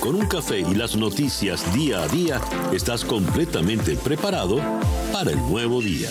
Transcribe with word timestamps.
Con 0.00 0.14
un 0.14 0.26
café 0.26 0.60
y 0.60 0.74
las 0.74 0.96
noticias 0.96 1.74
día 1.74 2.02
a 2.02 2.08
día, 2.08 2.40
estás 2.72 3.04
completamente 3.04 3.96
preparado 3.96 4.58
para 5.12 5.30
el 5.30 5.36
nuevo 5.36 5.82
día. 5.82 6.08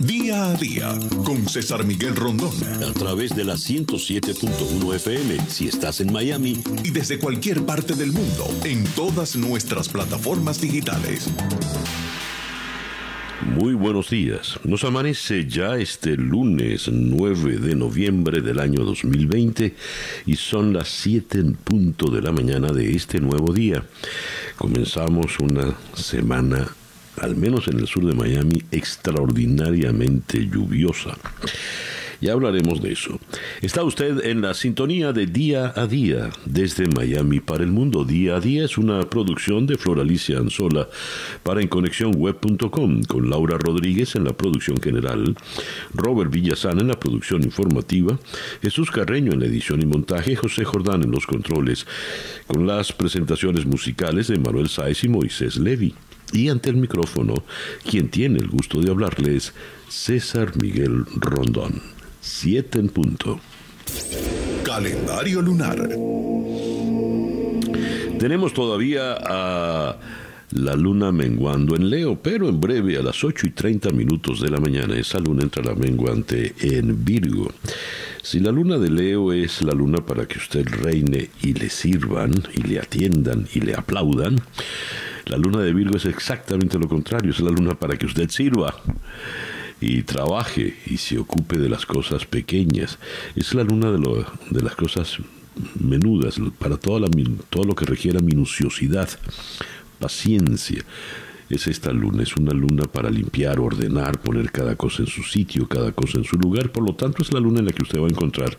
Día 0.00 0.46
a 0.46 0.54
día 0.54 0.98
con 1.26 1.46
César 1.46 1.84
Miguel 1.84 2.16
Rondón. 2.16 2.54
A 2.82 2.92
través 2.94 3.36
de 3.36 3.44
la 3.44 3.54
107.1 3.54 4.94
FM 4.94 5.38
si 5.48 5.68
estás 5.68 6.00
en 6.00 6.10
Miami. 6.10 6.62
Y 6.84 6.90
desde 6.90 7.18
cualquier 7.18 7.66
parte 7.66 7.94
del 7.94 8.12
mundo 8.12 8.48
en 8.64 8.84
todas 8.94 9.36
nuestras 9.36 9.90
plataformas 9.90 10.62
digitales. 10.62 11.28
Muy 13.58 13.74
buenos 13.74 14.10
días. 14.10 14.60
Nos 14.62 14.84
amanece 14.84 15.48
ya 15.48 15.78
este 15.78 16.16
lunes 16.16 16.86
9 16.86 17.58
de 17.58 17.74
noviembre 17.74 18.40
del 18.40 18.60
año 18.60 18.84
2020 18.84 19.74
y 20.26 20.36
son 20.36 20.72
las 20.72 20.86
7 20.86 21.40
en 21.40 21.54
punto 21.54 22.08
de 22.08 22.22
la 22.22 22.30
mañana 22.30 22.68
de 22.68 22.94
este 22.94 23.18
nuevo 23.18 23.52
día. 23.52 23.82
Comenzamos 24.56 25.40
una 25.40 25.74
semana, 25.92 26.68
al 27.20 27.34
menos 27.34 27.66
en 27.66 27.80
el 27.80 27.88
sur 27.88 28.06
de 28.06 28.14
Miami, 28.14 28.62
extraordinariamente 28.70 30.46
lluviosa. 30.46 31.18
Ya 32.20 32.32
hablaremos 32.32 32.82
de 32.82 32.92
eso. 32.92 33.20
Está 33.62 33.84
usted 33.84 34.24
en 34.24 34.40
la 34.40 34.52
sintonía 34.54 35.12
de 35.12 35.26
Día 35.26 35.72
a 35.76 35.86
Día 35.86 36.30
desde 36.46 36.88
Miami 36.88 37.38
para 37.38 37.62
el 37.62 37.70
mundo. 37.70 38.04
Día 38.04 38.36
a 38.36 38.40
Día 38.40 38.64
es 38.64 38.76
una 38.76 39.08
producción 39.08 39.66
de 39.66 39.78
Floralicia 39.78 40.38
Anzola 40.38 40.88
para 41.44 41.62
EnConexionWeb.com 41.62 43.02
con 43.04 43.30
Laura 43.30 43.56
Rodríguez 43.56 44.16
en 44.16 44.24
la 44.24 44.32
producción 44.32 44.80
general, 44.80 45.36
Robert 45.94 46.32
Villazán 46.32 46.80
en 46.80 46.88
la 46.88 46.98
producción 46.98 47.44
informativa, 47.44 48.18
Jesús 48.62 48.90
Carreño 48.90 49.32
en 49.32 49.40
la 49.40 49.46
edición 49.46 49.80
y 49.80 49.86
montaje, 49.86 50.34
José 50.34 50.64
Jordán 50.64 51.04
en 51.04 51.12
los 51.12 51.24
controles, 51.24 51.86
con 52.48 52.66
las 52.66 52.92
presentaciones 52.92 53.64
musicales 53.64 54.26
de 54.26 54.38
Manuel 54.38 54.68
Sáez 54.68 55.04
y 55.04 55.08
Moisés 55.08 55.56
Levy. 55.56 55.94
Y 56.32 56.48
ante 56.48 56.68
el 56.68 56.76
micrófono, 56.76 57.34
quien 57.88 58.08
tiene 58.08 58.38
el 58.38 58.48
gusto 58.48 58.80
de 58.80 58.90
hablarles, 58.90 59.54
César 59.88 60.52
Miguel 60.60 61.04
Rondón. 61.16 61.97
7 62.28 62.78
en 62.78 62.88
punto. 62.90 63.40
Calendario 64.62 65.40
lunar. 65.40 65.88
Tenemos 68.18 68.52
todavía 68.52 69.16
a 69.18 69.96
la 70.50 70.76
luna 70.76 71.10
menguando 71.10 71.74
en 71.74 71.88
Leo, 71.88 72.20
pero 72.20 72.48
en 72.48 72.60
breve 72.60 72.98
a 72.98 73.02
las 73.02 73.24
8 73.24 73.46
y 73.46 73.50
30 73.50 73.90
minutos 73.90 74.40
de 74.40 74.50
la 74.50 74.60
mañana 74.60 74.96
esa 74.96 75.18
luna 75.18 75.42
entrará 75.42 75.74
menguante 75.74 76.54
en 76.60 77.02
Virgo. 77.02 77.50
Si 78.22 78.40
la 78.40 78.52
luna 78.52 78.76
de 78.76 78.90
Leo 78.90 79.32
es 79.32 79.62
la 79.62 79.72
luna 79.72 80.04
para 80.04 80.26
que 80.26 80.38
usted 80.38 80.66
reine 80.68 81.30
y 81.42 81.54
le 81.54 81.70
sirvan 81.70 82.32
y 82.54 82.60
le 82.60 82.78
atiendan 82.78 83.48
y 83.54 83.60
le 83.60 83.74
aplaudan, 83.74 84.36
la 85.24 85.38
luna 85.38 85.60
de 85.60 85.72
Virgo 85.72 85.96
es 85.96 86.04
exactamente 86.04 86.78
lo 86.78 86.88
contrario, 86.88 87.30
es 87.30 87.40
la 87.40 87.50
luna 87.50 87.74
para 87.74 87.96
que 87.96 88.06
usted 88.06 88.28
sirva 88.28 88.74
y 89.80 90.02
trabaje 90.02 90.76
y 90.86 90.96
se 90.96 91.18
ocupe 91.18 91.58
de 91.58 91.68
las 91.68 91.86
cosas 91.86 92.24
pequeñas. 92.26 92.98
Es 93.36 93.54
la 93.54 93.62
luna 93.62 93.90
de, 93.90 93.98
lo, 93.98 94.26
de 94.50 94.62
las 94.62 94.74
cosas 94.74 95.18
menudas, 95.78 96.40
para 96.58 96.76
toda 96.76 97.00
la, 97.00 97.08
todo 97.50 97.64
lo 97.64 97.74
que 97.74 97.84
requiera 97.84 98.20
minuciosidad, 98.20 99.08
paciencia. 99.98 100.84
Es 101.48 101.66
esta 101.66 101.92
luna, 101.92 102.22
es 102.22 102.36
una 102.36 102.52
luna 102.52 102.84
para 102.84 103.08
limpiar, 103.08 103.58
ordenar, 103.58 104.20
poner 104.20 104.52
cada 104.52 104.76
cosa 104.76 105.02
en 105.02 105.08
su 105.08 105.22
sitio, 105.22 105.66
cada 105.66 105.92
cosa 105.92 106.18
en 106.18 106.24
su 106.24 106.36
lugar. 106.36 106.70
Por 106.70 106.84
lo 106.84 106.94
tanto, 106.94 107.22
es 107.22 107.32
la 107.32 107.40
luna 107.40 107.60
en 107.60 107.66
la 107.66 107.72
que 107.72 107.82
usted 107.82 107.98
va 107.98 108.06
a 108.06 108.10
encontrar 108.10 108.58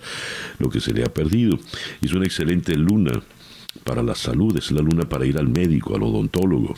lo 0.58 0.70
que 0.70 0.80
se 0.80 0.92
le 0.92 1.04
ha 1.04 1.14
perdido. 1.14 1.60
Es 2.02 2.14
una 2.14 2.26
excelente 2.26 2.76
luna 2.76 3.22
para 3.84 4.02
la 4.02 4.16
salud, 4.16 4.58
es 4.58 4.72
la 4.72 4.82
luna 4.82 5.08
para 5.08 5.26
ir 5.28 5.38
al 5.38 5.48
médico, 5.48 5.96
al 5.96 6.02
odontólogo 6.02 6.76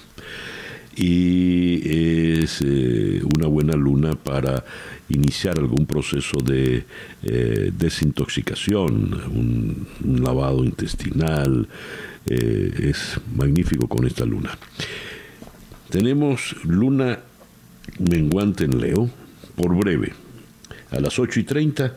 y 0.96 2.42
es 2.42 2.62
eh, 2.62 3.22
una 3.36 3.48
buena 3.48 3.74
luna 3.74 4.14
para 4.14 4.64
iniciar 5.10 5.58
algún 5.60 5.86
proceso 5.86 6.38
de 6.44 6.86
eh, 7.24 7.72
desintoxicación, 7.78 9.14
un, 9.34 9.88
lavado 10.24 10.64
intestinal, 10.64 11.68
eh, 12.26 12.90
es 12.90 13.20
magnífico 13.36 13.88
con 13.88 14.06
esta 14.06 14.26
luna. 14.26 14.58
Tenemos 15.90 16.56
luna 16.64 17.20
menguante 18.00 18.66
en 18.66 18.80
Leo, 18.80 19.10
por 19.56 19.76
breve, 19.76 20.14
a 20.92 21.00
las 21.00 21.20
8 21.20 21.40
y 21.40 21.44
30 21.44 21.96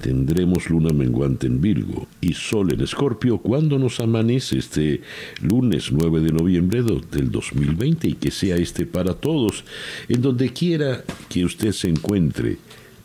tendremos 0.00 0.70
luna 0.70 0.92
menguante 0.92 1.46
en 1.46 1.60
Virgo 1.60 2.06
y 2.20 2.34
sol 2.34 2.72
en 2.72 2.80
Escorpio 2.80 3.38
cuando 3.38 3.78
nos 3.78 4.00
amanece 4.00 4.58
este 4.58 5.00
lunes 5.40 5.90
9 5.92 6.20
de 6.20 6.32
noviembre 6.32 6.82
del 6.82 7.30
2020 7.30 8.08
y 8.08 8.14
que 8.14 8.30
sea 8.30 8.56
este 8.56 8.86
para 8.86 9.14
todos, 9.14 9.64
en 10.08 10.22
donde 10.22 10.52
quiera 10.52 11.04
que 11.28 11.44
usted 11.44 11.72
se 11.72 11.88
encuentre 11.88 12.58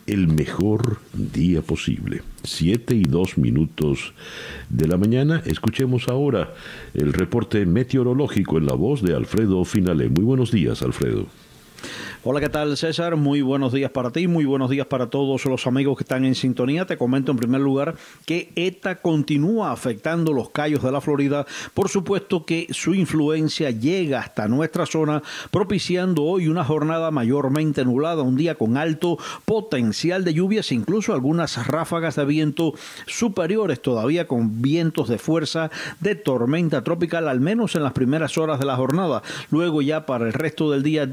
el 0.07 0.28
mejor 0.28 1.00
día 1.13 1.62
posible. 1.62 2.22
Siete 2.44 2.96
y 2.96 3.03
dos 3.03 3.38
minutos 3.38 4.13
de 4.69 4.88
la 4.88 4.97
mañana. 4.97 5.41
Escuchemos 5.46 6.07
ahora 6.07 6.53
el 6.94 7.13
reporte 7.13 7.66
meteorológico 7.66 8.57
en 8.57 8.66
la 8.66 8.74
voz 8.74 9.01
de 9.01 9.16
Alfredo 9.16 9.63
Finale. 9.63 10.09
Muy 10.09 10.24
buenos 10.24 10.51
días, 10.51 10.81
Alfredo. 10.81 11.28
Hola, 12.24 12.40
¿qué 12.40 12.50
tal 12.50 12.78
César? 12.78 13.16
Muy 13.16 13.42
buenos 13.42 13.74
días 13.74 13.90
para 13.90 14.12
ti, 14.12 14.28
muy 14.28 14.46
buenos 14.46 14.69
días 14.69 14.86
para 14.86 15.09
todos 15.09 15.44
los 15.46 15.66
amigos 15.66 15.97
que 15.97 16.03
están 16.03 16.24
en 16.24 16.36
sintonía. 16.36 16.86
Te 16.86 16.96
comento 16.96 17.31
en 17.31 17.38
primer 17.38 17.62
lugar 17.62 17.96
que 18.28 18.52
ETA 18.56 19.02
continúa 19.02 19.72
afectando 19.72 20.31
los 20.31 20.52
callos 20.52 20.84
de 20.84 20.92
la 20.92 21.02
Florida. 21.02 21.47
Por 21.74 21.90
supuesto 21.90 22.46
que 22.46 22.68
su 22.69 22.94
influencia 22.94 23.72
llega 23.72 24.19
hasta 24.19 24.47
nuestra 24.47 24.86
zona, 24.86 25.24
propiciando 25.50 26.24
hoy 26.24 26.47
una 26.47 26.64
jornada 26.64 27.09
mayormente 27.09 27.84
nublada, 27.86 28.22
un 28.22 28.36
día 28.36 28.53
con 28.53 28.78
alto 28.78 29.18
potencial 29.46 30.24
de 30.24 30.36
lluvias, 30.36 30.72
incluso 30.72 31.13
algunas 31.13 31.66
ráfagas 31.66 32.18
de 32.18 32.25
viento 32.25 32.75
superiores 33.08 33.81
todavía 33.81 34.28
con 34.28 34.62
vientos 34.62 35.09
de 35.09 35.18
fuerza 35.18 35.72
de 36.00 36.13
tormenta 36.13 36.84
tropical, 36.84 37.28
al 37.28 37.40
menos 37.40 37.74
en 37.75 37.81
las 37.81 37.94
primeras 37.94 38.38
horas 38.38 38.59
de 38.59 38.68
la 38.68 38.75
jornada. 38.75 39.24
Luego 39.50 39.81
ya 39.81 40.06
para 40.06 40.28
el 40.28 40.34
resto 40.34 40.69
del 40.69 40.84
día 40.84 41.08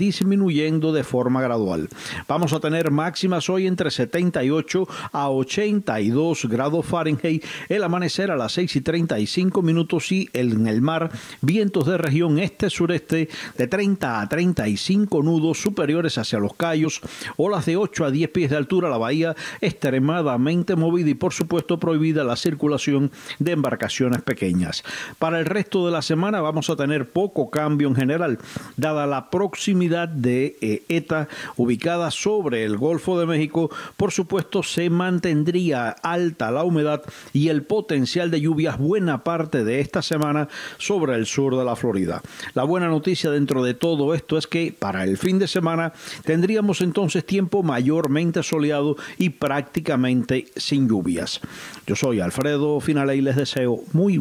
de 0.59 1.05
forma 1.05 1.41
gradual. 1.41 1.89
Vamos 2.27 2.53
a 2.53 2.59
tener 2.59 2.91
máximas 2.91 3.49
hoy 3.49 3.69
entre 3.69 3.93
78 3.93 4.89
a 5.13 5.31
82 5.31 6.47
grados 6.47 6.85
Fahrenheit, 6.85 7.45
el 7.69 7.85
amanecer 7.85 8.33
a 8.33 8.37
las 8.37 8.55
6 8.55 8.75
y 8.75 8.81
35 8.81 9.63
minutos 9.63 10.11
y 10.11 10.29
en 10.33 10.67
el 10.67 10.83
mar 10.83 11.13
vientos 11.43 11.87
de 11.87 11.97
región 11.97 12.41
este-sureste 12.41 13.29
de 13.57 13.67
30 13.69 14.21
a 14.21 14.29
35 14.29 15.23
nudos 15.23 15.63
superiores 15.63 16.19
hacia 16.19 16.41
los 16.41 16.55
callos, 16.55 17.03
olas 17.37 17.65
de 17.65 17.77
8 17.77 18.07
a 18.07 18.11
10 18.11 18.31
pies 18.31 18.51
de 18.51 18.57
altura, 18.57 18.91
la 18.91 18.99
bahía 18.99 19.37
extremadamente 19.61 20.75
movida 20.75 21.11
y 21.11 21.15
por 21.15 21.33
supuesto 21.33 21.79
prohibida 21.79 22.25
la 22.25 22.35
circulación 22.35 23.13
de 23.39 23.53
embarcaciones 23.53 24.23
pequeñas. 24.23 24.83
Para 25.21 25.39
el 25.39 25.47
resto 25.47 25.87
de 25.87 25.93
la 25.93 26.03
semana 26.03 26.41
vamos 26.41 26.69
a 26.69 26.75
tener 26.75 27.09
poco 27.11 27.49
cambio 27.49 27.87
en 27.87 27.95
general, 27.95 28.39
dada 28.77 29.07
la 29.07 29.31
proximidad 29.31 30.09
de 30.09 30.48
eh, 30.61 30.83
ETA, 30.89 31.29
ubicada 31.57 32.11
sobre 32.11 32.65
el 32.65 32.77
Golfo 32.77 33.19
de 33.19 33.27
México, 33.27 33.71
por 33.97 34.13
supuesto 34.13 34.63
se 34.63 34.91
mantendría 34.91 35.91
alta 35.91 36.51
la 36.51 36.65
humedad 36.65 37.03
y 37.33 37.49
el 37.49 37.63
potencial 37.63 38.31
de 38.31 38.41
lluvias 38.41 38.79
buena 38.79 39.25
parte 39.25 39.65
de 39.65 39.81
esta 39.81 40.03
semana 40.03 40.49
sobre 40.79 41.15
el 41.15 41.27
sur 41.27 41.57
de 41.57 41.65
la 41.65 41.77
Florida. 41.77 42.23
La 42.55 42.65
buena 42.65 42.89
noticia 42.89 43.31
dentro 43.31 43.63
de 43.63 43.75
todo 43.75 44.15
esto 44.15 44.39
es 44.39 44.47
que 44.47 44.75
para 44.77 45.05
el 45.05 45.19
fin 45.19 45.39
de 45.39 45.49
semana 45.49 45.93
tendríamos 46.25 46.81
entonces 46.81 47.25
tiempo 47.25 47.63
mayormente 47.63 48.43
soleado 48.43 48.97
y 49.17 49.31
prácticamente 49.31 50.47
sin 50.57 50.89
lluvias. 50.89 51.41
Yo 51.87 51.97
soy 51.97 52.21
Alfredo 52.21 52.81
Finale 52.81 53.17
y 53.17 53.21
les 53.21 53.37
deseo 53.37 53.81
muy 53.93 54.19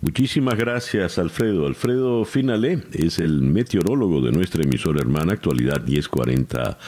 Muchísimas 0.00 0.56
gracias, 0.56 1.18
Alfredo. 1.18 1.66
Alfredo 1.66 2.24
Finale 2.24 2.82
es 2.92 3.18
el 3.18 3.42
meteorólogo 3.42 4.20
de 4.20 4.32
nuestra 4.32 4.62
emisora 4.62 5.00
hermana 5.00 5.34
Actualidad 5.34 5.82
1040 5.84 6.78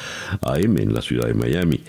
AM 0.41 0.79
en 0.79 0.95
la 0.95 1.03
ciudad 1.03 1.27
de 1.27 1.35
Miami. 1.35 1.81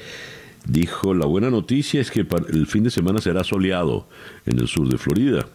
Dijo, 0.68 1.14
la 1.14 1.26
buena 1.26 1.50
noticia 1.50 2.02
es 2.02 2.12
que 2.12 2.26
el 2.50 2.68
fin 2.68 2.84
de 2.84 2.92
semana 2.92 3.22
será 3.22 3.44
soleado 3.44 4.08
en 4.46 4.60
el 4.60 4.68
sur 4.68 4.90
de 4.90 4.98
Florida. 4.98 5.48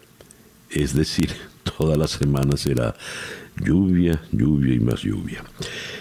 Es 0.71 0.95
decir, 0.95 1.31
toda 1.77 1.97
la 1.97 2.07
semana 2.07 2.57
será 2.57 2.95
lluvia, 3.63 4.21
lluvia 4.33 4.75
y 4.75 4.81
más 4.81 5.03
lluvia. 5.03 5.45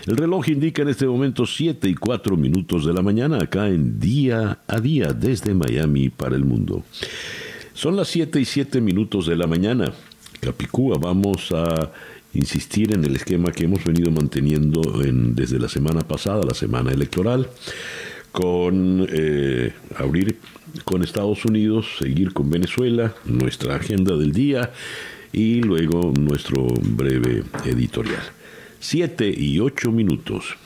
El 0.06 0.17
reloj 0.17 0.47
indica 0.50 0.83
en 0.83 0.89
este 0.89 1.06
momento 1.06 1.45
7 1.45 1.89
y 1.89 1.95
4 1.95 2.38
minutos 2.38 2.85
de 2.85 2.94
la 2.94 3.01
mañana 3.01 3.38
acá 3.38 3.67
en 3.67 4.00
día 4.00 4.59
a 4.67 4.79
día 4.79 5.07
desde 5.13 5.53
Miami 5.53 6.09
para 6.09 6.35
el 6.35 6.45
mundo. 6.45 6.83
Son 7.80 7.96
las 7.96 8.10
7 8.10 8.42
y 8.42 8.44
7 8.44 8.81
minutos 8.81 9.26
de 9.26 9.38
la 9.38 9.48
mañana. 9.48 9.94
Capicúa, 10.42 10.98
vamos 11.00 11.54
a 11.54 11.94
insistir 12.34 12.94
en 12.94 13.06
el 13.06 13.16
esquema 13.16 13.54
que 13.54 13.64
hemos 13.64 13.86
venido 13.86 14.12
manteniendo 14.12 14.81
desde 15.02 15.60
la 15.60 15.70
semana 15.70 16.02
pasada, 16.02 16.42
la 16.46 16.54
semana 16.54 16.92
electoral, 16.92 17.50
con 18.34 19.08
eh, 19.10 19.72
abrir 19.96 20.40
con 20.84 21.04
Estados 21.04 21.46
Unidos, 21.46 21.86
seguir 22.00 22.34
con 22.34 22.50
Venezuela, 22.50 23.16
nuestra 23.24 23.78
agenda 23.78 24.18
del 24.18 24.34
día 24.34 24.74
y 25.31 25.62
luego 25.62 26.12
nuestro 26.20 26.68
breve 26.81 27.46
editorial. 27.64 28.24
Siete 28.81 29.34
y 29.34 29.58
ocho 29.62 29.90
minutos. 29.90 30.58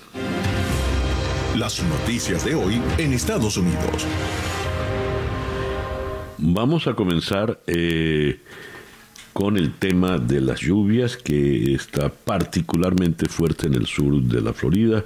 Las 1.59 1.83
noticias 1.83 2.43
de 2.43 2.55
hoy 2.55 2.81
en 2.97 3.13
Estados 3.13 3.55
Unidos. 3.57 4.07
Vamos 6.37 6.87
a 6.87 6.95
comenzar 6.95 7.61
eh, 7.67 8.39
con 9.33 9.57
el 9.57 9.73
tema 9.73 10.17
de 10.17 10.41
las 10.41 10.61
lluvias 10.61 11.15
que 11.15 11.73
está 11.75 12.09
particularmente 12.09 13.27
fuerte 13.27 13.67
en 13.67 13.75
el 13.75 13.85
sur 13.85 14.21
de 14.21 14.41
la 14.41 14.53
Florida. 14.53 15.05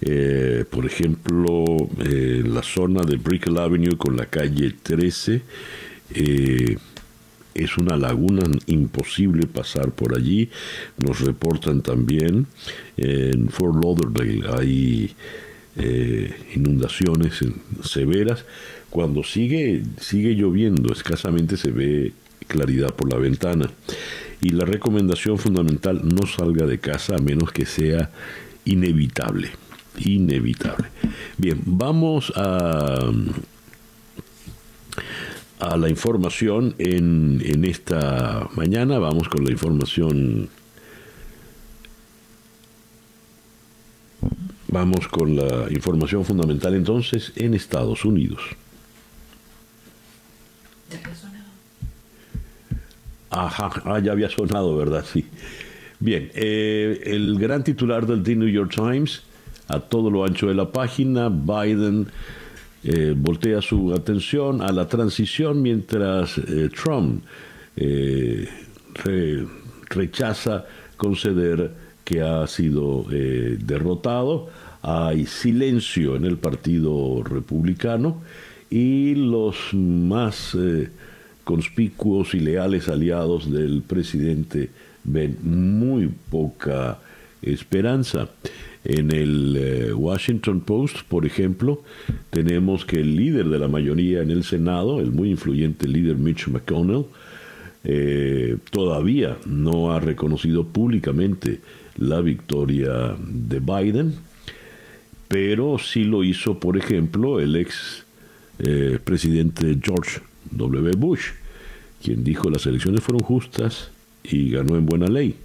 Eh, 0.00 0.64
por 0.68 0.86
ejemplo, 0.86 1.64
eh, 2.04 2.42
la 2.46 2.62
zona 2.62 3.02
de 3.02 3.16
Brickell 3.16 3.58
Avenue 3.58 3.96
con 3.98 4.16
la 4.16 4.26
calle 4.26 4.74
13 4.82 5.42
es 7.54 7.78
una 7.78 7.96
laguna 7.96 8.42
imposible 8.66 9.46
pasar 9.46 9.90
por 9.90 10.16
allí. 10.16 10.48
Nos 10.98 11.20
reportan 11.20 11.82
también 11.82 12.46
en 12.96 13.48
Fort 13.48 13.82
Lauderdale 13.82 14.42
hay 14.58 15.14
inundaciones 16.54 17.40
severas 17.82 18.44
cuando 18.94 19.24
sigue, 19.24 19.82
sigue 19.98 20.36
lloviendo, 20.36 20.92
escasamente 20.92 21.56
se 21.56 21.72
ve 21.72 22.12
claridad 22.46 22.94
por 22.94 23.12
la 23.12 23.18
ventana. 23.18 23.68
Y 24.40 24.50
la 24.50 24.64
recomendación 24.64 25.36
fundamental, 25.36 26.02
no 26.04 26.28
salga 26.28 26.64
de 26.64 26.78
casa 26.78 27.16
a 27.16 27.18
menos 27.18 27.50
que 27.50 27.66
sea 27.66 28.12
inevitable. 28.64 29.50
Inevitable. 29.98 30.86
Bien, 31.38 31.60
vamos 31.64 32.32
a, 32.36 33.10
a 35.58 35.76
la 35.76 35.88
información 35.88 36.76
en, 36.78 37.42
en 37.44 37.64
esta 37.64 38.48
mañana. 38.54 39.00
Vamos 39.00 39.28
con 39.28 39.44
la 39.44 39.50
información. 39.50 40.48
Vamos 44.68 45.08
con 45.08 45.34
la 45.34 45.66
información 45.72 46.24
fundamental 46.24 46.76
entonces 46.76 47.32
en 47.34 47.54
Estados 47.54 48.04
Unidos. 48.04 48.40
Ajá, 53.30 53.82
ah, 53.84 53.98
ya 53.98 54.12
había 54.12 54.28
sonado, 54.28 54.76
¿verdad? 54.76 55.04
Sí. 55.10 55.26
Bien, 55.98 56.30
eh, 56.34 57.00
el 57.04 57.38
gran 57.38 57.64
titular 57.64 58.06
del 58.06 58.22
The 58.22 58.36
New 58.36 58.48
York 58.48 58.72
Times, 58.74 59.22
a 59.68 59.80
todo 59.80 60.10
lo 60.10 60.24
ancho 60.24 60.46
de 60.46 60.54
la 60.54 60.70
página, 60.70 61.28
Biden 61.28 62.06
eh, 62.84 63.14
voltea 63.16 63.62
su 63.62 63.92
atención 63.94 64.60
a 64.62 64.70
la 64.70 64.86
transición 64.86 65.62
mientras 65.62 66.38
eh, 66.38 66.68
Trump 66.74 67.24
rechaza 69.90 70.66
conceder 70.96 71.72
que 72.04 72.20
ha 72.20 72.46
sido 72.46 73.06
derrotado. 73.08 74.50
Hay 74.82 75.26
silencio 75.26 76.14
en 76.14 76.24
el 76.24 76.36
Partido 76.36 77.22
Republicano 77.24 78.22
y 78.70 79.14
los 79.14 79.72
más 79.72 80.56
conspicuos 81.44 82.34
y 82.34 82.40
leales 82.40 82.88
aliados 82.88 83.50
del 83.50 83.82
presidente 83.82 84.70
ven 85.04 85.36
muy 85.42 86.10
poca 86.30 86.98
esperanza. 87.42 88.28
En 88.84 89.10
el 89.10 89.56
eh, 89.56 89.92
Washington 89.94 90.60
Post, 90.60 91.02
por 91.08 91.24
ejemplo, 91.24 91.82
tenemos 92.30 92.84
que 92.84 93.00
el 93.00 93.16
líder 93.16 93.48
de 93.48 93.58
la 93.58 93.68
mayoría 93.68 94.20
en 94.20 94.30
el 94.30 94.44
Senado, 94.44 95.00
el 95.00 95.10
muy 95.10 95.30
influyente 95.30 95.88
líder 95.88 96.16
Mitch 96.16 96.48
McConnell, 96.48 97.06
eh, 97.84 98.56
todavía 98.70 99.38
no 99.46 99.92
ha 99.92 100.00
reconocido 100.00 100.66
públicamente 100.66 101.60
la 101.96 102.20
victoria 102.20 103.16
de 103.18 103.60
Biden, 103.60 104.14
pero 105.28 105.78
sí 105.78 106.04
lo 106.04 106.22
hizo, 106.22 106.58
por 106.58 106.76
ejemplo, 106.76 107.40
el 107.40 107.56
ex 107.56 108.03
eh, 108.58 108.98
presidente 109.02 109.78
George 109.82 110.20
W. 110.50 110.92
Bush, 110.96 111.30
quien 112.02 112.22
dijo 112.22 112.50
las 112.50 112.66
elecciones 112.66 113.02
fueron 113.02 113.22
justas 113.22 113.90
y 114.22 114.50
ganó 114.50 114.76
en 114.76 114.86
buena 114.86 115.06
ley, 115.06 115.36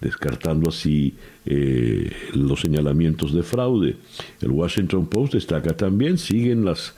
descartando 0.00 0.68
así 0.70 1.14
eh, 1.46 2.10
los 2.34 2.60
señalamientos 2.60 3.32
de 3.32 3.42
fraude. 3.42 3.96
El 4.40 4.50
Washington 4.50 5.06
Post 5.06 5.34
destaca 5.34 5.76
también, 5.76 6.18
siguen 6.18 6.64
las, 6.64 6.94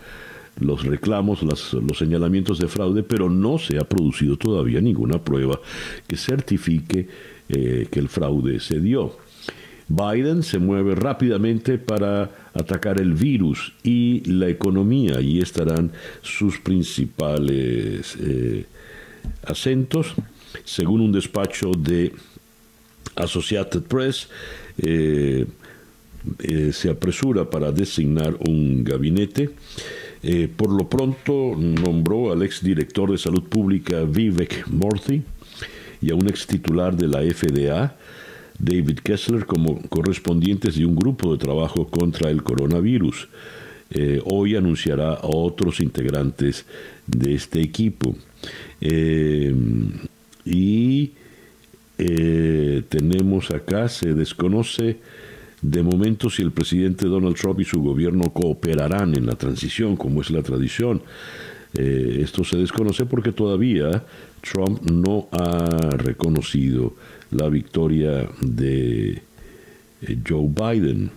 los 0.59 0.85
reclamos, 0.85 1.43
los 1.43 1.99
señalamientos 1.99 2.59
de 2.59 2.69
fraude, 2.69 3.03
pero 3.03 3.31
no 3.31 3.59
se 3.59 3.79
ha 3.79 3.85
producido 3.85 4.37
todavía 4.37 4.81
ninguna 4.81 5.23
prueba 5.23 5.61
que 6.07 6.17
certifique 6.17 7.09
eh, 7.49 7.89
que 7.91 8.01
el 8.01 8.09
fraude 8.09 8.61
se 8.61 8.81
dio. 8.81 9.17
Biden 9.91 10.45
se 10.45 10.61
mueve 10.61 10.95
rápidamente 10.95 11.77
para 11.77 12.31
atacar 12.55 13.01
el 13.01 13.13
virus 13.13 13.73
y 13.83 14.21
la 14.25 14.49
economía. 14.49 15.21
y 15.21 15.41
estarán 15.41 15.91
sus 16.23 16.61
principales 16.61 18.17
eh, 18.21 18.67
acentos. 19.43 20.15
Según 20.65 21.01
un 21.01 21.11
despacho 21.11 21.73
de 21.73 22.13
Associated 23.17 23.83
Press, 23.83 24.29
eh, 24.79 25.45
eh, 26.39 26.71
se 26.73 26.91
apresura 26.91 27.51
para 27.51 27.73
designar 27.73 28.37
un 28.49 28.85
gabinete. 28.85 29.51
por 30.57 30.71
lo 30.71 30.87
pronto 30.89 31.57
nombró 31.57 32.31
al 32.31 32.43
exdirector 32.43 33.11
de 33.11 33.19
salud 33.19 33.43
pública 33.43 34.03
Vivek 34.05 34.69
Murthy 34.69 35.23
y 36.03 36.11
a 36.11 36.15
un 36.15 36.29
ex 36.29 36.47
titular 36.47 36.95
de 36.95 37.09
la 37.09 37.21
FDA, 37.23 37.97
David 38.61 38.99
Kessler 38.99 39.47
como 39.47 39.81
correspondientes 39.89 40.77
de 40.77 40.85
un 40.85 40.95
grupo 40.95 41.33
de 41.33 41.39
trabajo 41.39 41.87
contra 41.89 42.31
el 42.31 42.43
coronavirus. 42.43 43.29
Eh, 43.91 44.21
hoy 44.25 44.55
anunciará 44.55 45.15
a 45.15 45.27
otros 45.27 45.81
integrantes 45.81 46.67
de 47.07 47.35
este 47.35 47.63
equipo. 47.63 48.15
Eh, 48.81 49.55
y 50.45 51.13
eh, 51.99 52.83
tenemos 52.89 53.51
acá, 53.51 53.89
se 53.89 54.15
desconoce 54.15 54.99
de 55.63 55.83
momento 55.83 56.31
si 56.31 56.43
el 56.43 56.53
presidente 56.53 57.07
Donald 57.07 57.37
Trump 57.37 57.61
y 57.61 57.65
su 57.65 57.83
gobierno 57.83 58.33
cooperarán 58.33 59.17
en 59.17 59.27
la 59.27 59.35
transición, 59.35 59.97
como 59.97 60.21
es 60.21 60.31
la 60.31 60.43
tradición. 60.43 61.03
esto 61.73 62.43
se 62.43 62.57
desconoce 62.57 63.07
porque 63.07 63.31
todavía 63.31 64.05
Trump 64.41 64.91
no 64.91 65.29
ha 65.31 65.91
reconocido 65.97 66.95
la 67.31 67.49
victoria 67.49 68.29
de 68.41 69.23
eh, 70.03 70.19
Joe 70.27 70.49
Biden. 70.49 71.11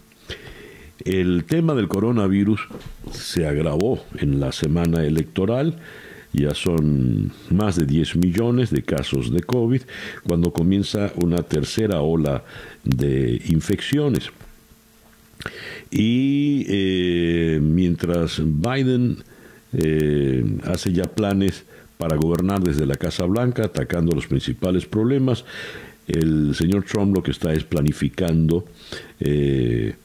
El 1.03 1.43
tema 1.45 1.73
del 1.73 1.87
coronavirus 1.87 2.61
se 3.11 3.47
agravó 3.47 4.03
en 4.17 4.39
la 4.39 4.51
semana 4.51 5.03
electoral. 5.03 5.77
Ya 6.31 6.55
son 6.55 7.31
más 7.51 7.75
de 7.75 7.85
10 7.85 8.15
millones 8.15 8.71
de 8.71 8.81
casos 8.81 9.31
de 9.31 9.41
COVID 9.41 9.81
cuando 10.27 10.51
comienza 10.51 11.11
una 11.15 11.43
tercera 11.43 12.01
ola 12.01 12.43
de 12.83 13.41
infecciones. 13.49 14.31
Y 15.91 16.65
eh, 16.67 17.59
mientras 17.61 18.41
Biden 18.43 19.17
eh, 19.73 20.43
hace 20.63 20.93
ya 20.93 21.03
planes 21.03 21.65
para 21.97 22.15
gobernar 22.15 22.61
desde 22.61 22.85
la 22.85 22.95
Casa 22.95 23.25
Blanca, 23.25 23.65
atacando 23.65 24.15
los 24.15 24.27
principales 24.27 24.85
problemas, 24.85 25.45
el 26.07 26.53
señor 26.55 26.83
Trump 26.83 27.15
lo 27.15 27.23
que 27.23 27.31
está 27.31 27.53
es 27.53 27.63
planificando 27.63 28.65
eh, 29.19 29.95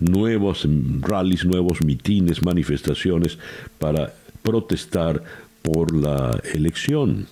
nuevos 0.00 0.66
rallies, 1.00 1.44
nuevos 1.44 1.84
mitines, 1.84 2.42
manifestaciones 2.42 3.38
para 3.78 4.14
protestar 4.42 5.22
por 5.62 5.94
la 5.94 6.40
elección. 6.52 7.26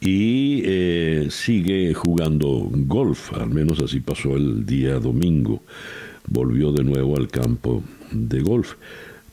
Y 0.00 0.62
eh, 0.64 1.26
sigue 1.30 1.92
jugando 1.94 2.68
golf, 2.70 3.34
al 3.34 3.50
menos 3.50 3.80
así 3.80 4.00
pasó 4.00 4.36
el 4.36 4.64
día 4.64 4.98
domingo. 4.98 5.62
Volvió 6.26 6.72
de 6.72 6.84
nuevo 6.84 7.16
al 7.16 7.28
campo 7.28 7.82
de 8.10 8.40
golf 8.40 8.74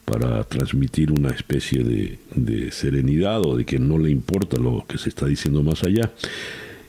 para 0.04 0.44
transmitir 0.44 1.12
una 1.12 1.30
especie 1.30 1.84
de, 1.84 2.20
de 2.34 2.72
serenidad 2.72 3.46
o 3.46 3.56
de 3.58 3.66
que 3.66 3.80
no 3.80 3.98
le 3.98 4.10
importa 4.10 4.58
lo 4.58 4.86
que 4.88 4.98
se 4.98 5.10
está 5.10 5.26
diciendo 5.26 5.64
más 5.64 5.84
allá 5.84 6.12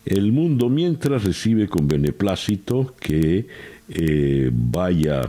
el 0.08 0.32
mundo 0.32 0.70
mientras 0.70 1.24
recibe 1.24 1.68
con 1.68 1.86
beneplácito 1.86 2.94
que 2.98 3.46
eh, 3.90 4.50
vaya 4.52 5.20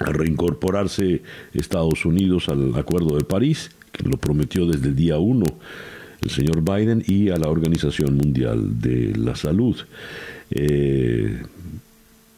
a 0.00 0.04
reincorporarse 0.04 1.22
Estados 1.54 2.04
Unidos 2.04 2.48
al 2.48 2.74
Acuerdo 2.76 3.16
de 3.16 3.24
París, 3.24 3.70
que 3.90 4.02
lo 4.04 4.18
prometió 4.18 4.66
desde 4.66 4.88
el 4.88 4.96
día 4.96 5.18
1 5.18 5.44
el 6.22 6.30
señor 6.30 6.62
Biden, 6.62 7.02
y 7.06 7.30
a 7.30 7.36
la 7.36 7.48
Organización 7.48 8.16
Mundial 8.16 8.80
de 8.80 9.14
la 9.16 9.34
Salud. 9.34 9.76
Eh, 10.50 11.42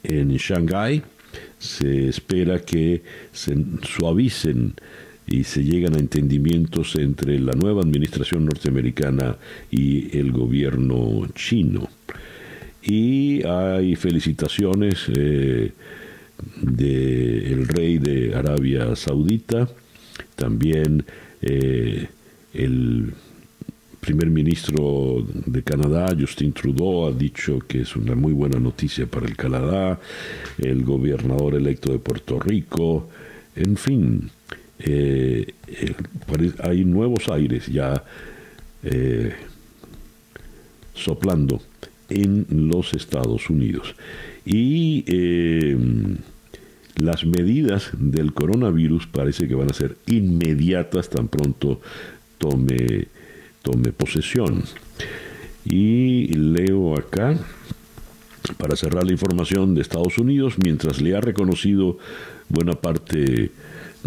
en 0.02 0.28
Shanghái 0.36 1.02
se 1.58 2.08
espera 2.08 2.60
que 2.60 3.02
se 3.32 3.56
suavicen 3.82 4.74
y 5.26 5.44
se 5.44 5.64
lleguen 5.64 5.94
a 5.94 5.98
entendimientos 5.98 6.94
entre 6.96 7.38
la 7.38 7.52
nueva 7.52 7.82
administración 7.82 8.44
norteamericana 8.44 9.36
y 9.70 10.16
el 10.16 10.30
gobierno 10.30 11.26
chino. 11.34 11.88
Y 12.82 13.44
hay 13.44 13.96
felicitaciones 13.96 15.10
eh, 15.16 15.72
del 16.60 17.66
rey 17.66 17.98
de 17.98 18.34
Arabia 18.34 18.94
Saudita, 18.94 19.68
también 20.36 21.04
eh, 21.42 22.06
el 22.54 23.12
primer 24.00 24.30
ministro 24.30 25.26
de 25.46 25.62
Canadá, 25.64 26.14
Justin 26.16 26.52
Trudeau, 26.52 27.08
ha 27.08 27.12
dicho 27.12 27.58
que 27.66 27.80
es 27.80 27.96
una 27.96 28.14
muy 28.14 28.32
buena 28.32 28.60
noticia 28.60 29.06
para 29.06 29.26
el 29.26 29.36
Canadá, 29.36 29.98
el 30.58 30.84
gobernador 30.84 31.56
electo 31.56 31.90
de 31.90 31.98
Puerto 31.98 32.38
Rico, 32.38 33.08
en 33.56 33.76
fin, 33.76 34.30
eh, 34.78 35.54
eh, 35.68 35.94
hay 36.62 36.84
nuevos 36.84 37.28
aires 37.28 37.66
ya 37.66 38.04
eh, 38.82 39.34
soplando 40.94 41.62
en 42.08 42.46
los 42.68 42.94
Estados 42.94 43.48
Unidos. 43.50 43.94
Y 44.44 45.04
las 46.96 47.26
medidas 47.26 47.90
del 47.98 48.32
coronavirus 48.32 49.08
parece 49.08 49.48
que 49.48 49.56
van 49.56 49.70
a 49.70 49.74
ser 49.74 49.96
inmediatas 50.06 51.10
tan 51.10 51.26
pronto 51.28 51.80
tome, 52.38 53.08
tome 53.62 53.92
posesión. 53.92 54.62
Y 55.64 56.28
leo 56.28 56.96
acá, 56.96 57.36
para 58.56 58.76
cerrar 58.76 59.04
la 59.04 59.12
información 59.12 59.74
de 59.74 59.82
Estados 59.82 60.16
Unidos, 60.16 60.54
mientras 60.62 61.00
le 61.00 61.16
ha 61.16 61.20
reconocido 61.20 61.98
buena 62.48 62.74
parte 62.74 63.50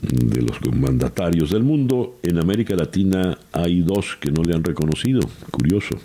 de 0.02 0.42
los 0.42 0.58
mandatarios 0.74 1.52
del 1.52 1.64
mundo. 1.64 2.20
En 2.24 2.40
América 2.40 2.76
Latina 2.76 3.38
hay 3.52 3.82
dos 3.82 4.18
que 4.20 4.32
no 4.32 4.44
le 4.44 4.56
han 4.56 4.64
reconocido. 4.64 5.22
Curioso. 5.52 5.98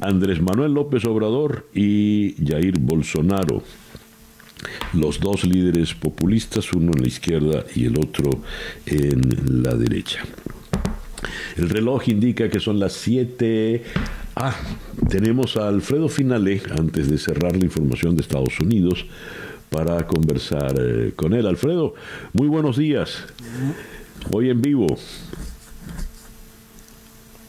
Andrés 0.00 0.40
Manuel 0.40 0.74
López 0.74 1.04
Obrador 1.04 1.66
y 1.74 2.34
Jair 2.44 2.78
Bolsonaro. 2.78 3.62
Los 4.92 5.20
dos 5.20 5.44
líderes 5.44 5.94
populistas, 5.94 6.72
uno 6.72 6.92
en 6.94 7.02
la 7.02 7.08
izquierda 7.08 7.64
y 7.74 7.86
el 7.86 7.98
otro 7.98 8.30
en 8.86 9.62
la 9.62 9.74
derecha. 9.74 10.20
El 11.56 11.68
reloj 11.68 12.08
indica 12.08 12.48
que 12.48 12.60
son 12.60 12.78
las 12.78 12.92
7. 12.94 13.82
Ah, 14.36 14.56
tenemos 15.08 15.56
a 15.56 15.68
Alfredo 15.68 16.08
Finale, 16.08 16.62
antes 16.76 17.08
de 17.08 17.18
cerrar 17.18 17.56
la 17.56 17.64
información 17.64 18.16
de 18.16 18.22
Estados 18.22 18.58
Unidos, 18.60 19.06
para 19.74 20.06
conversar 20.06 20.72
eh, 20.78 21.12
con 21.16 21.34
él. 21.34 21.48
Alfredo, 21.48 21.94
muy 22.32 22.46
buenos 22.46 22.76
días. 22.76 23.24
Hoy 24.30 24.48
en 24.48 24.62
vivo. 24.62 24.86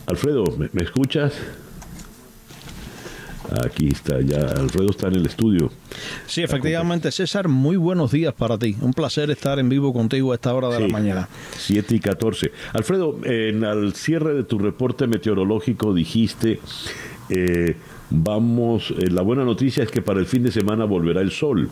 Alfredo, 0.08 0.44
¿me, 0.58 0.82
escuchas? 0.82 1.34
Aquí 3.64 3.90
está, 3.90 4.22
ya 4.22 4.40
Alfredo 4.40 4.90
está 4.90 5.08
en 5.08 5.16
el 5.16 5.26
estudio. 5.28 5.72
Sí, 6.26 6.42
efectivamente, 6.42 7.12
César, 7.12 7.48
muy 7.48 7.78
buenos 7.78 8.12
días 8.12 8.34
para 8.34 8.58
ti. 8.58 8.76
Un 8.82 8.94
placer 8.94 9.30
estar 9.30 9.60
en 9.60 9.70
vivo 9.70 9.94
contigo 9.94 10.32
a 10.32 10.36
esta 10.36 10.52
hora 10.52 10.70
de 10.70 10.80
la 10.80 10.88
mañana. 10.88 11.30
7 11.58 11.96
y 11.96 12.00
14. 12.00 12.52
Alfredo, 12.74 13.20
en 13.24 13.64
al 13.64 13.94
cierre 13.94 14.34
de 14.34 14.44
tu 14.44 14.58
reporte 14.58 15.06
meteorológico 15.06 15.94
dijiste, 15.94 16.60
eh, 17.30 17.76
vamos, 18.10 18.92
eh, 18.98 19.10
la 19.10 19.22
buena 19.22 19.44
noticia 19.44 19.84
es 19.84 19.92
que 19.92 20.02
para 20.02 20.20
el 20.20 20.26
fin 20.26 20.44
de 20.44 20.52
semana 20.52 20.86
volverá 20.86 21.22
el 21.22 21.32
sol. 21.32 21.70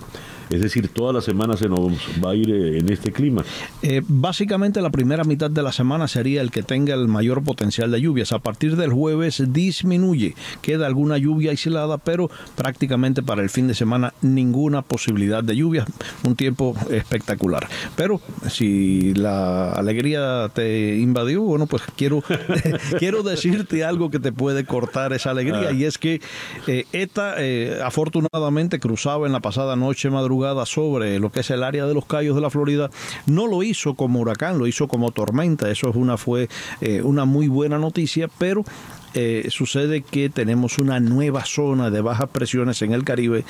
Es 0.50 0.62
decir, 0.62 0.88
toda 0.90 1.14
la 1.14 1.22
semana 1.22 1.58
se 1.58 1.70
nos 1.70 1.92
va 2.24 2.32
a 2.32 2.36
ir 2.36 2.50
eh, 2.50 2.80
en 2.80 2.92
este 2.92 3.12
clima. 3.12 3.44
Eh, 3.82 4.02
básicamente 4.08 4.82
la 4.82 4.90
primera 4.90 5.24
mitad 5.24 5.50
de 5.50 5.64
la 5.64 5.72
semana 5.72 6.08
sería 6.08 6.42
el 6.42 6.52
que 6.52 6.64
tenga 6.64 6.94
el 6.94 7.08
mayor 7.08 7.44
potencial 7.44 7.92
de 7.92 8.02
lluvias. 8.02 8.32
A 8.34 8.40
partir 8.40 8.76
del 8.76 8.92
jueves 8.92 9.44
disminuye, 9.48 10.36
queda 10.62 10.88
alguna 10.88 11.18
lluvia 11.18 11.52
aislada, 11.52 11.98
pero 11.98 12.30
prácticamente 12.56 13.24
para 13.24 13.42
el 13.42 13.50
fin 13.50 13.68
de 13.68 13.74
semana 13.74 14.14
ninguna 14.22 14.82
posibilidad 14.82 15.44
de 15.44 15.56
lluvia. 15.56 15.86
Un 16.24 16.36
tiempo 16.36 16.76
espectacular. 16.90 17.68
Pero 17.96 18.22
si 18.50 19.14
la 19.14 19.72
alegría 19.72 20.50
te 20.54 20.98
invadió, 20.98 21.42
bueno, 21.42 21.68
pues 21.68 21.84
quiero, 21.96 22.24
quiero 23.00 23.24
decirte 23.24 23.84
algo 23.84 24.10
que 24.10 24.20
te 24.20 24.32
puede 24.32 24.66
cortar 24.66 25.14
esa 25.14 25.32
alegría 25.32 25.70
ah. 25.70 25.74
y 25.74 25.86
es 25.86 25.98
que 25.98 26.22
eh, 26.68 26.86
ETA 26.92 27.36
afortunadamente 27.86 28.80
cruzaba 28.80 29.26
en 29.26 29.34
la 29.34 29.40
pasada 29.40 29.76
noche 29.76 30.10
madrugada 30.10 30.33
sobre 30.66 31.20
lo 31.20 31.32
que 31.32 31.42
es 31.42 31.50
el 31.52 31.64
área 31.64 31.86
de 31.86 31.94
los 31.94 32.06
Cayos 32.06 32.36
de 32.36 32.42
la 32.42 32.50
Florida, 32.50 32.90
no 33.26 33.48
lo 33.48 33.64
hizo 33.64 33.94
como 33.96 34.20
huracán, 34.20 34.58
lo 34.58 34.68
hizo 34.68 34.88
como 34.88 35.12
tormenta. 35.12 35.70
Eso 35.70 35.90
es 35.90 35.96
una 35.96 36.18
fue 36.18 36.50
eh, 36.82 37.02
una 37.02 37.26
muy 37.26 37.48
buena 37.48 37.78
noticia, 37.78 38.30
pero 38.38 38.64
eh, 39.16 39.48
sucede 39.50 40.02
que 40.02 40.30
tenemos 40.30 40.80
una 40.80 41.00
nueva 41.00 41.46
zona 41.46 41.90
de 41.90 42.02
bajas 42.02 42.30
presiones 42.30 42.82
en 42.82 42.94
el 42.94 43.04
Caribe 43.04 43.46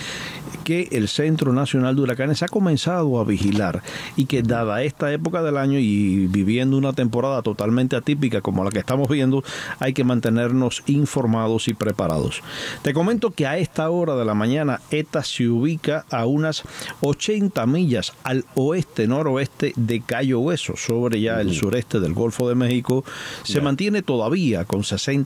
que 0.63 0.89
el 0.91 1.08
Centro 1.08 1.53
Nacional 1.53 1.96
de 1.96 2.01
Huracanes 2.01 2.43
ha 2.43 2.48
comenzado 2.48 3.20
a 3.20 3.24
vigilar 3.24 3.82
y 4.15 4.25
que 4.25 4.41
dada 4.41 4.84
esta 4.84 5.12
época 5.12 5.41
del 5.41 5.58
año 5.58 5.79
y 5.79 6.27
viviendo 6.27 6.77
una 6.77 6.93
temporada 6.93 7.41
totalmente 7.41 7.96
atípica 7.96 8.41
como 8.41 8.63
la 8.63 8.72
que 8.72 8.79
estamos 8.79 9.08
viendo, 9.08 9.43
hay 9.79 9.93
que 9.93 10.03
mantenernos 10.03 10.84
informados 10.88 11.67
y 11.67 11.74
preparados. 11.74 12.41
Te 12.82 12.93
comento 12.93 13.32
que 13.32 13.48
a 13.48 13.58
esta 13.58 13.89
hora 13.89 14.15
de 14.15 14.25
la 14.25 14.34
mañana 14.34 14.82
ETA 14.91 15.24
se 15.24 15.48
ubica 15.48 16.05
a 16.10 16.25
unas 16.25 16.63
80 17.01 17.65
millas 17.67 18.13
al 18.24 18.46
oeste 18.55 19.08
noroeste 19.08 19.74
de 19.75 20.01
Cayo 20.01 20.39
Hueso, 20.39 20.75
sobre 20.77 21.22
ya 21.22 21.41
el 21.41 21.53
sureste 21.53 22.00
del 22.00 22.13
Golfo 22.13 22.50
de 22.50 22.55
México. 22.55 23.03
Se 23.43 23.62
mantiene 23.62 24.01
todavía 24.01 24.65
con 24.65 24.84
65 24.84 25.24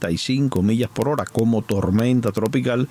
millas 0.62 0.90
por 0.90 1.10
hora 1.10 1.26
como 1.26 1.62
tormenta 1.62 2.32
tropical 2.32 2.88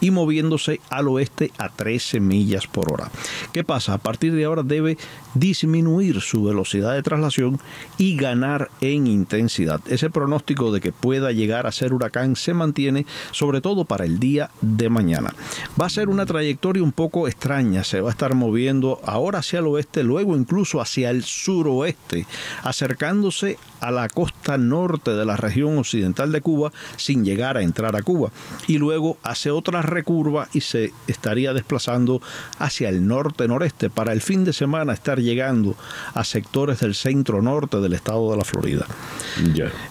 y 0.00 0.10
moviéndose 0.10 0.80
al 0.90 1.08
oeste 1.08 1.52
a 1.58 1.68
13 1.68 2.20
millas 2.20 2.66
por 2.66 2.92
hora. 2.92 3.10
¿Qué 3.52 3.64
pasa? 3.64 3.94
A 3.94 3.98
partir 3.98 4.34
de 4.34 4.44
ahora 4.44 4.62
debe 4.62 4.98
disminuir 5.34 6.20
su 6.20 6.44
velocidad 6.44 6.94
de 6.94 7.02
traslación 7.02 7.60
y 7.98 8.16
ganar 8.16 8.70
en 8.80 9.06
intensidad. 9.06 9.80
Ese 9.86 10.10
pronóstico 10.10 10.72
de 10.72 10.80
que 10.80 10.92
pueda 10.92 11.32
llegar 11.32 11.66
a 11.66 11.72
ser 11.72 11.92
huracán 11.92 12.36
se 12.36 12.54
mantiene 12.54 13.06
sobre 13.32 13.60
todo 13.60 13.84
para 13.84 14.04
el 14.04 14.18
día 14.18 14.50
de 14.60 14.88
mañana. 14.88 15.32
Va 15.80 15.86
a 15.86 15.90
ser 15.90 16.08
una 16.08 16.26
trayectoria 16.26 16.82
un 16.82 16.92
poco 16.92 17.28
extraña, 17.28 17.84
se 17.84 18.00
va 18.00 18.08
a 18.08 18.12
estar 18.12 18.34
moviendo 18.34 19.00
ahora 19.04 19.40
hacia 19.40 19.60
el 19.60 19.66
oeste, 19.66 20.02
luego 20.02 20.36
incluso 20.36 20.80
hacia 20.80 21.10
el 21.10 21.22
suroeste, 21.22 22.26
acercándose 22.62 23.58
a 23.80 23.90
la 23.90 24.08
costa 24.08 24.58
norte 24.58 25.12
de 25.12 25.24
la 25.24 25.36
región 25.36 25.78
occidental 25.78 26.32
de 26.32 26.40
Cuba 26.40 26.72
sin 26.96 27.24
llegar 27.24 27.56
a 27.56 27.62
entrar 27.62 27.96
a 27.96 28.02
Cuba. 28.02 28.30
Y 28.66 28.78
luego 28.78 29.18
hace 29.22 29.50
otra 29.50 29.82
recurva 29.82 30.48
y 30.52 30.60
se 30.60 30.92
estaría 31.06 31.52
desplazando 31.52 32.22
hacia 32.58 32.88
el 32.88 33.06
norte-noreste 33.06 33.90
para 33.90 34.12
el 34.12 34.20
fin 34.20 34.44
de 34.44 34.52
semana 34.52 34.92
estar 34.92 35.20
llegando 35.20 35.76
a 36.14 36.24
sectores 36.24 36.80
del 36.80 36.94
centro 36.94 37.42
norte 37.42 37.78
del 37.80 37.92
estado 37.92 38.30
de 38.30 38.36
la 38.36 38.44
Florida. 38.44 38.86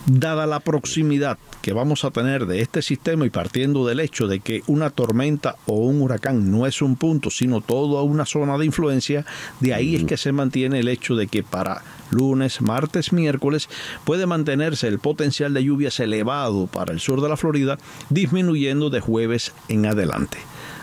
Dada 0.06 0.46
la 0.46 0.60
proximidad 0.60 1.38
que 1.62 1.74
vamos 1.74 2.06
a 2.06 2.12
tener 2.12 2.46
de 2.46 2.62
este 2.62 2.82
sistema 2.82 3.26
y 3.26 3.30
partiendo 3.30 3.86
del 3.86 4.00
hecho 4.00 4.28
de 4.28 4.40
que 4.40 4.64
una 4.68 4.90
tormenta 4.90 5.56
o 5.66 5.76
un 5.76 6.02
huracán 6.02 6.52
no 6.52 6.66
es 6.66 6.82
un 6.82 6.96
punto, 6.96 7.30
sino 7.30 7.62
toda 7.62 8.02
una 8.02 8.26
zona 8.26 8.58
de 8.58 8.66
influencia, 8.66 9.26
de 9.60 9.74
ahí 9.74 9.96
es 9.96 10.04
que 10.06 10.18
se 10.18 10.32
mantiene 10.32 10.80
el 10.80 10.88
hecho 10.88 11.16
de 11.16 11.28
que 11.28 11.44
para 11.44 11.84
lunes, 12.12 12.62
martes, 12.62 13.14
miércoles 13.14 13.70
puede 14.04 14.26
mantenerse 14.26 14.88
el 14.88 15.00
potencial 15.00 15.54
de 15.54 15.64
lluvias 15.64 16.00
elevado 16.00 16.68
para 16.68 16.94
el 16.94 17.00
sur 17.00 17.22
de 17.22 17.30
la 17.30 17.38
Florida, 17.38 17.78
disminuyendo 18.10 18.90
de 18.90 19.00
jueves 19.00 19.54
en 19.68 19.86
adelante. 19.86 20.38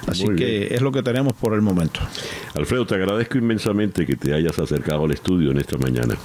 Así 0.06 0.26
que 0.36 0.74
es 0.74 0.82
lo 0.82 0.92
que 0.92 1.02
tenemos 1.02 1.32
por 1.32 1.54
el 1.54 1.62
momento. 1.62 2.00
Alfredo, 2.54 2.86
te 2.86 2.94
agradezco 2.94 3.38
inmensamente 3.38 4.06
que 4.06 4.16
te 4.16 4.34
hayas 4.34 4.58
acercado 4.58 5.04
al 5.04 5.10
estudio 5.10 5.50
en 5.50 5.58
esta 5.58 5.76
mañana. 5.78 6.16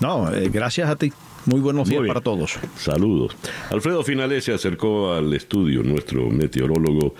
No, 0.00 0.32
eh, 0.32 0.48
gracias 0.48 0.88
a 0.88 0.96
ti. 0.96 1.12
Muy 1.46 1.60
buenos 1.60 1.88
días 1.88 2.06
para 2.06 2.20
todos. 2.20 2.58
Saludos. 2.76 3.34
Alfredo 3.70 4.02
Finales 4.02 4.44
se 4.44 4.52
acercó 4.52 5.14
al 5.14 5.32
estudio, 5.32 5.82
nuestro 5.82 6.28
meteorólogo, 6.28 7.14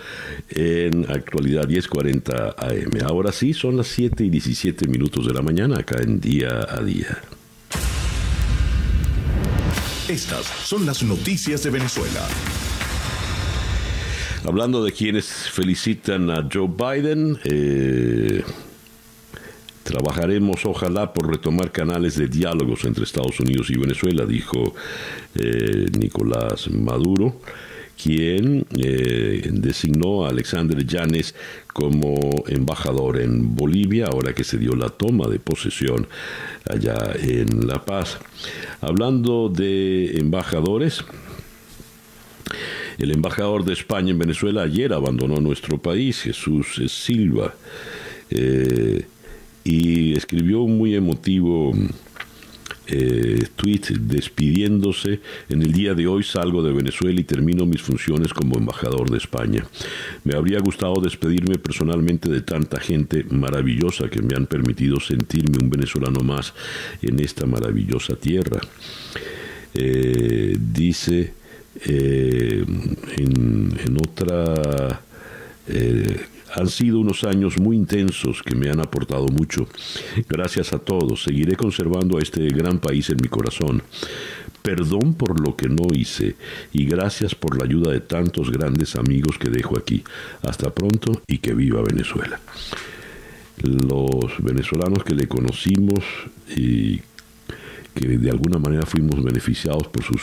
en 0.49 1.09
actualidad 1.09 1.67
10:40 1.67 2.55
AM. 2.57 3.03
Ahora 3.03 3.31
sí, 3.31 3.53
son 3.53 3.77
las 3.77 3.87
7 3.87 4.23
y 4.23 4.29
17 4.29 4.87
minutos 4.87 5.25
de 5.25 5.33
la 5.33 5.41
mañana, 5.41 5.79
acá 5.79 6.01
en 6.01 6.19
Día 6.19 6.67
a 6.69 6.81
Día. 6.83 7.17
Estas 10.11 10.45
son 10.45 10.85
las 10.85 11.03
noticias 11.03 11.63
de 11.63 11.69
Venezuela. 11.69 12.27
Hablando 14.45 14.83
de 14.83 14.91
quienes 14.91 15.25
felicitan 15.49 16.29
a 16.29 16.49
Joe 16.51 16.67
Biden, 16.67 17.39
eh, 17.45 18.43
trabajaremos 19.83 20.65
ojalá 20.65 21.13
por 21.13 21.29
retomar 21.29 21.71
canales 21.71 22.17
de 22.17 22.27
diálogos 22.27 22.83
entre 22.83 23.05
Estados 23.05 23.39
Unidos 23.39 23.69
y 23.69 23.77
Venezuela, 23.79 24.25
dijo 24.25 24.75
eh, 25.35 25.85
Nicolás 25.97 26.69
Maduro 26.69 27.37
quien 28.01 28.65
eh, 28.77 29.47
designó 29.51 30.25
a 30.25 30.29
Alexander 30.29 30.85
Yanes 30.85 31.35
como 31.71 32.17
embajador 32.47 33.19
en 33.19 33.55
Bolivia, 33.55 34.07
ahora 34.07 34.33
que 34.33 34.43
se 34.43 34.57
dio 34.57 34.75
la 34.75 34.89
toma 34.89 35.27
de 35.27 35.39
posesión 35.39 36.07
allá 36.67 37.13
en 37.21 37.67
La 37.67 37.85
Paz. 37.85 38.17
Hablando 38.81 39.49
de 39.49 40.17
embajadores, 40.17 41.03
el 42.97 43.11
embajador 43.11 43.65
de 43.65 43.73
España 43.73 44.11
en 44.11 44.19
Venezuela 44.19 44.63
ayer 44.63 44.93
abandonó 44.93 45.39
nuestro 45.39 45.77
país, 45.77 46.21
Jesús 46.21 46.81
Silva, 46.87 47.53
eh, 48.31 49.05
y 49.63 50.13
escribió 50.13 50.61
un 50.61 50.77
muy 50.77 50.95
emotivo 50.95 51.73
eh, 52.91 53.47
despidiéndose. 53.99 55.19
En 55.49 55.61
el 55.61 55.71
día 55.71 55.93
de 55.93 56.07
hoy 56.07 56.23
salgo 56.23 56.61
de 56.61 56.73
Venezuela 56.73 57.19
y 57.19 57.23
termino 57.23 57.65
mis 57.65 57.81
funciones 57.81 58.33
como 58.33 58.57
embajador 58.57 59.09
de 59.09 59.17
España. 59.17 59.65
Me 60.23 60.35
habría 60.35 60.59
gustado 60.59 60.95
despedirme 61.01 61.57
personalmente 61.57 62.29
de 62.29 62.41
tanta 62.41 62.79
gente 62.79 63.25
maravillosa 63.29 64.09
que 64.09 64.21
me 64.21 64.35
han 64.35 64.45
permitido 64.45 64.99
sentirme 64.99 65.57
un 65.61 65.69
venezolano 65.69 66.21
más 66.21 66.53
en 67.01 67.19
esta 67.19 67.45
maravillosa 67.45 68.15
tierra. 68.15 68.59
Eh, 69.73 70.57
dice 70.59 71.33
eh, 71.85 72.65
en, 73.17 73.97
otra 73.97 75.01
han 76.53 76.67
sido 76.67 76.99
unos 76.99 77.23
años 77.23 77.57
muy 77.59 77.75
intensos 77.75 78.41
que 78.43 78.55
me 78.55 78.69
han 78.69 78.79
aportado 78.79 79.27
mucho. 79.27 79.67
Gracias 80.27 80.73
a 80.73 80.79
todos. 80.79 81.23
Seguiré 81.23 81.55
conservando 81.55 82.17
a 82.17 82.21
este 82.21 82.47
gran 82.49 82.79
país 82.79 83.09
en 83.09 83.17
mi 83.21 83.29
corazón. 83.29 83.83
Perdón 84.61 85.15
por 85.15 85.39
lo 85.39 85.55
que 85.55 85.67
no 85.69 85.87
hice 85.93 86.35
y 86.71 86.85
gracias 86.85 87.33
por 87.33 87.57
la 87.57 87.65
ayuda 87.65 87.91
de 87.91 88.01
tantos 88.01 88.51
grandes 88.51 88.95
amigos 88.95 89.37
que 89.37 89.49
dejo 89.49 89.77
aquí. 89.77 90.03
Hasta 90.43 90.73
pronto 90.73 91.21
y 91.27 91.39
que 91.39 91.53
viva 91.53 91.81
Venezuela. 91.81 92.39
Los 93.63 94.31
venezolanos 94.39 95.03
que 95.03 95.15
le 95.15 95.27
conocimos 95.27 96.03
y 96.55 97.01
que 97.95 98.17
de 98.17 98.29
alguna 98.29 98.59
manera 98.59 98.85
fuimos 98.85 99.23
beneficiados 99.23 99.87
por 99.87 100.03
sus 100.03 100.21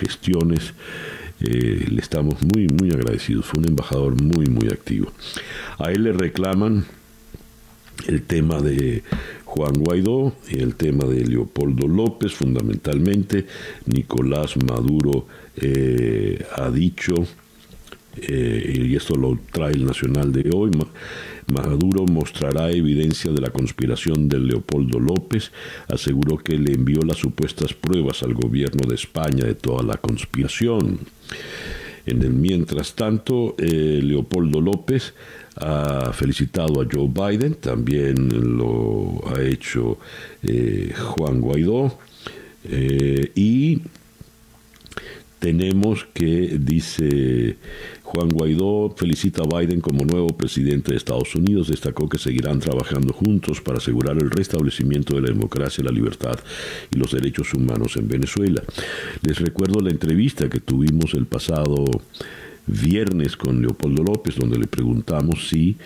gestiones, 0.00 0.74
eh, 1.40 1.86
le 1.88 2.00
estamos 2.00 2.36
muy, 2.42 2.66
muy 2.68 2.90
agradecidos. 2.90 3.46
Fue 3.46 3.60
un 3.60 3.68
embajador 3.68 4.20
muy, 4.20 4.46
muy 4.46 4.68
activo. 4.68 5.12
A 5.78 5.90
él 5.90 6.04
le 6.04 6.12
reclaman 6.12 6.84
el 8.06 8.22
tema 8.22 8.60
de 8.60 9.02
Juan 9.44 9.74
Guaidó 9.74 10.34
y 10.48 10.60
el 10.60 10.74
tema 10.74 11.04
de 11.04 11.24
Leopoldo 11.24 11.88
López, 11.88 12.32
fundamentalmente. 12.32 13.46
Nicolás 13.86 14.56
Maduro 14.56 15.26
eh, 15.56 16.44
ha 16.56 16.70
dicho, 16.70 17.14
eh, 18.16 18.84
y 18.86 18.96
esto 18.96 19.14
lo 19.14 19.38
trae 19.52 19.72
el 19.72 19.84
Nacional 19.84 20.32
de 20.32 20.50
hoy, 20.54 20.70
Maduro 21.52 22.04
mostrará 22.04 22.70
evidencia 22.70 23.32
de 23.32 23.40
la 23.40 23.50
conspiración 23.50 24.28
de 24.28 24.38
Leopoldo 24.38 25.00
López, 25.00 25.50
aseguró 25.88 26.36
que 26.36 26.58
le 26.58 26.74
envió 26.74 27.00
las 27.02 27.16
supuestas 27.16 27.72
pruebas 27.72 28.22
al 28.22 28.34
gobierno 28.34 28.86
de 28.86 28.94
España 28.94 29.44
de 29.44 29.54
toda 29.54 29.82
la 29.82 29.96
conspiración. 29.96 31.00
En 32.06 32.22
el 32.22 32.30
mientras 32.30 32.94
tanto, 32.94 33.54
eh, 33.58 34.00
Leopoldo 34.02 34.60
López 34.60 35.12
ha 35.56 36.12
felicitado 36.12 36.80
a 36.80 36.86
Joe 36.90 37.08
Biden, 37.08 37.54
también 37.54 38.56
lo 38.56 39.22
ha 39.28 39.42
hecho 39.42 39.98
eh, 40.42 40.92
Juan 40.96 41.40
Guaidó, 41.40 41.98
eh, 42.64 43.30
y 43.34 43.82
tenemos 45.38 46.06
que, 46.14 46.56
dice 46.58 47.56
Juan 48.08 48.30
Guaidó, 48.30 48.94
felicita 48.96 49.42
a 49.42 49.58
Biden 49.58 49.82
como 49.82 50.02
nuevo 50.06 50.28
presidente 50.28 50.92
de 50.92 50.96
Estados 50.96 51.34
Unidos, 51.34 51.68
destacó 51.68 52.08
que 52.08 52.16
seguirán 52.16 52.58
trabajando 52.58 53.12
juntos 53.12 53.60
para 53.60 53.76
asegurar 53.76 54.16
el 54.16 54.30
restablecimiento 54.30 55.14
de 55.14 55.20
la 55.20 55.28
democracia, 55.28 55.84
la 55.84 55.92
libertad 55.92 56.38
y 56.90 56.96
los 56.96 57.12
derechos 57.12 57.52
humanos 57.52 57.98
en 57.98 58.08
Venezuela. 58.08 58.62
Les 59.20 59.38
recuerdo 59.38 59.80
la 59.80 59.90
entrevista 59.90 60.48
que 60.48 60.60
tuvimos 60.60 61.12
el 61.12 61.26
pasado 61.26 61.84
viernes 62.66 63.36
con 63.36 63.60
Leopoldo 63.60 64.02
López, 64.02 64.36
donde 64.36 64.58
le 64.58 64.66
preguntamos 64.66 65.46
si 65.48 65.76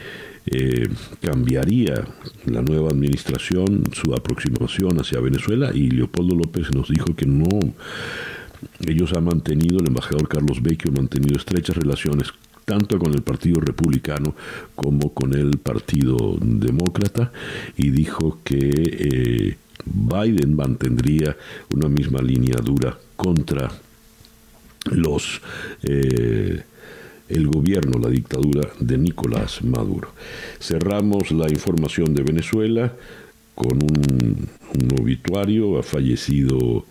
eh, 0.46 0.88
cambiaría 1.20 2.04
la 2.46 2.62
nueva 2.62 2.90
administración 2.90 3.85
su 3.92 4.14
aproximación 4.14 5.00
hacia 5.00 5.20
Venezuela 5.20 5.72
y 5.74 5.90
Leopoldo 5.90 6.37
López 6.37 6.72
nos 6.72 6.88
dijo 6.88 7.16
que 7.16 7.26
no 7.26 7.48
ellos 8.87 9.12
han 9.14 9.25
mantenido, 9.25 9.79
el 9.79 9.88
embajador 9.88 10.29
Carlos 10.29 10.62
Vecchio 10.62 10.90
ha 10.90 10.96
mantenido 10.96 11.37
estrechas 11.37 11.77
relaciones 11.77 12.33
tanto 12.64 12.98
con 12.98 13.12
el 13.12 13.22
Partido 13.22 13.61
Republicano 13.61 14.35
como 14.75 15.12
con 15.12 15.35
el 15.35 15.59
Partido 15.59 16.37
Demócrata 16.40 17.33
y 17.77 17.90
dijo 17.90 18.38
que 18.44 18.70
eh, 18.72 19.57
Biden 19.85 20.55
mantendría 20.55 21.37
una 21.75 21.88
misma 21.88 22.22
línea 22.22 22.57
dura 22.62 22.96
contra 23.16 23.70
los 24.87 25.40
eh, 25.83 26.62
el 27.29 27.46
gobierno, 27.46 27.98
la 27.98 28.11
dictadura 28.11 28.68
de 28.79 28.98
Nicolás 28.98 29.64
Maduro. 29.64 30.12
Cerramos 30.61 31.31
la 31.33 31.48
información 31.51 32.14
de 32.14 32.22
Venezuela 32.22 32.92
con 33.55 33.83
un, 33.83 34.48
obituario, 35.01 35.79
ha 35.79 35.83
fallecido 35.83 36.85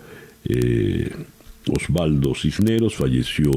eh, 0.45 1.11
Osvaldo 1.67 2.33
Cisneros 2.35 2.95
falleció 2.95 3.51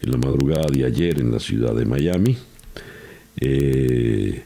en 0.00 0.10
la 0.10 0.18
madrugada 0.18 0.66
de 0.72 0.84
ayer 0.84 1.20
en 1.20 1.32
la 1.32 1.38
ciudad 1.38 1.74
de 1.74 1.84
Miami. 1.84 2.36
Eh, 3.40 4.42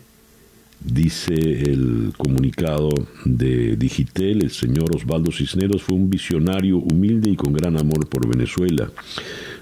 dice 0.80 1.34
el 1.34 2.12
comunicado 2.16 2.90
de 3.24 3.76
Digitel, 3.76 4.42
el 4.42 4.50
señor 4.50 4.94
Osvaldo 4.94 5.30
Cisneros 5.32 5.82
fue 5.82 5.96
un 5.96 6.10
visionario 6.10 6.78
humilde 6.78 7.30
y 7.30 7.36
con 7.36 7.52
gran 7.52 7.78
amor 7.78 8.08
por 8.08 8.28
Venezuela. 8.28 8.90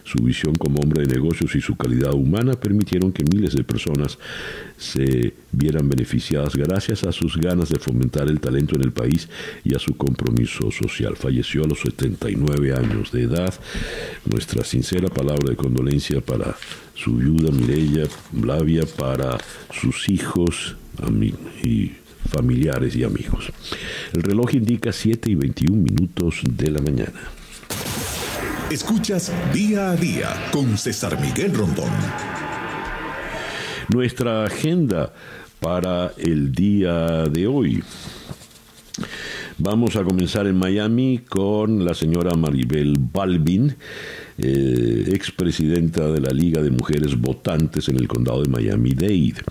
Su 0.04 0.22
visión 0.22 0.54
como 0.54 0.80
hombre 0.80 1.06
de 1.06 1.14
negocios 1.14 1.54
y 1.54 1.60
su 1.60 1.76
calidad 1.76 2.14
humana 2.14 2.54
permitieron 2.54 3.12
que 3.12 3.24
miles 3.24 3.54
de 3.54 3.64
personas 3.64 4.18
se 4.78 5.34
vieran 5.52 5.88
beneficiadas 5.88 6.56
gracias 6.56 7.04
a 7.04 7.12
sus 7.12 7.36
ganas 7.36 7.68
de 7.68 7.78
fomentar 7.78 8.28
el 8.28 8.40
talento 8.40 8.76
en 8.76 8.82
el 8.82 8.92
país 8.92 9.28
y 9.64 9.74
a 9.74 9.78
su 9.78 9.96
compromiso 9.96 10.70
social. 10.70 11.16
Falleció 11.16 11.64
a 11.64 11.68
los 11.68 11.80
79 11.80 12.74
años 12.74 13.12
de 13.12 13.22
edad. 13.22 13.54
Nuestra 14.24 14.64
sincera 14.64 15.08
palabra 15.08 15.50
de 15.50 15.56
condolencia 15.56 16.20
para 16.20 16.56
su 16.94 17.16
viuda 17.16 17.50
Mireya 17.50 18.04
Blavia, 18.32 18.84
para 18.96 19.38
sus 19.72 20.08
hijos 20.08 20.76
y 21.62 21.92
familiares 22.28 22.94
y 22.96 23.04
amigos. 23.04 23.52
El 24.12 24.22
reloj 24.22 24.54
indica 24.54 24.92
7 24.92 25.30
y 25.30 25.34
21 25.34 25.76
minutos 25.76 26.40
de 26.48 26.70
la 26.70 26.80
mañana. 26.80 27.39
Escuchas 28.70 29.32
día 29.52 29.90
a 29.90 29.96
día 29.96 30.28
con 30.52 30.78
César 30.78 31.20
Miguel 31.20 31.52
Rondón. 31.52 31.90
Nuestra 33.92 34.44
agenda 34.44 35.12
para 35.58 36.12
el 36.16 36.52
día 36.52 37.24
de 37.24 37.48
hoy. 37.48 37.82
Vamos 39.58 39.96
a 39.96 40.04
comenzar 40.04 40.46
en 40.46 40.56
Miami 40.56 41.18
con 41.28 41.84
la 41.84 41.94
señora 41.94 42.36
Maribel 42.36 42.94
Balvin, 42.96 43.74
eh, 44.38 45.04
expresidenta 45.08 46.06
de 46.06 46.20
la 46.20 46.30
Liga 46.30 46.62
de 46.62 46.70
Mujeres 46.70 47.20
Votantes 47.20 47.88
en 47.88 47.96
el 47.96 48.06
condado 48.06 48.40
de 48.40 48.50
Miami-Dade. 48.50 49.42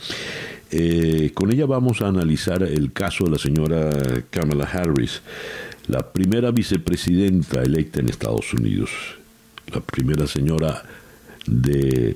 Eh, 0.72 1.32
con 1.34 1.52
ella 1.52 1.66
vamos 1.66 2.02
a 2.02 2.08
analizar 2.08 2.64
el 2.64 2.94
caso 2.94 3.26
de 3.26 3.32
la 3.32 3.38
señora 3.38 3.90
Kamala 4.30 4.66
Harris, 4.66 5.22
la 5.90 6.04
primera 6.14 6.52
vicepresidenta 6.52 7.64
electa 7.64 8.00
en 8.00 8.10
Estados 8.10 8.54
Unidos, 8.54 8.92
la 9.74 9.82
primera 9.82 10.28
señora 10.28 10.84
de 11.48 12.16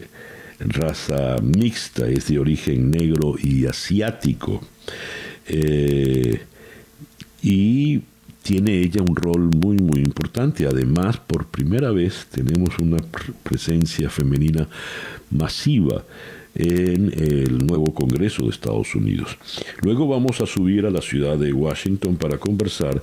raza 0.59 1.37
mixta, 1.41 2.07
es 2.07 2.27
de 2.27 2.37
origen 2.37 2.91
negro 2.91 3.35
y 3.41 3.65
asiático. 3.65 4.61
Eh, 5.47 6.43
y 7.41 8.01
tiene 8.43 8.79
ella 8.79 9.01
un 9.01 9.15
rol 9.15 9.49
muy, 9.49 9.77
muy 9.77 10.01
importante. 10.01 10.67
Además, 10.67 11.17
por 11.17 11.47
primera 11.47 11.91
vez 11.91 12.27
tenemos 12.31 12.77
una 12.77 12.97
presencia 13.43 14.07
femenina 14.09 14.67
masiva 15.31 16.03
en 16.55 17.11
el 17.17 17.65
nuevo 17.65 17.93
Congreso 17.93 18.43
de 18.43 18.49
Estados 18.49 18.93
Unidos. 18.93 19.37
Luego 19.81 20.07
vamos 20.07 20.39
a 20.41 20.45
subir 20.45 20.85
a 20.85 20.91
la 20.91 21.01
ciudad 21.01 21.37
de 21.37 21.51
Washington 21.51 22.15
para 22.15 22.37
conversar 22.37 23.01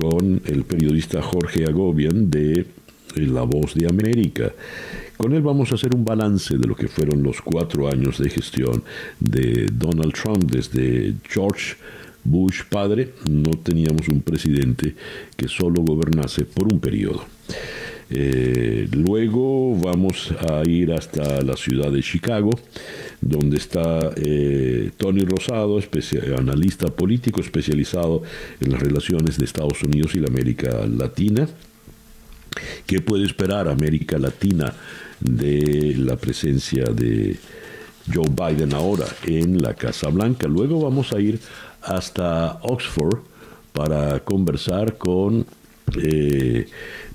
con 0.00 0.40
el 0.46 0.64
periodista 0.64 1.20
Jorge 1.20 1.64
Agobian 1.64 2.30
de 2.30 2.64
La 3.16 3.42
Voz 3.42 3.74
de 3.74 3.86
América. 3.86 4.52
Con 5.16 5.34
él 5.34 5.42
vamos 5.42 5.70
a 5.70 5.74
hacer 5.74 5.94
un 5.94 6.04
balance 6.04 6.56
de 6.56 6.66
lo 6.66 6.74
que 6.74 6.88
fueron 6.88 7.22
los 7.22 7.42
cuatro 7.42 7.88
años 7.88 8.18
de 8.18 8.30
gestión 8.30 8.82
de 9.18 9.66
Donald 9.70 10.14
Trump 10.14 10.50
desde 10.50 11.14
George 11.28 11.76
Bush 12.24 12.62
padre. 12.68 13.12
No 13.28 13.50
teníamos 13.50 14.08
un 14.08 14.22
presidente 14.22 14.94
que 15.36 15.48
solo 15.48 15.82
gobernase 15.82 16.46
por 16.46 16.72
un 16.72 16.80
periodo. 16.80 17.24
Eh, 18.08 18.88
luego 18.92 19.76
vamos 19.76 20.32
a 20.48 20.68
ir 20.68 20.92
hasta 20.92 21.42
la 21.42 21.56
ciudad 21.56 21.92
de 21.92 22.02
Chicago, 22.02 22.50
donde 23.20 23.58
está 23.58 24.12
eh, 24.16 24.90
Tony 24.96 25.24
Rosado, 25.24 25.78
analista 26.36 26.86
político 26.88 27.40
especializado 27.40 28.22
en 28.60 28.72
las 28.72 28.80
relaciones 28.80 29.38
de 29.38 29.44
Estados 29.44 29.82
Unidos 29.82 30.14
y 30.14 30.20
la 30.20 30.28
América 30.28 30.86
Latina. 30.86 31.48
¿Qué 32.86 33.00
puede 33.00 33.24
esperar 33.24 33.68
América 33.68 34.18
Latina 34.18 34.72
de 35.20 35.94
la 35.96 36.16
presencia 36.16 36.84
de 36.84 37.36
Joe 38.12 38.28
Biden 38.28 38.74
ahora 38.74 39.06
en 39.24 39.60
la 39.60 39.74
Casa 39.74 40.08
Blanca? 40.08 40.48
Luego 40.48 40.80
vamos 40.80 41.12
a 41.12 41.20
ir 41.20 41.38
hasta 41.82 42.58
Oxford 42.62 43.20
para 43.72 44.20
conversar 44.20 44.98
con 44.98 45.46
eh, 46.02 46.66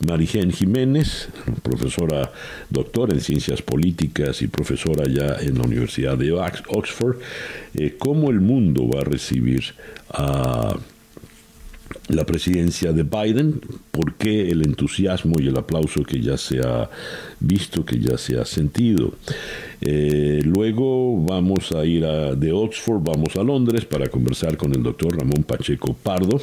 Marigen 0.05 0.51
Jiménez, 0.51 1.29
profesora 1.63 2.31
doctora 2.69 3.13
en 3.13 3.21
ciencias 3.21 3.61
políticas 3.61 4.41
y 4.41 4.47
profesora 4.47 5.05
ya 5.07 5.37
en 5.41 5.57
la 5.57 5.63
Universidad 5.63 6.17
de 6.17 6.31
Oxford, 6.31 7.17
eh, 7.73 7.95
cómo 7.97 8.29
el 8.29 8.41
mundo 8.41 8.87
va 8.87 9.01
a 9.01 9.03
recibir 9.03 9.63
a 10.09 10.77
la 12.07 12.25
presidencia 12.25 12.91
de 12.91 13.03
Biden, 13.03 13.61
por 13.91 14.13
qué 14.15 14.49
el 14.49 14.63
entusiasmo 14.63 15.35
y 15.39 15.47
el 15.47 15.57
aplauso 15.57 16.03
que 16.03 16.21
ya 16.21 16.37
se 16.37 16.59
ha 16.59 16.89
visto, 17.39 17.85
que 17.85 17.99
ya 17.99 18.17
se 18.17 18.39
ha 18.39 18.45
sentido. 18.45 19.13
Eh, 19.81 20.41
luego 20.43 21.23
vamos 21.25 21.71
a 21.71 21.85
ir 21.85 22.05
a, 22.05 22.35
de 22.35 22.51
Oxford, 22.51 23.01
vamos 23.01 23.35
a 23.35 23.43
Londres 23.43 23.85
para 23.85 24.07
conversar 24.07 24.57
con 24.57 24.73
el 24.75 24.83
doctor 24.83 25.17
Ramón 25.17 25.43
Pacheco 25.43 25.93
Pardo. 25.93 26.41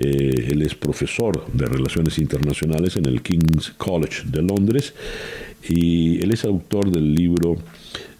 Eh, 0.00 0.50
él 0.52 0.62
es 0.62 0.76
profesor 0.76 1.44
de 1.52 1.66
Relaciones 1.66 2.18
Internacionales 2.18 2.94
en 2.96 3.06
el 3.06 3.20
King's 3.20 3.70
College 3.76 4.22
de 4.26 4.42
Londres 4.42 4.94
y 5.68 6.22
él 6.22 6.30
es 6.30 6.44
autor 6.44 6.92
del 6.92 7.14
libro 7.14 7.56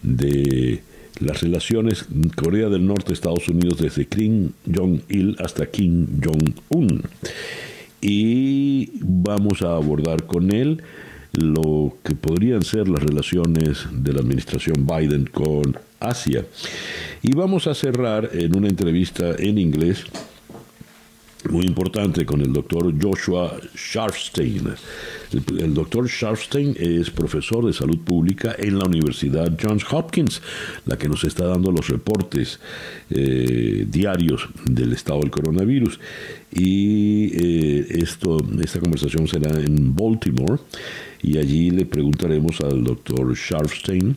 de 0.02 0.82
las 1.20 1.40
relaciones 1.40 2.06
Corea 2.34 2.68
del 2.68 2.84
Norte, 2.84 3.12
Estados 3.12 3.48
Unidos, 3.48 3.78
desde 3.78 4.06
Kim 4.06 4.50
Jong-il 4.74 5.36
hasta 5.38 5.66
Kim 5.66 6.20
Jong-un. 6.20 7.02
Y 8.00 8.90
vamos 9.00 9.62
a 9.62 9.76
abordar 9.76 10.26
con 10.26 10.52
él 10.52 10.82
lo 11.32 11.96
que 12.02 12.14
podrían 12.14 12.62
ser 12.62 12.88
las 12.88 13.02
relaciones 13.02 13.86
de 13.92 14.12
la 14.12 14.20
administración 14.20 14.84
Biden 14.84 15.26
con 15.26 15.76
Asia. 16.00 16.44
Y 17.22 17.34
vamos 17.34 17.66
a 17.68 17.74
cerrar 17.74 18.30
en 18.32 18.56
una 18.56 18.68
entrevista 18.68 19.34
en 19.38 19.58
inglés 19.58 20.04
muy 21.50 21.64
importante 21.64 22.24
con 22.24 22.40
el 22.40 22.52
doctor 22.52 22.92
Joshua 23.00 23.58
Sharfstein. 23.74 24.68
El, 25.32 25.74
doctor 25.74 26.08
Sharfstein 26.08 26.76
es 26.78 27.10
profesor 27.10 27.66
de 27.66 27.72
salud 27.72 27.98
pública 27.98 28.54
en 28.58 28.78
la 28.78 28.86
Universidad 28.86 29.58
Johns 29.60 29.84
Hopkins, 29.90 30.42
la 30.86 30.96
que 30.96 31.08
nos 31.08 31.24
está 31.24 31.46
dando 31.46 31.70
los 31.70 31.88
reportes 31.88 32.60
eh, 33.10 33.86
diarios 33.88 34.48
del 34.64 34.92
estado 34.92 35.20
del 35.20 35.30
coronavirus. 35.30 35.98
Y 36.52 37.30
eh, 37.34 37.86
esto, 37.90 38.38
esta 38.62 38.80
conversación 38.80 39.28
será 39.28 39.58
en 39.60 39.94
Baltimore 39.94 40.60
y 41.22 41.38
allí 41.38 41.70
le 41.70 41.84
preguntaremos 41.84 42.60
al 42.60 42.84
doctor 42.84 43.34
Sharfstein 43.34 44.16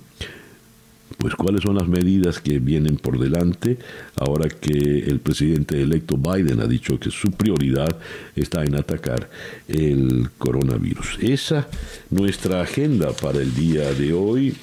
pues 1.21 1.36
cuáles 1.36 1.62
son 1.62 1.75
las 1.75 1.88
medidas 1.88 2.39
que 2.39 2.57
vienen 2.57 2.97
por 2.97 3.19
delante 3.19 3.77
ahora 4.15 4.49
que 4.49 4.71
el 4.71 5.19
presidente 5.19 5.79
electo 5.79 6.17
Biden 6.17 6.60
ha 6.62 6.65
dicho 6.65 6.99
que 6.99 7.12
su 7.12 7.29
prioridad 7.31 7.95
está 8.36 8.63
en 8.63 8.75
atacar 8.75 9.29
el 9.67 10.29
coronavirus. 10.39 11.19
Esa 11.21 11.67
nuestra 12.10 12.62
agenda 12.62 13.12
para 13.13 13.39
el 13.39 13.53
día 13.53 13.93
de 13.93 14.13
hoy 14.13 14.55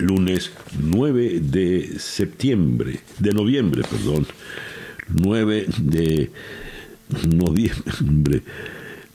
lunes 0.00 0.50
9 0.80 1.40
de 1.40 1.98
septiembre, 2.00 2.98
de 3.18 3.32
noviembre, 3.32 3.82
perdón, 3.88 4.26
9 5.08 5.66
de 5.78 6.30
noviembre 7.28 8.42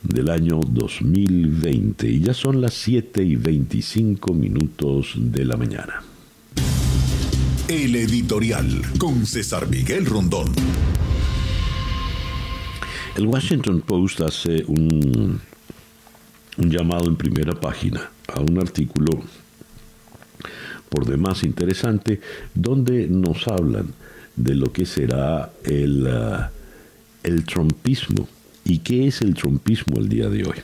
del 0.08 0.30
año 0.30 0.60
2020 0.66 2.08
y 2.08 2.22
ya 2.22 2.34
son 2.34 2.62
las 2.62 2.74
7 2.76 3.24
y 3.24 3.36
25 3.36 4.34
minutos 4.34 5.14
de 5.16 5.46
la 5.46 5.58
mañana. 5.58 6.02
El 7.68 7.96
editorial 7.96 8.82
con 8.98 9.26
César 9.26 9.68
Miguel 9.68 10.06
Rondón. 10.06 10.54
El 13.16 13.28
Washington 13.28 13.82
Post 13.82 14.22
hace 14.22 14.64
un, 14.68 15.42
un 16.58 16.70
llamado 16.70 17.08
en 17.08 17.16
primera 17.16 17.60
página 17.60 18.10
a 18.34 18.40
un 18.40 18.58
artículo 18.60 19.24
por 20.90 21.06
demás 21.06 21.44
interesante 21.44 22.22
donde 22.54 23.08
nos 23.08 23.48
hablan 23.48 23.94
de 24.36 24.56
lo 24.56 24.72
que 24.72 24.86
será 24.86 25.52
el, 25.64 26.08
uh, 26.08 26.46
el 27.24 27.44
trumpismo 27.44 28.28
¿Y 28.68 28.80
qué 28.80 29.08
es 29.08 29.22
el 29.22 29.34
trompismo 29.34 29.98
el 29.98 30.10
día 30.10 30.28
de 30.28 30.44
hoy? 30.44 30.58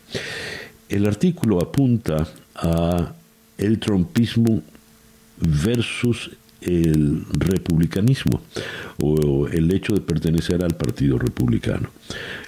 El 0.90 1.08
artículo 1.08 1.62
apunta 1.62 2.28
a 2.54 3.14
el 3.58 3.80
trompismo 3.80 4.62
versus 5.40 6.32
el 6.60 7.24
republicanismo 7.32 8.42
o 9.02 9.48
el 9.48 9.72
hecho 9.72 9.94
de 9.94 10.02
pertenecer 10.02 10.66
al 10.66 10.76
Partido 10.76 11.18
Republicano. 11.18 11.90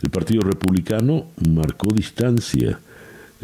El 0.03 0.09
Partido 0.09 0.41
Republicano 0.41 1.27
marcó 1.49 1.93
distancia 1.93 2.79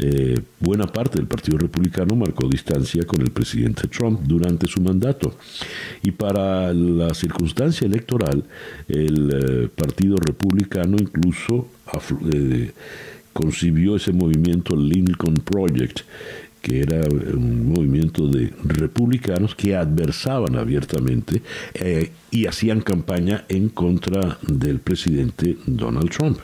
eh, 0.04 0.36
buena 0.60 0.88
parte 0.88 1.20
del 1.20 1.28
Partido 1.28 1.60
Republicano 1.60 2.16
marcó 2.16 2.48
distancia 2.48 3.04
con 3.06 3.22
el 3.22 3.30
presidente 3.30 3.88
Trump 3.88 4.22
durante 4.24 4.66
su 4.66 4.82
mandato. 4.82 5.36
Y 6.02 6.10
para 6.10 6.74
la 6.74 7.14
circunstancia 7.14 7.86
electoral, 7.86 8.44
el 8.88 9.30
eh, 9.32 9.70
Partido 9.76 10.16
Republicano 10.18 10.98
incluso 11.00 11.68
eh, 12.34 12.72
concibió 13.32 13.96
ese 13.96 14.12
movimiento 14.12 14.76
Lincoln 14.76 15.36
Project, 15.36 16.00
que 16.64 16.80
era 16.80 17.02
un 17.36 17.72
movimiento 17.72 18.28
de 18.28 18.52
republicanos 18.64 19.54
que 19.54 19.76
adversaban 19.76 20.56
abiertamente 20.56 21.42
y 22.30 22.46
hacían 22.46 22.82
campaña 22.82 23.46
en 23.50 23.70
contra 23.70 24.38
del 24.44 24.80
presidente 24.80 25.58
Donald 25.66 26.12
Trump. 26.12 26.38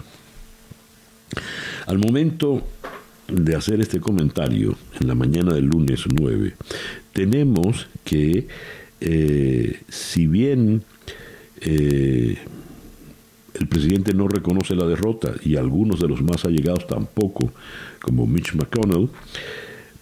Al 1.85 1.99
momento 1.99 2.67
de 3.27 3.55
hacer 3.55 3.81
este 3.81 3.99
comentario 3.99 4.77
en 4.99 5.07
la 5.07 5.15
mañana 5.15 5.53
del 5.53 5.65
lunes 5.65 6.03
9, 6.09 6.53
tenemos 7.13 7.87
que, 8.03 8.47
eh, 9.01 9.81
si 9.89 10.27
bien 10.27 10.83
eh, 11.61 12.37
el 13.53 13.67
presidente 13.67 14.13
no 14.13 14.27
reconoce 14.27 14.75
la 14.75 14.85
derrota 14.85 15.33
y 15.43 15.55
algunos 15.55 15.99
de 15.99 16.07
los 16.07 16.21
más 16.21 16.45
allegados 16.45 16.87
tampoco, 16.87 17.51
como 18.01 18.27
Mitch 18.27 18.53
McConnell, 18.53 19.09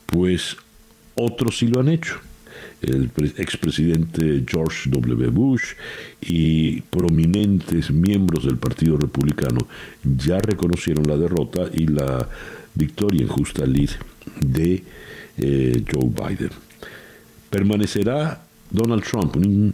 pues 0.06 0.58
otros 1.16 1.58
sí 1.58 1.68
lo 1.68 1.80
han 1.80 1.90
hecho. 1.90 2.20
El 2.82 3.10
expresidente 3.38 4.44
George 4.48 4.90
W. 4.90 5.30
Bush 5.30 5.74
y 6.22 6.82
prominentes 6.82 7.90
miembros 7.90 8.46
del 8.46 8.58
Partido 8.58 8.98
Republicano 8.98 9.68
ya 10.04 10.38
reconocieron 10.40 11.08
la 11.08 11.18
derrota 11.18 11.70
y 11.74 11.88
la 11.88 12.30
victoria 12.76 13.22
en 13.22 13.28
justa 13.28 13.66
lid 13.66 13.90
de 14.40 14.84
eh, 15.38 15.84
Joe 15.92 16.10
Biden. 16.10 16.52
Permanecerá 17.50 18.46
Donald 18.70 19.04
Trump, 19.04 19.36
un, 19.38 19.74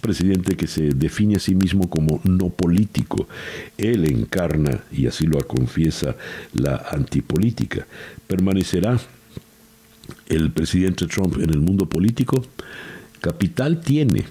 presidente 0.00 0.56
que 0.56 0.66
se 0.66 0.90
define 0.90 1.36
a 1.36 1.38
sí 1.38 1.54
mismo 1.54 1.88
como 1.88 2.20
no 2.24 2.50
político. 2.50 3.28
Él 3.78 4.04
encarna, 4.10 4.82
y 4.92 5.06
así 5.06 5.26
lo 5.26 5.38
confiesa, 5.46 6.16
la 6.52 6.88
antipolítica. 6.90 7.86
¿Permanecerá 8.26 9.00
el 10.28 10.50
presidente 10.50 11.06
Trump 11.06 11.38
en 11.40 11.50
el 11.50 11.60
mundo 11.60 11.88
político? 11.88 12.44
Capital 13.20 13.80
tiene. 13.80 14.24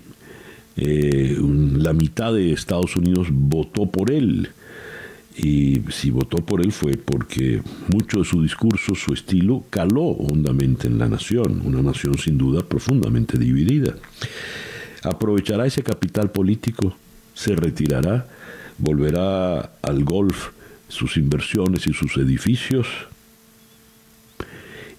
Eh, 0.76 1.38
la 1.40 1.94
mitad 1.94 2.34
de 2.34 2.52
Estados 2.52 2.96
Unidos 2.96 3.28
votó 3.32 3.88
por 3.88 4.12
él 4.12 4.50
y 5.42 5.82
si 5.90 6.12
votó 6.12 6.38
por 6.38 6.60
él 6.60 6.74
fue 6.74 6.98
porque 6.98 7.62
mucho 7.88 8.20
de 8.20 8.26
su 8.26 8.44
discurso, 8.44 8.94
su 8.94 9.14
estilo, 9.14 9.64
caló 9.70 10.04
hondamente 10.04 10.88
en 10.88 11.00
la 11.00 11.08
nación, 11.08 11.62
una 11.64 11.82
nación 11.82 12.18
sin 12.18 12.38
duda 12.38 12.62
profundamente 12.62 13.38
dividida. 13.38 13.96
Aprovechará 15.02 15.66
ese 15.66 15.82
capital 15.82 16.32
político, 16.32 16.94
se 17.34 17.56
retirará, 17.56 18.28
volverá 18.78 19.72
al 19.82 20.04
golf 20.04 20.50
sus 20.90 21.16
inversiones 21.16 21.88
y 21.88 21.94
sus 21.94 22.18
edificios. 22.18 22.88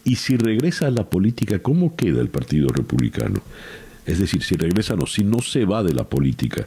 Y 0.05 0.17
si 0.17 0.39
regresa 0.39 0.87
a 0.87 0.91
la 0.91 1.11
política, 1.11 1.59
¿cómo 1.59 1.97
queda 1.97 2.23
el 2.23 2.31
Partido 2.31 2.69
Republicano? 2.69 3.43
Es 4.07 4.19
decir, 4.19 4.43
si 4.43 4.57
regresa, 4.57 4.97
no, 4.97 5.05
si 5.05 5.23
no 5.23 5.41
se 5.41 5.67
va 5.67 5.83
de 5.83 5.93
la 5.93 6.05
política, 6.05 6.67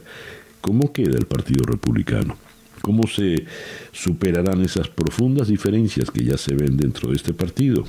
¿cómo 0.60 0.92
queda 0.92 1.18
el 1.18 1.26
Partido 1.26 1.64
Republicano? 1.64 2.36
¿Cómo 2.84 3.08
se 3.08 3.46
superarán 3.92 4.60
esas 4.60 4.90
profundas 4.90 5.48
diferencias 5.48 6.10
que 6.10 6.22
ya 6.22 6.36
se 6.36 6.54
ven 6.54 6.76
dentro 6.76 7.08
de 7.08 7.16
este 7.16 7.32
partido? 7.32 7.82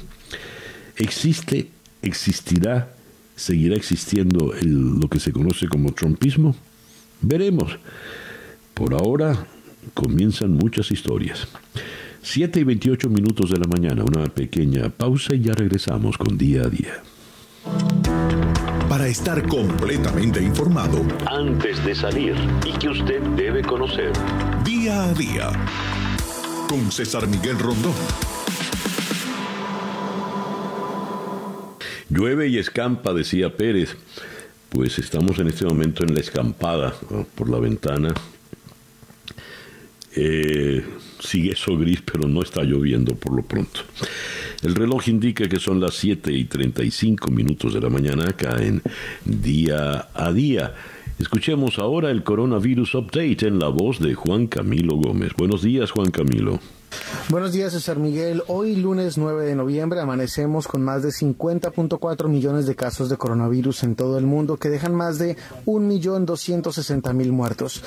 ¿Existe, 0.95 1.67
existirá, 2.01 2.95
seguirá 3.35 3.75
existiendo 3.75 4.53
lo 4.61 5.09
que 5.09 5.19
se 5.19 5.33
conoce 5.33 5.67
como 5.67 5.91
trumpismo? 5.91 6.55
Veremos. 7.19 7.77
Por 8.73 8.93
ahora 8.93 9.45
comienzan 9.93 10.53
muchas 10.53 10.89
historias. 10.91 11.45
7 12.21 12.61
y 12.61 12.63
28 12.63 13.09
minutos 13.09 13.49
de 13.49 13.57
la 13.57 13.67
mañana, 13.67 14.01
una 14.01 14.23
pequeña 14.27 14.87
pausa 14.87 15.35
y 15.35 15.41
ya 15.41 15.51
regresamos 15.51 16.17
con 16.17 16.37
día 16.37 16.61
a 16.61 16.69
día. 16.69 17.03
Para 18.87 19.07
estar 19.09 19.45
completamente 19.45 20.41
informado, 20.41 21.03
antes 21.25 21.83
de 21.83 21.93
salir 21.93 22.35
y 22.65 22.71
que 22.79 22.87
usted 22.87 23.19
debe 23.35 23.61
conocer, 23.61 24.13
día 24.65 25.03
a 25.03 25.13
día, 25.13 25.51
con 26.67 26.91
César 26.91 27.27
Miguel 27.27 27.59
Rondón. 27.59 27.93
Llueve 32.09 32.47
y 32.47 32.57
escampa, 32.57 33.13
decía 33.13 33.55
Pérez. 33.55 33.95
Pues 34.69 34.97
estamos 34.97 35.37
en 35.37 35.47
este 35.47 35.65
momento 35.65 36.03
en 36.03 36.15
la 36.15 36.19
escampada 36.19 36.95
por 37.35 37.47
la 37.47 37.59
ventana. 37.59 38.13
Eh, 40.15 40.83
sigue 41.19 41.51
eso 41.51 41.77
gris, 41.77 42.01
pero 42.01 42.27
no 42.27 42.41
está 42.41 42.63
lloviendo 42.63 43.15
por 43.15 43.35
lo 43.35 43.43
pronto. 43.43 43.81
El 44.63 44.73
reloj 44.73 45.07
indica 45.09 45.47
que 45.47 45.59
son 45.59 45.79
las 45.79 45.93
7 45.93 46.33
y 46.33 46.45
35 46.45 47.29
minutos 47.29 47.75
de 47.75 47.81
la 47.81 47.89
mañana 47.89 48.25
acá 48.29 48.57
en 48.59 48.81
día 49.25 50.09
a 50.11 50.33
día. 50.33 50.73
Escuchemos 51.17 51.79
ahora 51.79 52.11
el 52.11 52.23
coronavirus 52.23 52.95
update 52.95 53.47
en 53.47 53.57
la 53.57 53.69
voz 53.69 53.99
de 53.99 54.15
Juan 54.15 54.47
Camilo 54.47 54.97
Gómez. 54.97 55.31
Buenos 55.37 55.61
días, 55.61 55.91
Juan 55.91 56.11
Camilo. 56.11 56.59
Buenos 57.29 57.53
días, 57.53 57.73
César 57.73 57.97
Miguel. 57.97 58.43
Hoy, 58.47 58.75
lunes 58.75 59.17
9 59.17 59.45
de 59.45 59.55
noviembre, 59.55 59.99
amanecemos 59.99 60.67
con 60.67 60.83
más 60.83 61.01
de 61.01 61.09
50.4 61.09 62.27
millones 62.27 62.67
de 62.67 62.75
casos 62.75 63.09
de 63.09 63.17
coronavirus 63.17 63.83
en 63.83 63.95
todo 63.95 64.17
el 64.17 64.25
mundo, 64.25 64.57
que 64.57 64.69
dejan 64.69 64.93
más 64.93 65.17
de 65.17 65.35
1.260.000 65.65 67.31
muertos. 67.31 67.83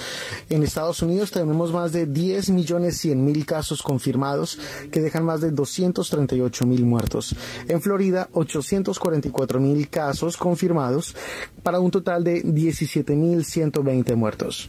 En 0.51 0.62
Estados 0.62 1.03
Unidos 1.03 1.31
tenemos 1.31 1.73
más 1.73 1.92
de 1.92 2.07
10 2.07 2.51
millones 2.51 3.05
mil 3.05 3.47
casos 3.47 3.83
confirmados, 3.83 4.59
que 4.90 5.01
dejan 5.01 5.25
más 5.25 5.40
de 5.40 5.53
238.000 5.53 6.85
muertos. 6.85 7.37
En 7.68 7.81
Florida, 7.81 8.29
844.000 8.33 9.88
casos 9.88 10.37
confirmados, 10.37 11.14
para 11.62 11.81
un 11.81 11.90
total 11.90 12.25
de 12.25 12.42
17.120 12.42 14.16
muertos. 14.16 14.68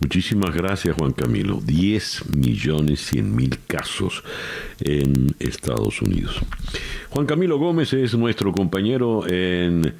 Muchísimas 0.00 0.54
gracias, 0.54 0.96
Juan 0.96 1.12
Camilo. 1.12 1.60
10 1.64 2.36
millones 2.36 3.06
100 3.06 3.36
mil 3.36 3.58
casos 3.66 4.22
en 4.80 5.34
Estados 5.38 6.02
Unidos. 6.02 6.40
Juan 7.10 7.26
Camilo 7.26 7.58
Gómez 7.58 7.92
es 7.92 8.14
nuestro 8.14 8.52
compañero 8.52 9.26
en 9.28 9.94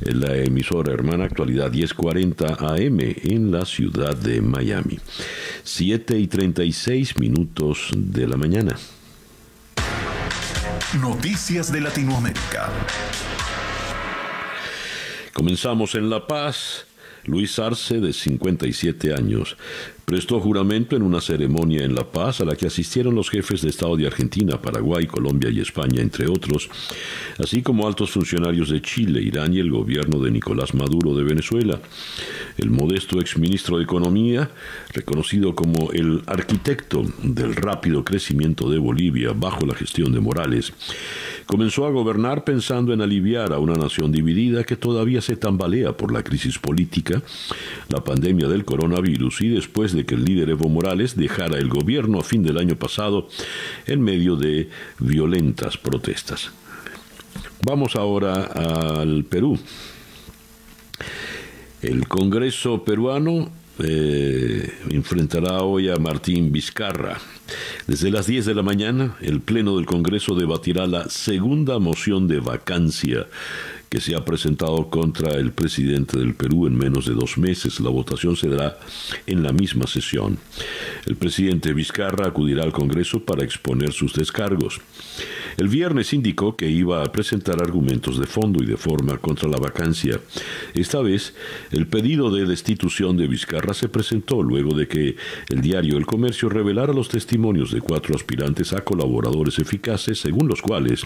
la 0.00 0.36
emisora 0.36 0.92
hermana 0.92 1.24
actualidad 1.24 1.72
1040 1.72 2.46
AM 2.46 2.98
en 3.00 3.50
la 3.50 3.64
ciudad 3.64 4.16
de 4.16 4.40
Miami. 4.40 4.98
7 5.64 6.18
y 6.18 6.26
36 6.26 7.18
minutos 7.18 7.90
de 7.96 8.26
la 8.26 8.36
mañana. 8.36 8.76
Noticias 11.00 11.72
de 11.72 11.80
Latinoamérica. 11.80 12.70
Comenzamos 15.32 15.94
en 15.94 16.10
La 16.10 16.26
Paz. 16.26 16.87
Luis 17.28 17.58
Arce, 17.58 18.00
de 18.00 18.12
57 18.12 19.14
años, 19.14 19.56
prestó 20.08 20.40
juramento 20.40 20.96
en 20.96 21.02
una 21.02 21.20
ceremonia 21.20 21.84
en 21.84 21.94
La 21.94 22.02
Paz 22.02 22.40
a 22.40 22.46
la 22.46 22.56
que 22.56 22.66
asistieron 22.66 23.14
los 23.14 23.28
jefes 23.28 23.60
de 23.60 23.68
Estado 23.68 23.94
de 23.94 24.06
Argentina, 24.06 24.58
Paraguay, 24.58 25.06
Colombia 25.06 25.50
y 25.50 25.60
España, 25.60 26.00
entre 26.00 26.26
otros, 26.26 26.70
así 27.38 27.60
como 27.60 27.86
altos 27.86 28.12
funcionarios 28.12 28.70
de 28.70 28.80
Chile, 28.80 29.20
Irán 29.20 29.52
y 29.52 29.58
el 29.58 29.70
gobierno 29.70 30.18
de 30.18 30.30
Nicolás 30.30 30.72
Maduro 30.72 31.14
de 31.14 31.24
Venezuela. 31.24 31.78
El 32.56 32.70
modesto 32.70 33.20
exministro 33.20 33.76
de 33.76 33.84
Economía, 33.84 34.50
reconocido 34.94 35.54
como 35.54 35.92
el 35.92 36.22
arquitecto 36.26 37.04
del 37.22 37.54
rápido 37.54 38.02
crecimiento 38.02 38.70
de 38.70 38.78
Bolivia 38.78 39.34
bajo 39.36 39.66
la 39.66 39.74
gestión 39.74 40.12
de 40.12 40.20
Morales, 40.20 40.72
comenzó 41.44 41.86
a 41.86 41.90
gobernar 41.90 42.44
pensando 42.44 42.92
en 42.92 43.02
aliviar 43.02 43.52
a 43.52 43.58
una 43.58 43.74
nación 43.74 44.10
dividida 44.10 44.64
que 44.64 44.76
todavía 44.76 45.20
se 45.20 45.36
tambalea 45.36 45.96
por 45.96 46.12
la 46.12 46.22
crisis 46.22 46.58
política, 46.58 47.22
la 47.90 48.02
pandemia 48.02 48.48
del 48.48 48.64
coronavirus 48.64 49.42
y 49.42 49.48
después 49.48 49.92
de 49.92 49.97
que 50.04 50.14
el 50.14 50.24
líder 50.24 50.50
Evo 50.50 50.68
Morales 50.68 51.16
dejara 51.16 51.58
el 51.58 51.68
gobierno 51.68 52.20
a 52.20 52.24
fin 52.24 52.42
del 52.42 52.58
año 52.58 52.76
pasado 52.76 53.28
en 53.86 54.02
medio 54.02 54.36
de 54.36 54.68
violentas 54.98 55.76
protestas. 55.76 56.50
Vamos 57.64 57.96
ahora 57.96 58.44
al 58.44 59.24
Perú. 59.24 59.58
El 61.82 62.08
Congreso 62.08 62.82
peruano 62.84 63.50
eh, 63.80 64.72
enfrentará 64.90 65.62
hoy 65.62 65.88
a 65.88 65.96
Martín 65.96 66.50
Vizcarra. 66.50 67.18
Desde 67.86 68.10
las 68.10 68.26
10 68.26 68.46
de 68.46 68.54
la 68.54 68.62
mañana, 68.62 69.16
el 69.20 69.40
Pleno 69.40 69.76
del 69.76 69.86
Congreso 69.86 70.34
debatirá 70.34 70.86
la 70.86 71.08
segunda 71.08 71.78
moción 71.78 72.26
de 72.26 72.40
vacancia 72.40 73.26
que 73.88 74.00
se 74.00 74.14
ha 74.14 74.24
presentado 74.24 74.88
contra 74.90 75.32
el 75.32 75.52
presidente 75.52 76.18
del 76.18 76.34
Perú 76.34 76.66
en 76.66 76.76
menos 76.76 77.06
de 77.06 77.14
dos 77.14 77.38
meses. 77.38 77.80
La 77.80 77.90
votación 77.90 78.36
se 78.36 78.48
dará 78.48 78.78
en 79.26 79.42
la 79.42 79.52
misma 79.52 79.86
sesión. 79.86 80.38
El 81.06 81.16
presidente 81.16 81.72
Vizcarra 81.72 82.28
acudirá 82.28 82.64
al 82.64 82.72
Congreso 82.72 83.24
para 83.24 83.44
exponer 83.44 83.92
sus 83.92 84.12
descargos. 84.12 84.80
El 85.58 85.66
viernes 85.66 86.12
indicó 86.12 86.54
que 86.54 86.70
iba 86.70 87.02
a 87.02 87.10
presentar 87.10 87.60
argumentos 87.60 88.20
de 88.20 88.28
fondo 88.28 88.62
y 88.62 88.66
de 88.66 88.76
forma 88.76 89.18
contra 89.18 89.48
la 89.48 89.56
vacancia. 89.56 90.20
Esta 90.72 91.02
vez, 91.02 91.34
el 91.72 91.88
pedido 91.88 92.30
de 92.30 92.46
destitución 92.46 93.16
de 93.16 93.26
Vizcarra 93.26 93.74
se 93.74 93.88
presentó 93.88 94.40
luego 94.40 94.76
de 94.76 94.86
que 94.86 95.16
el 95.48 95.60
diario 95.60 95.98
El 95.98 96.06
Comercio 96.06 96.48
revelara 96.48 96.92
los 96.92 97.08
testimonios 97.08 97.72
de 97.72 97.80
cuatro 97.80 98.14
aspirantes 98.14 98.72
a 98.72 98.82
colaboradores 98.82 99.58
eficaces, 99.58 100.20
según 100.20 100.46
los 100.46 100.62
cuales 100.62 101.04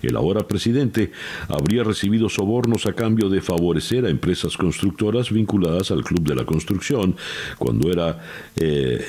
el 0.00 0.16
ahora 0.16 0.48
presidente 0.48 1.12
habría 1.48 1.84
recibido 1.84 2.30
sobornos 2.30 2.86
a 2.86 2.94
cambio 2.94 3.28
de 3.28 3.42
favorecer 3.42 4.06
a 4.06 4.08
empresas 4.08 4.56
constructoras 4.56 5.30
vinculadas 5.30 5.90
al 5.90 6.04
Club 6.04 6.22
de 6.22 6.34
la 6.34 6.46
Construcción 6.46 7.16
cuando 7.58 7.92
era 7.92 8.24
eh, 8.56 9.04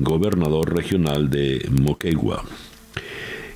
gobernador 0.00 0.74
regional 0.74 1.28
de 1.28 1.68
Moquegua. 1.70 2.42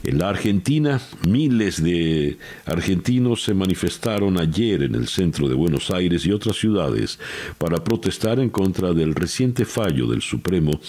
En 0.09 0.17
la 0.17 0.31
Argentina, 0.31 1.03
miles 1.27 1.83
de 1.83 2.39
argentinos 2.65 3.43
se 3.43 3.53
manifestaron 3.53 4.39
ayer 4.39 4.83
en 4.83 4.95
el 4.95 5.07
centro 5.07 5.51
de 5.51 5.55
Buenos 5.55 5.91
Aires 5.91 6.25
y 6.25 6.33
otras 6.33 6.57
ciudades 6.57 7.19
para 7.59 7.85
protestar 7.85 8.41
en 8.41 8.49
contra 8.49 8.95
del 8.95 9.15
reciente 9.15 9.67
fallo 9.67 10.07
del 10.07 10.23
Supremo 10.23 10.81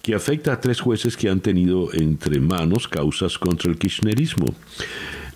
que 0.00 0.14
afecta 0.14 0.52
a 0.52 0.60
tres 0.60 0.80
jueces 0.80 1.16
que 1.16 1.28
han 1.28 1.40
tenido 1.40 1.92
entre 1.92 2.38
manos 2.38 2.86
causas 2.86 3.36
contra 3.36 3.68
el 3.68 3.78
kirchnerismo. 3.78 4.54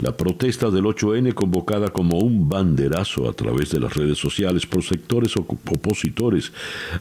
La 0.03 0.17
protesta 0.17 0.69
del 0.69 0.83
8N, 0.83 1.33
convocada 1.33 1.91
como 1.91 2.19
un 2.19 2.49
banderazo 2.49 3.29
a 3.31 3.35
través 3.35 3.71
de 3.71 3.79
las 3.79 3.95
redes 3.95 4.19
sociales 4.19 4.67
por 4.67 4.83
sectores 4.83 5.37
opositores 5.37 6.53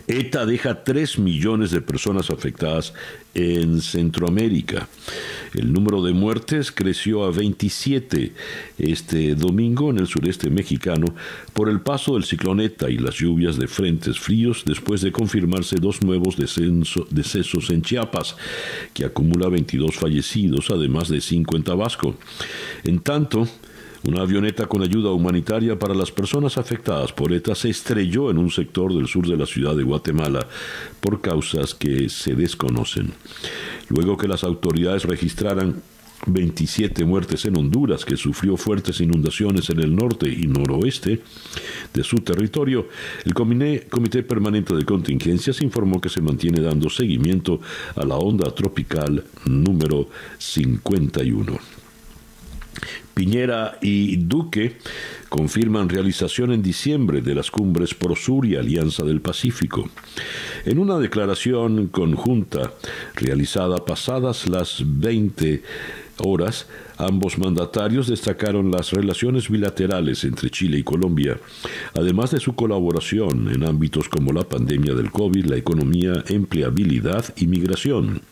ETA 0.06 0.46
deja 0.46 0.84
3 0.84 1.18
millones 1.18 1.70
de 1.70 1.80
personas 1.80 2.30
afectadas 2.30 2.92
en 3.34 3.80
Centroamérica. 3.80 4.88
El 5.54 5.72
número 5.72 6.02
de 6.02 6.12
muertes 6.12 6.72
creció 6.72 7.24
a 7.24 7.30
27 7.30 8.32
este 8.78 9.34
domingo 9.34 9.90
en 9.90 9.98
el 9.98 10.06
sureste 10.06 10.50
mexicano 10.50 11.06
por 11.52 11.68
el 11.68 11.80
paso 11.80 12.14
del 12.14 12.24
ciclón 12.24 12.60
ETA 12.60 12.90
y 12.90 12.98
las 12.98 13.16
lluvias 13.16 13.58
de 13.58 13.68
frentes 13.68 14.18
fríos 14.18 14.64
después 14.66 15.00
de 15.00 15.12
confirmarse 15.12 15.76
dos 15.76 16.02
nuevos 16.02 16.36
decesos 16.36 17.70
en 17.70 17.82
Chiapas, 17.82 18.36
que 18.94 19.04
acumula 19.04 19.48
22 19.48 19.94
fallecidos, 19.94 20.70
además 20.70 21.08
de 21.08 21.20
5 21.20 21.56
en 21.56 21.62
Tabasco. 21.62 22.16
En 22.84 23.00
tanto, 23.00 23.48
una 24.04 24.22
avioneta 24.22 24.66
con 24.66 24.82
ayuda 24.82 25.10
humanitaria 25.10 25.78
para 25.78 25.94
las 25.94 26.12
personas 26.12 26.56
afectadas 26.56 27.12
por 27.12 27.32
ETA 27.32 27.54
se 27.54 27.70
estrelló 27.70 28.30
en 28.30 28.38
un 28.38 28.50
sector 28.50 28.94
del 28.94 29.08
sur 29.08 29.26
de 29.26 29.36
la 29.36 29.46
ciudad 29.46 29.74
de 29.74 29.82
Guatemala 29.82 30.46
por 31.00 31.20
causas 31.20 31.74
que 31.74 32.08
se 32.08 32.34
desconocen. 32.34 33.12
Luego 33.88 34.16
que 34.16 34.28
las 34.28 34.44
autoridades 34.44 35.04
registraran 35.04 35.82
27 36.26 37.04
muertes 37.04 37.44
en 37.44 37.56
Honduras, 37.56 38.04
que 38.04 38.16
sufrió 38.16 38.56
fuertes 38.56 39.00
inundaciones 39.00 39.70
en 39.70 39.80
el 39.80 39.94
norte 39.94 40.28
y 40.28 40.46
noroeste 40.46 41.22
de 41.94 42.04
su 42.04 42.16
territorio, 42.16 42.88
el 43.24 43.34
Comité, 43.34 44.22
Permanente 44.22 44.74
de 44.74 44.84
Contingencias 44.84 45.62
informó 45.62 46.00
que 46.00 46.08
se 46.08 46.20
mantiene 46.20 46.60
dando 46.60 46.90
seguimiento 46.90 47.60
a 47.94 48.04
la 48.04 48.16
onda 48.16 48.52
tropical 48.54 49.24
número 49.46 50.08
51. 50.38 51.58
Piñera 53.18 53.78
y 53.82 54.14
Duque 54.14 54.76
confirman 55.28 55.88
realización 55.88 56.52
en 56.52 56.62
diciembre 56.62 57.20
de 57.20 57.34
las 57.34 57.50
cumbres 57.50 57.92
Prosur 57.92 58.46
y 58.46 58.54
Alianza 58.54 59.02
del 59.02 59.20
Pacífico. 59.20 59.90
En 60.64 60.78
una 60.78 61.00
declaración 61.00 61.88
conjunta 61.88 62.74
realizada 63.16 63.84
pasadas 63.84 64.46
las 64.46 64.84
20 64.86 65.64
horas, 66.24 66.66
ambos 66.96 67.38
mandatarios 67.38 68.08
destacaron 68.08 68.70
las 68.70 68.92
relaciones 68.92 69.48
bilaterales 69.48 70.24
entre 70.24 70.50
Chile 70.50 70.78
y 70.78 70.82
Colombia, 70.82 71.38
además 71.94 72.30
de 72.30 72.40
su 72.40 72.54
colaboración 72.54 73.50
en 73.52 73.64
ámbitos 73.64 74.08
como 74.08 74.32
la 74.32 74.44
pandemia 74.44 74.94
del 74.94 75.10
COVID, 75.10 75.46
la 75.46 75.56
economía, 75.56 76.24
empleabilidad 76.28 77.24
y 77.36 77.46
migración. 77.46 78.22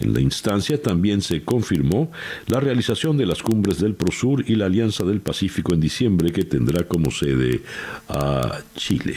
En 0.00 0.14
la 0.14 0.20
instancia 0.20 0.80
también 0.80 1.22
se 1.22 1.44
confirmó 1.44 2.10
la 2.46 2.60
realización 2.60 3.16
de 3.16 3.26
las 3.26 3.42
cumbres 3.42 3.78
del 3.78 3.94
Prosur 3.94 4.44
y 4.46 4.56
la 4.56 4.66
Alianza 4.66 5.04
del 5.04 5.20
Pacífico 5.20 5.74
en 5.74 5.80
diciembre 5.80 6.32
que 6.32 6.44
tendrá 6.44 6.84
como 6.84 7.10
sede 7.10 7.62
a 8.08 8.60
Chile. 8.76 9.16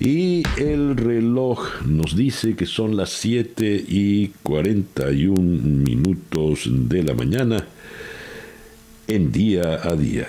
Y 0.00 0.44
el 0.56 0.96
reloj 0.96 1.84
nos 1.86 2.16
dice 2.16 2.54
que 2.54 2.66
son 2.66 2.96
las 2.96 3.10
7 3.10 3.84
y 3.88 4.28
41 4.42 5.40
minutos 5.40 6.68
de 6.68 7.02
la 7.02 7.14
mañana 7.14 7.66
en 9.08 9.32
día 9.32 9.80
a 9.82 9.96
día. 9.96 10.28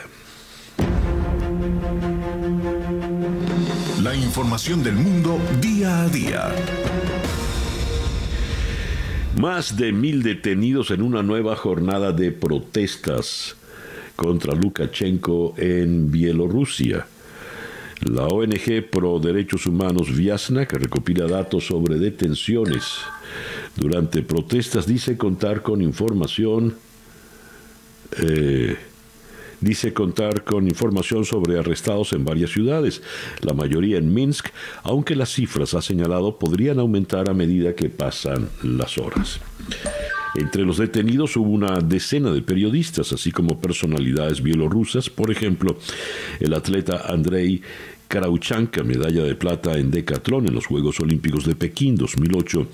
La 4.01 4.15
información 4.15 4.83
del 4.83 4.95
mundo 4.95 5.37
día 5.61 6.03
a 6.03 6.09
día. 6.09 6.55
Más 9.37 9.77
de 9.77 9.91
mil 9.91 10.23
detenidos 10.23 10.91
en 10.91 11.01
una 11.01 11.21
nueva 11.21 11.55
jornada 11.55 12.11
de 12.11 12.31
protestas 12.31 13.55
contra 14.15 14.53
Lukashenko 14.55 15.53
en 15.57 16.11
Bielorrusia. 16.11 17.05
La 18.01 18.27
ONG 18.27 18.89
Pro 18.89 19.19
Derechos 19.19 19.65
Humanos 19.65 20.15
Viasna, 20.15 20.65
que 20.65 20.77
recopila 20.77 21.27
datos 21.27 21.67
sobre 21.67 21.99
detenciones 21.99 22.99
durante 23.75 24.21
protestas, 24.23 24.87
dice 24.87 25.17
contar 25.17 25.61
con 25.61 25.81
información. 25.81 26.75
Eh, 28.17 28.77
dice 29.61 29.93
contar 29.93 30.45
con 30.45 30.67
información 30.67 31.25
sobre 31.25 31.59
arrestados 31.59 32.13
en 32.13 32.23
varias 32.23 32.51
ciudades, 32.51 33.01
la 33.41 33.53
mayoría 33.53 33.97
en 33.97 34.13
Minsk, 34.13 34.47
aunque 34.83 35.15
las 35.15 35.33
cifras, 35.33 35.73
ha 35.73 35.81
señalado, 35.81 36.39
podrían 36.39 36.79
aumentar 36.79 37.29
a 37.29 37.33
medida 37.33 37.75
que 37.75 37.89
pasan 37.89 38.49
las 38.63 38.97
horas. 38.97 39.41
Entre 40.35 40.63
los 40.63 40.77
detenidos 40.77 41.35
hubo 41.37 41.49
una 41.49 41.79
decena 41.79 42.31
de 42.31 42.41
periodistas, 42.41 43.11
así 43.11 43.31
como 43.31 43.59
personalidades 43.59 44.41
bielorrusas, 44.41 45.09
por 45.09 45.31
ejemplo, 45.31 45.77
el 46.39 46.53
atleta 46.53 47.05
Andrei 47.07 47.61
Karauchanka, 48.07 48.83
medalla 48.83 49.23
de 49.23 49.35
plata 49.35 49.77
en 49.77 49.91
decatlón 49.91 50.47
en 50.47 50.55
los 50.55 50.65
Juegos 50.65 50.99
Olímpicos 50.99 51.45
de 51.45 51.55
Pekín 51.55 51.95
2008, 51.95 52.67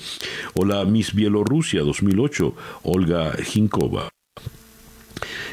o 0.53 0.65
la 0.65 0.83
Miss 0.85 1.13
Bielorrusia 1.13 1.81
2008, 1.81 2.55
Olga 2.83 3.33
Jinkova. 3.43 4.09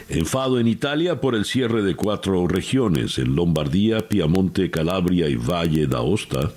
Enfado 0.09 0.61
en 0.61 0.69
Italia 0.69 1.21
por 1.21 1.35
el 1.35 1.45
cierre 1.45 1.83
de 1.83 1.97
cuatro 1.97 2.47
regiones, 2.47 3.19
en 3.19 3.35
Lombardía, 3.35 4.09
Piamonte, 4.09 4.71
Calabria 4.71 5.29
y 5.29 5.37
Valle 5.37 5.87
d'Aosta. 5.87 6.53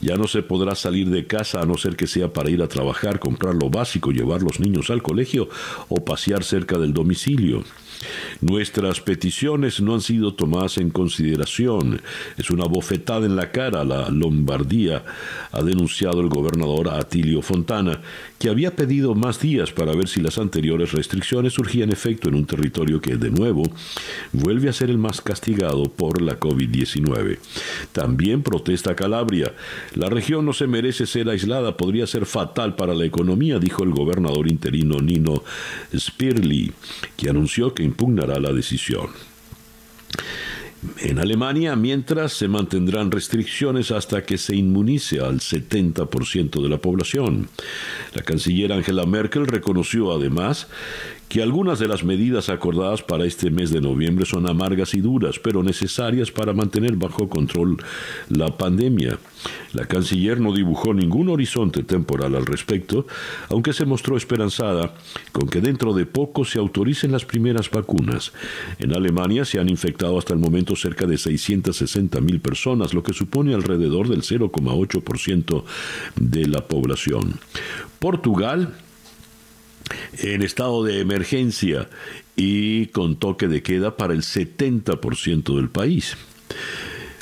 Ya 0.00 0.16
no 0.16 0.26
se 0.26 0.42
podrá 0.42 0.74
salir 0.74 1.10
de 1.10 1.26
casa 1.26 1.60
a 1.60 1.66
no 1.66 1.76
ser 1.76 1.96
que 1.96 2.06
sea 2.06 2.32
para 2.32 2.50
ir 2.50 2.62
a 2.62 2.68
trabajar, 2.68 3.18
comprar 3.18 3.54
lo 3.54 3.70
básico, 3.70 4.10
llevar 4.10 4.42
los 4.42 4.60
niños 4.60 4.90
al 4.90 5.02
colegio 5.02 5.48
o 5.88 6.04
pasear 6.04 6.44
cerca 6.44 6.78
del 6.78 6.92
domicilio. 6.92 7.64
Nuestras 8.40 9.00
peticiones 9.00 9.80
no 9.80 9.94
han 9.94 10.00
sido 10.00 10.34
tomadas 10.34 10.78
en 10.78 10.90
consideración. 10.90 12.02
Es 12.36 12.50
una 12.50 12.64
bofetada 12.64 13.26
en 13.26 13.36
la 13.36 13.50
cara 13.50 13.80
a 13.80 13.84
la 13.84 14.10
Lombardía, 14.10 15.04
ha 15.52 15.62
denunciado 15.62 16.20
el 16.20 16.28
gobernador 16.28 16.88
Atilio 16.88 17.42
Fontana, 17.42 18.00
que 18.38 18.50
había 18.50 18.74
pedido 18.74 19.14
más 19.14 19.40
días 19.40 19.72
para 19.72 19.94
ver 19.94 20.08
si 20.08 20.20
las 20.20 20.38
anteriores 20.38 20.92
restricciones 20.92 21.54
surgían 21.54 21.90
efecto 21.90 22.28
en 22.28 22.34
un 22.34 22.44
territorio 22.44 23.00
que, 23.00 23.16
de 23.16 23.30
nuevo, 23.30 23.62
vuelve 24.32 24.68
a 24.68 24.72
ser 24.72 24.90
el 24.90 24.98
más 24.98 25.20
castigado 25.20 25.84
por 25.84 26.20
la 26.20 26.38
COVID-19. 26.38 27.38
También 27.92 28.42
protesta 28.42 28.94
Calabria. 28.96 29.54
La 29.94 30.10
región 30.10 30.44
no 30.44 30.52
se 30.52 30.66
merece 30.66 31.06
ser 31.06 31.28
aislada, 31.28 31.76
podría 31.76 32.06
ser 32.06 32.26
fatal 32.26 32.76
para 32.76 32.94
la 32.94 33.04
economía, 33.04 33.58
dijo 33.58 33.84
el 33.84 33.92
gobernador 33.92 34.48
interino 34.48 35.00
Nino 35.00 35.42
Spirli, 35.96 36.72
que 37.16 37.30
anunció 37.30 37.74
que 37.74 37.83
impugnará 37.84 38.38
la 38.40 38.52
decisión. 38.52 39.08
En 40.98 41.18
Alemania, 41.18 41.76
mientras, 41.76 42.34
se 42.34 42.46
mantendrán 42.46 43.10
restricciones 43.10 43.90
hasta 43.90 44.22
que 44.22 44.36
se 44.36 44.54
inmunice 44.54 45.20
al 45.20 45.40
70% 45.40 46.62
de 46.62 46.68
la 46.68 46.78
población. 46.78 47.48
La 48.14 48.22
canciller 48.22 48.72
Angela 48.72 49.06
Merkel 49.06 49.46
reconoció 49.46 50.12
además 50.12 50.68
que 51.28 51.42
algunas 51.42 51.78
de 51.78 51.88
las 51.88 52.04
medidas 52.04 52.48
acordadas 52.48 53.02
para 53.02 53.24
este 53.24 53.50
mes 53.50 53.70
de 53.70 53.80
noviembre 53.80 54.24
son 54.24 54.48
amargas 54.48 54.94
y 54.94 55.00
duras, 55.00 55.38
pero 55.38 55.62
necesarias 55.62 56.30
para 56.30 56.52
mantener 56.52 56.96
bajo 56.96 57.28
control 57.28 57.78
la 58.28 58.56
pandemia. 58.56 59.18
La 59.72 59.86
canciller 59.86 60.40
no 60.40 60.52
dibujó 60.52 60.94
ningún 60.94 61.28
horizonte 61.28 61.82
temporal 61.82 62.34
al 62.34 62.46
respecto, 62.46 63.06
aunque 63.48 63.72
se 63.72 63.84
mostró 63.84 64.16
esperanzada 64.16 64.94
con 65.32 65.48
que 65.48 65.60
dentro 65.60 65.92
de 65.92 66.06
poco 66.06 66.44
se 66.44 66.58
autoricen 66.58 67.12
las 67.12 67.24
primeras 67.24 67.70
vacunas. 67.70 68.32
En 68.78 68.94
Alemania 68.94 69.44
se 69.44 69.58
han 69.58 69.68
infectado 69.68 70.18
hasta 70.18 70.32
el 70.32 70.38
momento 70.38 70.76
cerca 70.76 71.06
de 71.06 71.18
660 71.18 72.20
mil 72.20 72.40
personas, 72.40 72.94
lo 72.94 73.02
que 73.02 73.12
supone 73.12 73.54
alrededor 73.54 74.08
del 74.08 74.22
0,8% 74.22 75.64
de 76.16 76.46
la 76.46 76.66
población. 76.66 77.40
Portugal 77.98 78.74
en 80.18 80.42
estado 80.42 80.84
de 80.84 81.00
emergencia 81.00 81.88
y 82.36 82.86
con 82.86 83.16
toque 83.16 83.48
de 83.48 83.62
queda 83.62 83.96
para 83.96 84.14
el 84.14 84.22
70% 84.22 85.56
del 85.56 85.68
país. 85.68 86.16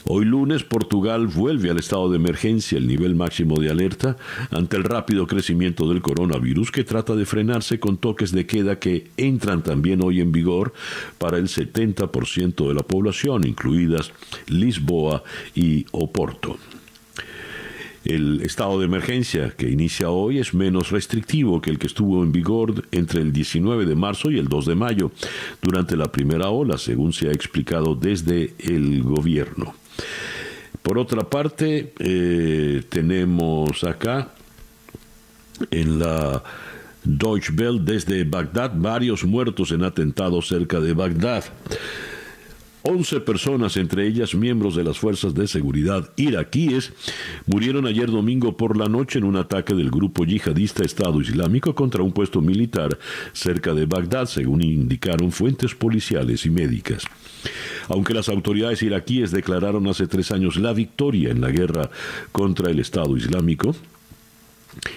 Hoy 0.05 0.25
lunes 0.25 0.65
Portugal 0.65 1.29
vuelve 1.29 1.71
al 1.71 1.79
estado 1.79 2.11
de 2.11 2.17
emergencia, 2.17 2.77
el 2.77 2.89
nivel 2.89 3.15
máximo 3.15 3.61
de 3.61 3.71
alerta, 3.71 4.17
ante 4.51 4.77
el 4.77 4.83
rápido 4.83 5.29
crecimiento 5.29 5.89
del 5.89 6.03
coronavirus 6.03 6.73
que 6.73 6.83
trata 6.83 7.15
de 7.15 7.25
frenarse 7.25 7.79
con 7.79 7.99
toques 7.99 8.33
de 8.33 8.45
queda 8.45 8.81
que 8.81 9.11
entran 9.17 9.63
también 9.63 10.03
hoy 10.03 10.21
en 10.21 10.33
vigor 10.33 10.73
para 11.19 11.39
el 11.39 11.47
70% 11.47 12.67
de 12.67 12.75
la 12.75 12.83
población, 12.83 13.47
incluidas 13.47 14.13
Lisboa 14.49 15.23
y 15.55 15.87
Oporto. 15.93 16.59
El 18.05 18.43
estado 18.43 18.79
de 18.79 18.87
emergencia 18.87 19.51
que 19.57 19.71
inicia 19.71 20.11
hoy 20.11 20.39
es 20.39 20.55
menos 20.55 20.91
restrictivo 20.91 21.61
que 21.61 21.71
el 21.71 21.79
que 21.79 21.87
estuvo 21.87 22.23
en 22.23 22.33
vigor 22.33 22.85
entre 22.91 23.21
el 23.21 23.33
19 23.33 23.87
de 23.87 23.95
marzo 23.95 24.31
y 24.31 24.39
el 24.39 24.49
2 24.49 24.67
de 24.67 24.75
mayo 24.75 25.13
durante 25.61 25.97
la 25.97 26.11
primera 26.11 26.51
ola, 26.51 26.79
según 26.79 27.13
se 27.13 27.29
ha 27.29 27.33
explicado 27.33 27.95
desde 27.95 28.55
el 28.59 29.03
gobierno. 29.03 29.75
Por 30.83 30.99
otra 30.99 31.23
parte, 31.23 31.93
eh, 32.01 32.83
tenemos 32.89 33.85
acá 33.85 34.31
en 35.71 36.01
la 36.01 36.43
Deutsche 37.05 37.53
Welle 37.53 37.81
desde 37.81 38.25
Bagdad 38.25 38.73
varios 38.75 39.25
muertos 39.25 39.71
en 39.71 39.85
atentados 39.85 40.49
cerca 40.49 40.81
de 40.81 40.93
Bagdad. 40.93 41.45
11 42.85 43.21
personas, 43.21 43.77
entre 43.77 44.07
ellas 44.07 44.35
miembros 44.35 44.75
de 44.75 44.83
las 44.83 44.99
fuerzas 44.99 45.35
de 45.35 45.47
seguridad 45.47 46.11
iraquíes, 46.17 46.93
murieron 47.47 47.87
ayer 47.87 48.11
domingo 48.11 48.57
por 48.57 48.77
la 48.77 48.89
noche 48.89 49.19
en 49.19 49.25
un 49.25 49.37
ataque 49.37 49.75
del 49.75 49.91
grupo 49.91 50.25
yihadista 50.25 50.85
Estado 50.85 51.21
Islámico 51.21 51.75
contra 51.75 52.03
un 52.03 52.13
puesto 52.13 52.41
militar 52.41 52.99
cerca 53.33 53.73
de 53.73 53.87
Bagdad, 53.87 54.27
según 54.27 54.63
indicaron 54.63 55.31
fuentes 55.31 55.75
policiales 55.75 56.45
y 56.45 56.51
médicas. 56.51 57.05
Aunque 57.89 58.15
las 58.15 58.29
autoridades 58.29 58.83
iraquíes 58.83 59.31
declararon 59.31 59.87
hace 59.87 60.07
tres 60.07 60.33
años 60.33 60.57
la 60.57 60.73
victoria 60.73 61.31
en 61.31 61.41
la 61.41 61.51
guerra 61.51 61.91
contra 62.33 62.71
el 62.71 62.81
Estado 62.81 63.17
Islámico, 63.17 63.77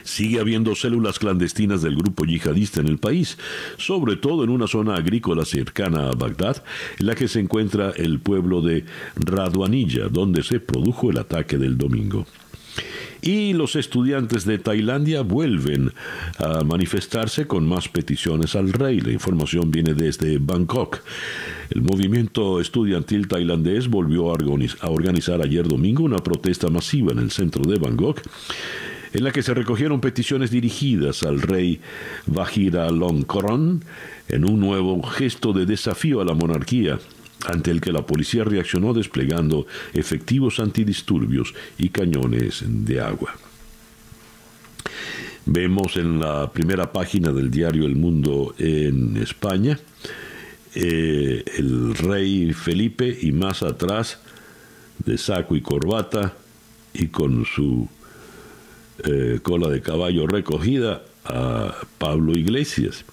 Sigue 0.03 0.39
habiendo 0.39 0.75
células 0.75 1.19
clandestinas 1.19 1.81
del 1.81 1.95
grupo 1.95 2.25
yihadista 2.25 2.81
en 2.81 2.87
el 2.87 2.97
país, 2.97 3.37
sobre 3.77 4.15
todo 4.15 4.43
en 4.43 4.49
una 4.49 4.67
zona 4.67 4.95
agrícola 4.95 5.45
cercana 5.45 6.09
a 6.09 6.11
Bagdad, 6.11 6.63
en 6.99 7.07
la 7.07 7.15
que 7.15 7.27
se 7.27 7.39
encuentra 7.39 7.91
el 7.91 8.19
pueblo 8.19 8.61
de 8.61 8.85
Radwanilla, 9.15 10.07
donde 10.09 10.43
se 10.43 10.59
produjo 10.59 11.11
el 11.11 11.17
ataque 11.17 11.57
del 11.57 11.77
domingo. 11.77 12.25
Y 13.21 13.53
los 13.53 13.75
estudiantes 13.75 14.45
de 14.45 14.59
Tailandia 14.59 15.21
vuelven 15.21 15.91
a 16.37 16.63
manifestarse 16.63 17.47
con 17.47 17.67
más 17.67 17.89
peticiones 17.89 18.55
al 18.55 18.71
rey. 18.71 18.99
La 18.99 19.11
información 19.11 19.71
viene 19.71 19.95
desde 19.95 20.37
Bangkok. 20.37 20.99
El 21.71 21.81
movimiento 21.81 22.61
estudiantil 22.61 23.27
tailandés 23.27 23.87
volvió 23.87 24.29
a 24.29 24.89
organizar 24.89 25.41
ayer 25.41 25.67
domingo 25.67 26.03
una 26.03 26.19
protesta 26.19 26.69
masiva 26.69 27.13
en 27.13 27.19
el 27.19 27.31
centro 27.31 27.63
de 27.63 27.79
Bangkok 27.79 28.21
en 29.15 29.23
la 29.23 29.31
que 29.31 29.41
se 29.41 29.53
recogieron 29.53 30.01
peticiones 30.01 30.51
dirigidas 30.51 31.23
al 31.23 31.41
rey 31.41 31.79
Vajiralongkorn 32.25 33.81
en 34.27 34.43
un 34.43 34.59
nuevo 34.59 35.01
gesto 35.03 35.53
de 35.53 35.65
desafío 35.65 36.19
a 36.19 36.25
la 36.25 36.33
monarquía 36.33 36.99
ante 37.47 37.71
el 37.71 37.79
que 37.79 37.93
la 37.93 38.05
policía 38.05 38.43
reaccionó 38.43 38.93
desplegando 38.93 39.67
efectivos 39.93 40.59
antidisturbios 40.59 41.53
y 41.77 41.89
cañones 41.89 42.65
de 42.67 42.99
agua. 42.99 43.33
Vemos 45.45 45.95
en 45.95 46.19
la 46.19 46.51
primera 46.51 46.91
página 46.91 47.31
del 47.31 47.49
diario 47.49 47.85
El 47.85 47.95
Mundo 47.95 48.53
en 48.57 49.15
España 49.15 49.79
eh, 50.73 51.41
el 51.57 51.95
rey 51.95 52.51
Felipe 52.51 53.17
y 53.21 53.31
más 53.31 53.63
atrás 53.63 54.19
de 55.05 55.17
saco 55.17 55.55
y 55.55 55.61
corbata 55.61 56.33
y 56.93 57.07
con 57.07 57.45
su 57.45 57.87
eh, 59.03 59.39
cola 59.41 59.69
de 59.69 59.81
caballo 59.81 60.27
recogida 60.27 61.03
a 61.25 61.75
Pablo 61.97 62.33
Iglesias. 62.37 63.03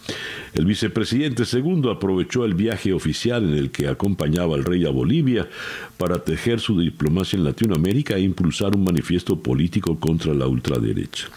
El 0.55 0.67
vicepresidente 0.67 1.47
segundo 1.47 1.91
aprovechó 1.91 2.45
el 2.45 2.53
viaje 2.53 2.93
oficial 2.93 3.45
en 3.45 3.57
el 3.57 3.71
que 3.71 3.89
acompañaba 3.89 4.55
al 4.55 4.65
rey 4.65 4.85
a 4.85 4.91
Bolivia 4.91 5.49
para 5.97 6.23
tejer 6.23 6.61
su 6.61 6.79
diplomacia 6.79 7.39
en 7.39 7.45
Latinoamérica 7.45 8.17
e 8.17 8.21
impulsar 8.21 8.77
un 8.77 8.85
manifiesto 8.85 9.41
político 9.41 9.99
contra 9.99 10.35
la 10.35 10.47
ultraderecha. 10.47 11.29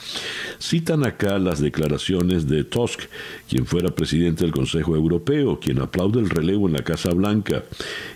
Citan 0.60 1.06
acá 1.06 1.40
las 1.40 1.62
declaraciones 1.62 2.48
de 2.48 2.66
Tusk, 2.66 3.04
quien 3.48 3.66
fuera 3.66 3.96
presidente 3.96 4.44
del 4.44 4.54
Consejo 4.54 4.96
Europeo, 4.96 5.60
quien 5.62 5.80
aplaude 5.80 6.20
el 6.20 6.30
relevo 6.30 6.68
en 6.68 6.74
la 6.74 6.84
Casa 6.84 7.12
Blanca 7.12 7.64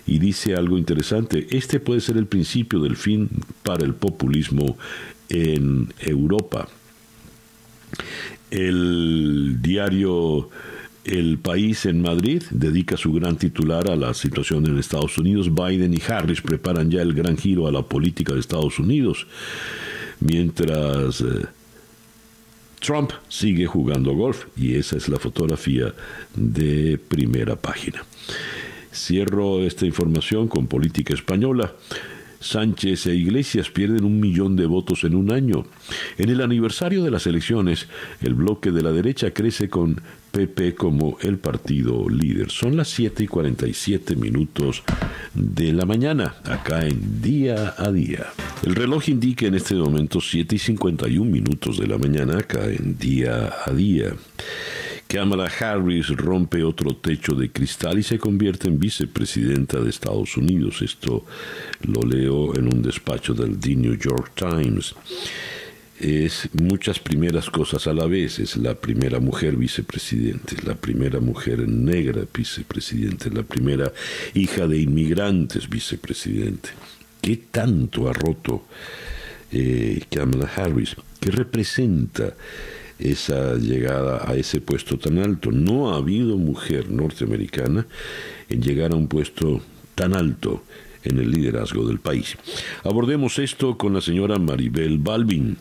y 0.05 0.19
dice 0.19 0.55
algo 0.55 0.77
interesante, 0.77 1.47
este 1.51 1.79
puede 1.79 2.01
ser 2.01 2.17
el 2.17 2.25
principio 2.25 2.79
del 2.81 2.97
fin 2.97 3.29
para 3.63 3.85
el 3.85 3.93
populismo 3.93 4.77
en 5.29 5.93
Europa. 5.99 6.67
El 8.51 9.61
diario 9.61 10.49
El 11.05 11.37
País 11.37 11.85
en 11.85 12.01
Madrid 12.01 12.43
dedica 12.51 12.97
su 12.97 13.13
gran 13.13 13.37
titular 13.37 13.89
a 13.89 13.95
la 13.95 14.13
situación 14.13 14.65
en 14.65 14.77
Estados 14.77 15.17
Unidos. 15.17 15.53
Biden 15.53 15.93
y 15.93 16.01
Harris 16.07 16.41
preparan 16.41 16.89
ya 16.91 17.01
el 17.01 17.13
gran 17.13 17.37
giro 17.37 17.67
a 17.67 17.71
la 17.71 17.83
política 17.83 18.33
de 18.33 18.39
Estados 18.39 18.79
Unidos, 18.79 19.27
mientras 20.19 21.21
eh, 21.21 21.45
Trump 22.79 23.11
sigue 23.27 23.65
jugando 23.65 24.13
golf 24.13 24.45
y 24.57 24.75
esa 24.75 24.97
es 24.97 25.09
la 25.09 25.19
fotografía 25.19 25.93
de 26.35 26.97
primera 26.97 27.55
página. 27.55 28.03
Cierro 28.93 29.63
esta 29.63 29.85
información 29.85 30.47
con 30.47 30.67
política 30.67 31.13
española. 31.13 31.73
Sánchez 32.39 33.07
e 33.07 33.15
Iglesias 33.15 33.69
pierden 33.69 34.05
un 34.05 34.19
millón 34.19 34.55
de 34.55 34.65
votos 34.65 35.03
en 35.03 35.15
un 35.15 35.31
año. 35.31 35.65
En 36.17 36.29
el 36.29 36.41
aniversario 36.41 37.03
de 37.03 37.11
las 37.11 37.27
elecciones, 37.27 37.87
el 38.21 38.33
bloque 38.33 38.71
de 38.71 38.81
la 38.81 38.91
derecha 38.91 39.31
crece 39.31 39.69
con 39.69 40.01
PP 40.31 40.75
como 40.75 41.17
el 41.21 41.37
partido 41.37 42.07
líder. 42.07 42.51
Son 42.51 42.77
las 42.77 42.89
7 42.89 43.23
y 43.23 43.27
47 43.27 44.15
minutos 44.15 44.83
de 45.33 45.73
la 45.73 45.85
mañana, 45.85 46.35
acá 46.43 46.85
en 46.85 47.21
Día 47.21 47.73
a 47.77 47.91
Día. 47.91 48.27
El 48.63 48.75
reloj 48.75 49.09
indica 49.09 49.47
en 49.47 49.55
este 49.55 49.75
momento 49.75 50.21
7 50.21 50.55
y 50.55 50.59
51 50.59 51.29
minutos 51.29 51.79
de 51.79 51.87
la 51.87 51.97
mañana, 51.97 52.37
acá 52.37 52.65
en 52.65 52.97
Día 52.97 53.53
a 53.65 53.71
Día. 53.71 54.13
Kamala 55.09 55.47
Harris 55.47 56.09
rompe 56.09 56.63
otro 56.63 56.95
techo 56.95 57.33
de 57.33 57.49
cristal 57.49 57.97
y 57.97 58.03
se 58.03 58.19
convierte 58.19 58.67
en 58.67 58.79
vicepresidenta 58.79 59.79
de 59.79 59.89
Estados 59.89 60.37
Unidos. 60.37 60.83
Esto 60.83 61.25
lo 61.81 62.07
leo 62.07 62.55
en 62.55 62.67
un 62.67 62.83
despacho 62.83 63.33
del 63.33 63.59
The 63.59 63.75
New 63.75 63.95
York 63.95 64.33
Times. 64.35 64.93
Es 65.99 66.47
muchas 66.53 66.99
primeras 66.99 67.49
cosas 67.49 67.87
a 67.87 67.93
la 67.93 68.05
vez. 68.05 68.37
Es 68.37 68.55
la 68.55 68.75
primera 68.75 69.19
mujer 69.19 69.55
vicepresidente, 69.55 70.57
la 70.63 70.75
primera 70.75 71.19
mujer 71.19 71.67
negra 71.67 72.21
vicepresidente, 72.31 73.31
la 73.31 73.41
primera 73.41 73.91
hija 74.35 74.67
de 74.67 74.77
inmigrantes 74.77 75.67
vicepresidente. 75.67 76.69
¿Qué 77.19 77.35
tanto 77.49 78.07
ha 78.07 78.13
roto 78.13 78.67
eh, 79.51 80.03
Kamala 80.11 80.51
Harris? 80.55 80.95
¿Qué 81.19 81.31
representa? 81.31 82.35
Esa 82.99 83.55
llegada 83.55 84.29
a 84.29 84.35
ese 84.35 84.61
puesto 84.61 84.97
tan 84.97 85.17
alto. 85.17 85.51
No 85.51 85.91
ha 85.91 85.97
habido 85.97 86.37
mujer 86.37 86.89
norteamericana 86.91 87.85
en 88.49 88.61
llegar 88.61 88.91
a 88.91 88.95
un 88.95 89.07
puesto 89.07 89.61
tan 89.95 90.15
alto 90.15 90.61
en 91.03 91.17
el 91.17 91.31
liderazgo 91.31 91.87
del 91.87 91.99
país. 91.99 92.37
Abordemos 92.83 93.39
esto 93.39 93.77
con 93.77 93.93
la 93.93 94.01
señora 94.01 94.37
Maribel 94.37 94.97
Balvin, 94.97 95.57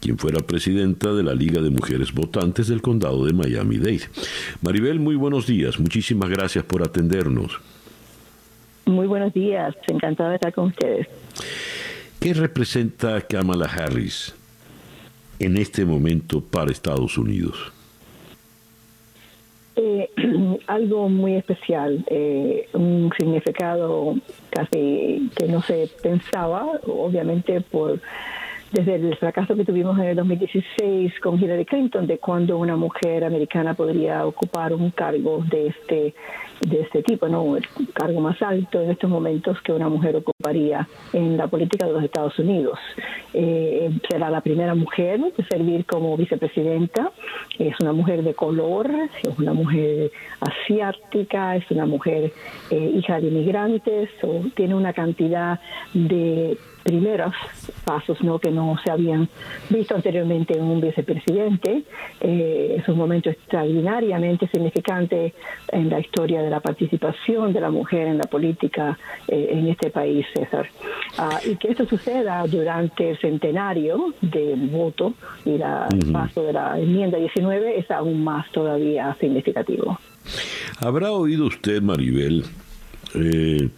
quien 0.00 0.18
fuera 0.18 0.40
presidenta 0.40 1.12
de 1.12 1.22
la 1.22 1.34
Liga 1.34 1.62
de 1.62 1.70
Mujeres 1.70 2.12
Votantes 2.12 2.66
del 2.66 2.82
Condado 2.82 3.24
de 3.24 3.32
Miami-Dade. 3.32 4.08
Maribel, 4.62 4.98
muy 4.98 5.14
buenos 5.14 5.46
días. 5.46 5.78
Muchísimas 5.78 6.28
gracias 6.28 6.64
por 6.64 6.82
atendernos. 6.82 7.60
Muy 8.86 9.06
buenos 9.06 9.32
días. 9.32 9.76
Encantada 9.86 10.30
de 10.30 10.34
estar 10.36 10.52
con 10.52 10.68
ustedes. 10.68 11.06
¿Qué 12.18 12.34
representa 12.34 13.20
Kamala 13.22 13.66
Harris 13.66 14.34
en 15.40 15.56
este 15.56 15.84
momento 15.84 16.40
para 16.42 16.70
Estados 16.70 17.18
Unidos? 17.18 17.72
Eh, 19.76 20.10
algo 20.66 21.08
muy 21.08 21.34
especial, 21.34 22.04
eh, 22.08 22.68
un 22.74 23.10
significado 23.18 24.16
casi 24.50 25.30
que 25.34 25.48
no 25.48 25.62
se 25.62 25.88
pensaba, 26.02 26.78
obviamente 26.86 27.60
por 27.62 28.00
desde 28.72 28.94
el 28.96 29.16
fracaso 29.16 29.56
que 29.56 29.64
tuvimos 29.64 29.98
en 29.98 30.04
el 30.06 30.16
2016 30.16 31.18
con 31.20 31.42
Hillary 31.42 31.64
Clinton 31.64 32.06
de 32.06 32.18
cuando 32.18 32.58
una 32.58 32.76
mujer 32.76 33.24
americana 33.24 33.74
podría 33.74 34.26
ocupar 34.26 34.72
un 34.72 34.90
cargo 34.90 35.44
de 35.48 35.68
este 35.68 36.14
de 36.60 36.82
este 36.82 37.02
tipo, 37.02 37.26
no 37.26 37.56
el 37.56 37.66
cargo 37.94 38.20
más 38.20 38.40
alto 38.42 38.82
en 38.82 38.90
estos 38.90 39.08
momentos 39.08 39.60
que 39.62 39.72
una 39.72 39.88
mujer 39.88 40.16
ocuparía 40.16 40.86
en 41.12 41.36
la 41.36 41.46
política 41.46 41.86
de 41.86 41.92
los 41.92 42.04
Estados 42.04 42.38
Unidos. 42.38 42.78
Eh, 43.32 43.90
será 44.10 44.28
la 44.28 44.42
primera 44.42 44.74
mujer 44.74 45.20
en 45.20 45.46
servir 45.48 45.86
como 45.86 46.16
vicepresidenta. 46.16 47.12
Es 47.58 47.74
una 47.80 47.92
mujer 47.92 48.22
de 48.22 48.34
color, 48.34 48.90
es 49.22 49.38
una 49.38 49.54
mujer 49.54 50.10
asiática, 50.40 51.56
es 51.56 51.70
una 51.70 51.86
mujer 51.86 52.32
eh, 52.70 52.92
hija 52.94 53.20
de 53.20 53.28
inmigrantes, 53.28 54.10
o 54.22 54.42
tiene 54.54 54.74
una 54.74 54.92
cantidad 54.92 55.60
de 55.94 56.58
primeros 56.90 57.32
pasos 57.84 58.20
¿no? 58.20 58.40
que 58.40 58.50
no 58.50 58.76
se 58.84 58.90
habían 58.90 59.28
visto 59.68 59.94
anteriormente 59.94 60.58
en 60.58 60.64
un 60.64 60.80
vicepresidente. 60.80 61.84
Eh, 62.20 62.76
es 62.78 62.88
un 62.88 62.98
momento 62.98 63.30
extraordinariamente 63.30 64.48
significante 64.48 65.32
en 65.68 65.88
la 65.88 66.00
historia 66.00 66.42
de 66.42 66.50
la 66.50 66.58
participación 66.58 67.52
de 67.52 67.60
la 67.60 67.70
mujer 67.70 68.08
en 68.08 68.18
la 68.18 68.24
política 68.24 68.98
eh, 69.28 69.50
en 69.52 69.68
este 69.68 69.90
país, 69.90 70.26
César. 70.34 70.68
Ah, 71.16 71.38
y 71.48 71.54
que 71.56 71.68
esto 71.68 71.86
suceda 71.86 72.44
durante 72.48 73.10
el 73.10 73.18
centenario 73.18 74.12
del 74.20 74.68
voto 74.68 75.14
y 75.44 75.56
la, 75.58 75.86
el 75.92 76.10
paso 76.10 76.42
de 76.42 76.52
la 76.54 76.76
enmienda 76.76 77.18
19 77.18 77.78
es 77.78 77.88
aún 77.92 78.24
más 78.24 78.50
todavía 78.50 79.16
significativo. 79.20 79.96
¿Habrá 80.80 81.12
oído 81.12 81.46
usted, 81.46 81.80
Maribel, 81.82 82.44
eh, 83.14 83.68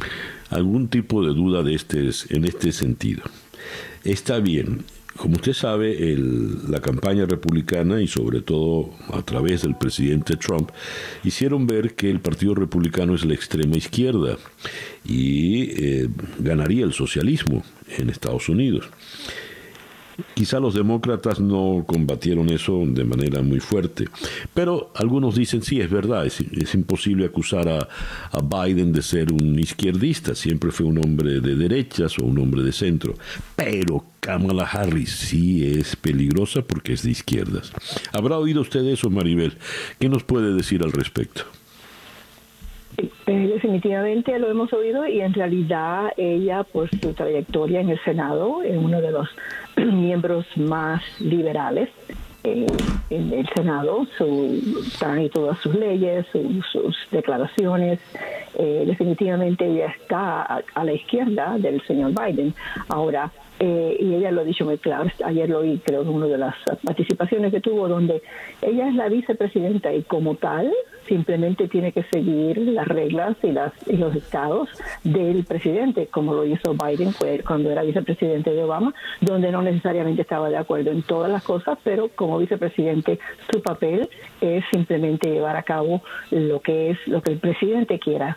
algún 0.53 0.88
tipo 0.88 1.24
de 1.26 1.34
duda 1.34 1.62
de 1.62 1.74
este, 1.74 2.11
en 2.30 2.44
este 2.44 2.72
sentido. 2.72 3.22
Está 4.05 4.38
bien, 4.38 4.84
como 5.16 5.34
usted 5.34 5.53
sabe, 5.53 6.16
la 6.68 6.80
campaña 6.80 7.26
republicana 7.26 8.00
y 8.00 8.09
sobre 8.09 8.40
todo 8.40 8.90
a 9.12 9.22
través 9.22 9.62
del 9.62 9.76
presidente 9.76 10.36
Trump 10.36 10.70
hicieron 11.22 11.66
ver 11.66 11.94
que 11.94 12.11
el 12.11 12.20
Partido 12.20 12.55
Republicano 12.55 13.14
es 13.14 13.24
la 13.24 13.34
extrema 13.34 13.76
izquierda 13.76 14.38
y 15.05 15.70
eh, 15.70 16.09
ganaría 16.38 16.84
el 16.84 16.92
socialismo 16.92 17.62
en 17.98 18.09
Estados 18.09 18.48
Unidos. 18.48 18.88
Quizá 20.34 20.60
los 20.60 20.74
demócratas 20.74 21.40
no 21.40 21.84
combatieron 21.86 22.50
eso 22.50 22.82
de 22.86 23.04
manera 23.04 23.42
muy 23.42 23.60
fuerte, 23.60 24.06
pero 24.54 24.90
algunos 24.94 25.34
dicen 25.34 25.62
sí, 25.62 25.80
es 25.80 25.90
verdad, 25.90 26.26
es, 26.26 26.40
imposible 26.74 27.26
acusar 27.26 27.68
a, 27.68 27.88
a, 28.30 28.40
Biden 28.64 28.92
de 28.92 29.02
ser 29.02 29.32
un 29.32 29.58
izquierdista, 29.58 30.34
siempre 30.34 30.70
fue 30.70 30.86
un 30.86 30.98
hombre 30.98 31.40
de 31.40 31.54
derechas 31.54 32.18
o 32.18 32.24
un 32.24 32.38
hombre 32.38 32.62
de 32.62 32.72
centro, 32.72 33.14
pero 33.56 34.04
Kamala 34.20 34.64
Harris 34.64 35.10
sí 35.10 35.66
es 35.66 35.96
peligrosa 35.96 36.62
porque 36.62 36.92
es 36.92 37.02
de 37.02 37.10
izquierdas. 37.10 37.72
¿Habrá 38.12 38.38
oído 38.38 38.60
usted 38.60 38.84
eso, 38.86 39.10
Maribel? 39.10 39.54
¿Qué 39.98 40.08
nos 40.08 40.22
puede 40.22 40.54
decir 40.54 40.82
al 40.82 40.92
respecto? 40.92 41.42
Eh, 42.98 43.50
definitivamente 43.54 44.38
lo 44.38 44.50
hemos 44.50 44.72
oído 44.72 45.06
y 45.06 45.20
en 45.20 45.32
realidad 45.32 46.12
ella 46.16 46.62
por 46.62 46.90
su 46.90 47.14
trayectoria 47.14 47.80
en 47.80 47.90
el 47.90 48.00
Senado 48.04 48.62
es 48.62 48.76
uno 48.76 49.00
de 49.00 49.10
los 49.10 49.28
miembros 49.76 50.46
más 50.56 51.02
liberales 51.20 51.88
eh, 52.44 52.66
en 53.10 53.32
el 53.32 53.48
Senado, 53.54 54.04
su, 54.18 54.60
y 55.20 55.28
todas 55.28 55.58
sus 55.58 55.74
leyes, 55.74 56.26
sus 56.72 56.96
declaraciones. 57.12 58.00
Eh, 58.58 58.82
definitivamente 58.84 59.64
ella 59.64 59.94
está 60.00 60.42
a, 60.42 60.84
la 60.84 60.92
izquierda 60.92 61.56
del 61.58 61.80
señor 61.86 62.12
Biden. 62.12 62.52
Ahora, 62.88 63.30
y 63.64 64.14
ella 64.14 64.30
lo 64.32 64.40
ha 64.40 64.44
dicho 64.44 64.64
muy 64.64 64.78
claro, 64.78 65.08
ayer 65.24 65.48
lo 65.48 65.60
oí, 65.60 65.80
creo, 65.84 66.02
en 66.02 66.08
una 66.08 66.26
de 66.26 66.38
las 66.38 66.54
participaciones 66.84 67.52
que 67.52 67.60
tuvo, 67.60 67.88
donde 67.88 68.22
ella 68.60 68.88
es 68.88 68.94
la 68.94 69.08
vicepresidenta 69.08 69.92
y 69.92 70.02
como 70.02 70.34
tal 70.34 70.72
simplemente 71.06 71.68
tiene 71.68 71.92
que 71.92 72.04
seguir 72.12 72.58
las 72.58 72.88
reglas 72.88 73.36
y, 73.42 73.52
las, 73.52 73.72
y 73.86 73.96
los 73.96 74.14
estados 74.14 74.68
del 75.04 75.44
presidente, 75.44 76.06
como 76.06 76.34
lo 76.34 76.44
hizo 76.44 76.74
Biden 76.74 77.12
cuando 77.46 77.70
era 77.70 77.82
vicepresidente 77.82 78.50
de 78.50 78.62
Obama, 78.62 78.94
donde 79.20 79.52
no 79.52 79.62
necesariamente 79.62 80.22
estaba 80.22 80.48
de 80.48 80.56
acuerdo 80.56 80.90
en 80.90 81.02
todas 81.02 81.30
las 81.30 81.42
cosas, 81.42 81.78
pero 81.84 82.08
como 82.14 82.38
vicepresidente 82.38 83.18
su 83.52 83.62
papel 83.62 84.08
es 84.43 84.64
simplemente 84.72 85.30
llevar 85.30 85.57
a 85.57 85.62
cabo 85.62 86.03
lo 86.30 86.61
que 86.61 86.90
es 86.90 86.99
lo 87.07 87.22
que 87.22 87.32
el 87.32 87.38
presidente 87.38 87.99
quiera. 87.99 88.36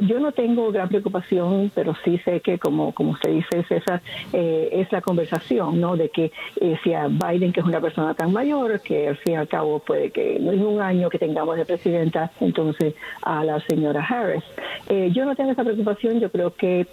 yo 0.00 0.18
no 0.18 0.32
tengo 0.32 0.72
gran 0.72 0.88
preocupación, 0.88 1.70
pero 1.74 1.94
sí 2.04 2.18
sé 2.24 2.40
que 2.40 2.58
como 2.58 2.92
como 2.94 3.12
usted 3.12 3.30
dice 3.30 3.64
César 3.68 4.00
eh, 4.32 4.70
es 4.72 4.90
la 4.90 5.00
conversación, 5.00 5.80
¿no? 5.80 5.96
De 5.96 6.08
que 6.08 6.32
eh, 6.60 6.76
si 6.82 6.94
a 6.94 7.08
Biden 7.08 7.52
que 7.52 7.60
es 7.60 7.66
una 7.66 7.80
persona 7.80 8.14
tan 8.14 8.32
mayor 8.32 8.80
que 8.80 9.08
al 9.08 9.16
fin 9.18 9.34
y 9.34 9.36
al 9.36 9.48
cabo 9.48 9.78
puede 9.78 10.10
que 10.10 10.38
no 10.40 10.52
es 10.52 10.60
un 10.60 10.80
año 10.80 11.10
que 11.10 11.18
tengamos 11.18 11.56
de 11.56 11.64
presidente 11.64 12.18
entonces 12.40 12.94
a 13.22 13.44
la 13.44 13.60
señora 13.60 14.04
Harris. 14.04 14.44
Eh, 14.88 15.10
yo 15.12 15.24
no 15.24 15.34
tengo 15.34 15.52
esa 15.52 15.64
preocupación, 15.64 16.20
yo 16.20 16.30
creo 16.30 16.54
que 16.54 16.86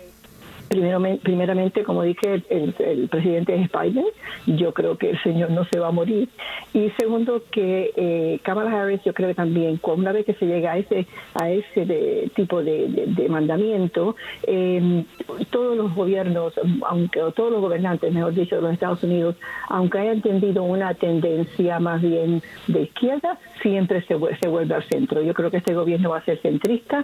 Primero, 0.71 1.01
primeramente, 1.21 1.83
como 1.83 2.01
dije, 2.01 2.41
el, 2.49 3.09
presidente 3.09 3.53
es 3.55 3.69
Biden. 3.69 4.05
Yo 4.45 4.73
creo 4.73 4.97
que 4.97 5.09
el 5.09 5.21
señor 5.21 5.51
no 5.51 5.65
se 5.65 5.79
va 5.79 5.89
a 5.89 5.91
morir. 5.91 6.29
Y 6.73 6.89
segundo, 6.91 7.43
que 7.51 7.91
eh, 7.97 8.39
Kamala 8.41 8.71
Harris, 8.71 9.03
yo 9.03 9.13
creo 9.13 9.27
que 9.27 9.35
también, 9.35 9.81
una 9.83 10.13
vez 10.13 10.25
que 10.25 10.33
se 10.35 10.45
llega 10.45 10.71
a 10.71 10.77
ese 10.77 11.07
a 11.33 11.49
ese 11.49 12.31
tipo 12.37 12.63
de, 12.63 13.27
mandamiento, 13.29 14.15
em, 14.43 15.03
todos 15.49 15.75
los 15.75 15.93
gobiernos, 15.93 16.53
aunque 16.87 17.21
o 17.21 17.33
todos 17.33 17.51
los 17.51 17.59
gobernantes, 17.59 18.13
mejor 18.13 18.33
dicho, 18.33 18.55
de 18.55 18.61
los 18.61 18.71
Estados 18.71 19.03
Unidos, 19.03 19.35
aunque 19.67 19.99
hayan 19.99 20.21
tendido 20.21 20.63
una 20.63 20.93
tendencia 20.93 21.81
más 21.81 22.01
bien 22.01 22.41
de 22.67 22.83
izquierda, 22.83 23.37
siempre 23.61 24.03
se, 24.03 24.17
se 24.41 24.47
vuelve 24.47 24.73
al 24.73 24.83
centro. 24.87 25.21
Yo 25.21 25.33
creo 25.33 25.51
que 25.51 25.57
este 25.57 25.73
gobierno 25.73 26.11
va 26.11 26.19
a 26.19 26.23
ser 26.25 26.41
centrista, 26.41 27.03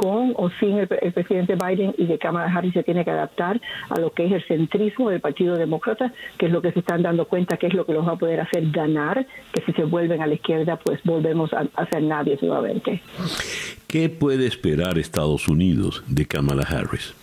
con 0.00 0.32
o 0.36 0.48
sin 0.58 0.78
el, 0.78 0.88
presidente 0.88 1.56
Biden 1.56 1.94
y 1.98 2.06
que 2.06 2.18
Kamala 2.18 2.50
Harris 2.50 2.72
se 2.72 2.82
tiene 2.82 3.04
que 3.04 3.10
adaptar 3.10 3.60
a 3.90 4.00
lo 4.00 4.12
que 4.12 4.24
es 4.24 4.32
el 4.32 4.42
centrismo 4.46 5.10
del 5.10 5.20
Partido 5.20 5.56
Demócrata, 5.56 6.10
que 6.38 6.46
es 6.46 6.52
lo 6.52 6.62
que 6.62 6.72
se 6.72 6.78
están 6.78 7.02
dando 7.02 7.26
cuenta 7.26 7.58
que 7.58 7.66
es 7.66 7.74
lo 7.74 7.84
que 7.84 7.92
los 7.92 8.08
va 8.08 8.12
a 8.12 8.16
poder 8.16 8.40
hacer 8.40 8.70
ganar, 8.70 9.26
que 9.52 9.60
si 9.62 9.72
se 9.72 9.84
vuelven 9.84 10.22
a 10.22 10.26
la 10.26 10.34
izquierda, 10.34 10.76
pues 10.76 11.00
volvemos 11.04 11.52
a, 11.52 11.66
a 11.74 11.86
ser 11.90 12.02
nadie 12.02 12.38
nuevamente. 12.40 13.02
¿Qué 13.88 14.08
puede 14.08 14.46
esperar 14.46 14.96
Estados 14.96 15.48
Unidos 15.48 16.02
de 16.08 16.24
Kamala 16.24 16.62
Harris? 16.62 17.14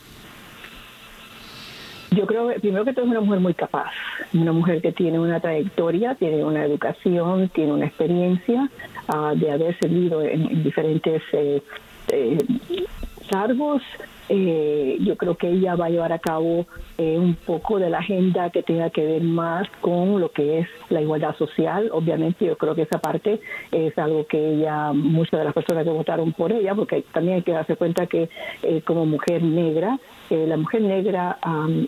Yo 2.11 2.25
creo 2.25 2.47
que 2.47 2.59
primero 2.59 2.86
que 2.86 2.93
todo 2.93 3.05
es 3.05 3.11
una 3.11 3.21
mujer 3.21 3.39
muy 3.39 3.53
capaz, 3.53 3.91
una 4.34 4.53
mujer 4.53 4.82
que 4.82 4.93
tiene 4.93 5.19
una 5.19 5.41
trayectoria, 5.41 6.15
tiene 6.15 6.43
una 6.43 6.63
educación, 6.63 7.49
tiene 7.49 7.73
una 7.73 7.86
experiencia 7.88 8.69
ah, 9.09 9.34
de 9.36 9.51
haber 9.51 9.78
servido 9.80 10.21
en, 10.21 10.63
diferentes 10.63 11.21
eh, 11.34 11.61
eh, 12.12 12.38
cargos. 13.28 13.82
Eh, 14.30 14.97
yo 14.99 15.16
creo 15.16 15.38
que 15.38 15.49
ella 15.49 15.76
va 15.76 15.86
a 15.86 15.89
llevar 15.89 16.12
a 16.12 16.20
cabo 16.20 16.66
eh, 16.97 17.18
un 17.18 17.36
poco 17.36 17.80
de 17.80 17.89
la 17.89 17.99
agenda 17.99 18.49
que 18.49 18.62
tenga 18.62 18.89
que 18.89 19.05
ver 19.05 19.22
más 19.22 19.70
con 19.80 20.20
lo 20.20 20.32
que 20.32 20.60
es 20.60 20.68
la 20.89 21.01
igualdad 21.01 21.36
social. 21.38 21.89
Obviamente 21.93 22.45
yo 22.45 22.58
creo 22.58 22.76
que 22.76 22.82
esa 22.82 22.99
parte 22.99 23.39
es 23.72 23.97
algo 23.97 24.28
que 24.28 24.55
ella, 24.55 24.91
muchas 24.91 25.39
de 25.39 25.45
las 25.45 25.53
personas 25.53 25.86
que 25.86 25.91
votaron 25.91 26.34
por 26.34 26.51
ella, 26.51 26.76
porque 26.76 27.05
también 27.14 27.38
hay 27.38 27.43
que 27.43 27.53
darse 27.53 27.78
cuenta 27.78 28.08
que 28.08 28.30
eh, 28.64 28.82
como 28.82 29.05
mujer 29.05 29.43
negra, 29.43 29.97
la 30.30 30.58
mujer 30.58 30.82
negra 30.82 31.38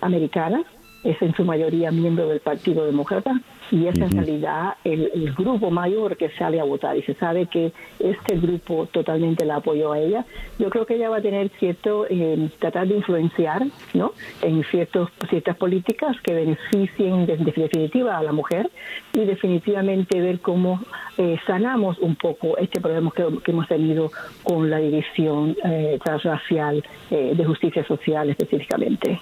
americana 0.02 0.64
es 1.04 1.22
en 1.22 1.36
su 1.36 1.44
mayoría 1.44 1.92
miembro 1.92 2.28
del 2.28 2.40
Partido 2.40 2.86
Demócrata 2.86 3.34
y 3.72 3.88
es 3.88 3.98
en 3.98 4.12
realidad 4.12 4.76
el, 4.84 5.34
grupo 5.38 5.70
mayor 5.70 6.18
que 6.18 6.30
sale 6.32 6.60
a 6.60 6.64
votar 6.64 6.98
y 6.98 7.04
se 7.04 7.14
sabe 7.14 7.46
que 7.46 7.72
este 8.00 8.38
grupo 8.38 8.88
totalmente 8.88 9.46
la 9.46 9.58
apoyó 9.58 9.94
a 9.94 10.00
ella. 10.00 10.26
Yo 10.58 10.70
creo 10.70 10.86
que 10.86 10.96
ella 10.96 11.10
va 11.10 11.18
a 11.18 11.22
tener 11.22 11.50
cierto, 11.60 12.06
eh, 12.10 12.50
tratar 12.60 12.88
de 12.88 12.98
influenciar 12.98 13.66
¿no? 13.94 14.14
en 14.42 14.64
ciertos, 14.66 15.10
ciertas 15.30 15.56
políticas 15.58 16.20
que 16.22 16.34
beneficien 16.34 17.26
de, 17.26 17.38
definitiva 17.38 18.18
a 18.18 18.24
la 18.24 18.32
mujer 18.32 18.70
y 19.14 19.26
definitivamente 19.26 20.20
ver 20.20 20.40
cómo 20.40 20.82
eh, 21.18 21.38
sanamos 21.46 22.00
un 22.00 22.16
poco 22.16 22.58
este 22.58 22.82
problema 22.82 23.12
que, 23.12 23.52
hemos 23.52 23.68
tenido 23.68 24.12
con 24.44 24.70
la 24.70 24.78
división 24.78 25.56
eh, 25.64 26.00
transracial 26.04 26.84
de 27.10 27.46
justicia 27.46 27.84
social 27.86 28.30
específicamente. 28.30 29.20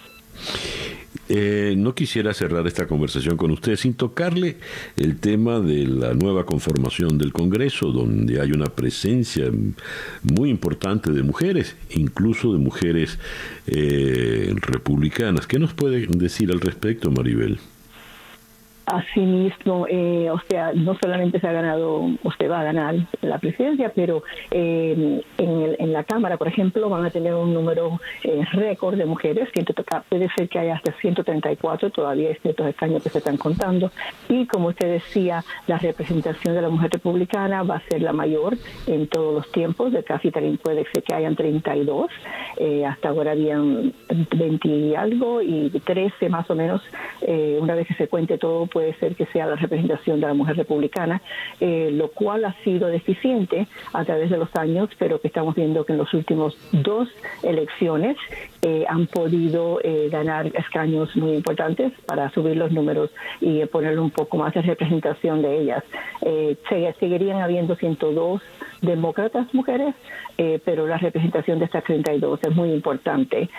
Eh, 1.30 1.75
no 1.78 1.93
quisiera 1.93 2.34
cerrar 2.34 2.65
esta 2.67 2.88
conversación 2.88 3.36
con 3.36 3.51
usted 3.51 3.75
sin 3.75 3.93
tocarle 3.93 4.57
el 4.95 5.17
tema 5.19 5.59
de 5.59 5.86
la 5.86 6.13
nueva 6.13 6.45
conformación 6.45 7.17
del 7.17 7.34
Congreso, 7.34 7.91
donde 7.91 8.39
hay 8.39 8.51
una 8.51 8.67
presencia 8.67 9.51
muy 10.23 10.49
importante 10.49 11.11
de 11.11 11.23
mujeres, 11.23 11.75
incluso 11.89 12.53
de 12.53 12.59
mujeres 12.59 13.19
eh, 13.67 14.53
republicanas. 14.55 15.47
¿Qué 15.47 15.59
nos 15.59 15.73
puede 15.73 16.07
decir 16.07 16.51
al 16.51 16.61
respecto, 16.61 17.11
Maribel? 17.11 17.59
Asimismo, 18.88 19.85
eh, 19.89 20.29
o 20.31 20.39
sea, 20.49 20.71
no 20.73 20.97
solamente 21.01 21.39
se 21.39 21.47
ha 21.47 21.51
ganado, 21.51 22.09
o 22.23 22.31
se 22.38 22.47
va 22.47 22.61
a 22.61 22.63
ganar 22.63 22.95
la 23.21 23.38
presidencia, 23.38 23.91
pero 23.93 24.23
eh, 24.49 25.21
en, 25.38 25.75
en, 25.77 25.93
la 25.93 26.05
Cámara, 26.05 26.38
por 26.38 26.47
ejemplo, 26.47 26.89
van 26.89 27.05
a 27.05 27.09
tener 27.09 27.33
un 27.33 27.53
número 27.53 27.99
eh, 28.23 28.45
récord 28.53 28.97
de 28.97 29.05
mujeres, 29.05 29.49
puede 30.09 30.29
ser 30.38 30.47
que 30.47 30.59
haya 30.59 30.75
hasta 30.75 30.93
134, 30.93 31.89
todavía 31.89 32.29
hay 32.29 32.35
ciertos 32.35 32.67
escaños 32.67 33.03
que 33.03 33.09
se 33.09 33.17
están 33.17 33.35
contando, 33.35 33.91
y 34.29 34.45
como 34.47 34.69
usted 34.69 34.89
decía, 34.89 35.43
la 35.67 35.77
representación 35.77 36.55
de 36.55 36.61
la 36.61 36.69
mujer 36.69 36.91
republicana 36.91 37.63
va 37.63 37.75
a 37.75 37.89
ser 37.89 38.01
la 38.01 38.13
mayor 38.13 38.57
en 38.88 39.07
todos 39.07 39.33
los 39.33 39.51
tiempos, 39.51 39.91
de 39.91 40.03
casi 40.03 40.31
puede 40.31 40.85
ser 40.91 41.03
que 41.03 41.13
hayan 41.13 41.35
32, 41.35 42.09
eh, 42.57 42.85
hasta 42.85 43.09
ahora 43.09 43.31
habían 43.31 43.93
20 44.09 44.67
y 44.67 44.95
algo, 44.95 45.41
y 45.41 45.69
13 45.69 46.29
más 46.29 46.49
o 46.49 46.55
menos, 46.55 46.81
eh, 47.21 47.57
una 47.61 47.75
vez 47.75 47.88
que 47.88 47.95
se 47.95 48.07
cuente 48.07 48.38
todo, 48.38 48.67
puede 48.78 48.93
ser 48.99 49.15
que 49.15 49.25
sea 49.34 49.47
la 49.47 49.55
representación 49.55 50.21
de 50.21 50.28
la 50.28 50.36
mujer 50.36 50.55
republicana, 50.55 51.19
eh, 51.59 51.89
lo 51.91 52.09
cual 52.09 52.45
ha 52.45 52.53
sido 52.63 52.89
deficiente 52.89 53.67
a 53.91 54.05
través 54.05 54.30
de 54.30 54.38
los 54.38 54.55
años, 54.55 54.91
pero 54.99 55.19
que 55.19 55.30
estamos 55.30 55.55
viendo 55.55 55.84
que 55.84 55.93
en 55.93 55.97
los 55.97 56.13
últimos 56.13 56.55
dos 56.71 57.09
elecciones 57.41 58.17
eh, 58.61 58.86
han 58.88 59.07
podido 59.07 59.80
eh, 59.84 60.09
ganar 60.11 60.45
escaños 60.55 61.15
muy 61.15 61.34
importantes 61.34 61.91
para 62.05 62.30
subir 62.30 62.55
los 62.55 62.71
números 62.71 63.09
y 63.41 63.65
ponerle 63.65 63.99
un 63.99 64.11
poco 64.11 64.38
más 64.38 64.53
de 64.53 64.61
representación 64.61 65.41
de 65.41 65.59
ellas. 65.59 65.84
seguirían 66.99 67.41
habiendo 67.41 67.75
102 67.75 68.43
demócratas 68.82 69.53
mujeres, 69.53 69.95
pero 70.65 70.86
la 70.88 70.97
representación 70.97 71.59
de 71.59 71.65
estas 71.65 71.84
32 71.84 72.39
es 72.43 72.55
muy 72.55 72.71
importante. 72.71 73.49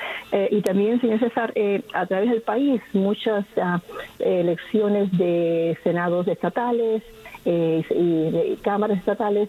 y 0.51 0.61
también, 0.63 1.01
señor 1.01 1.19
César, 1.19 1.53
a 1.93 2.07
través 2.07 2.31
del 2.31 2.43
país, 2.43 2.81
muchas 2.93 3.45
ah, 3.61 3.81
elecciones 4.19 5.11
de 5.19 5.77
senados 5.83 6.29
estatales, 6.29 7.03
eh, 7.45 7.83
y 7.91 8.57
cámaras 8.57 8.99
estatales 8.99 9.49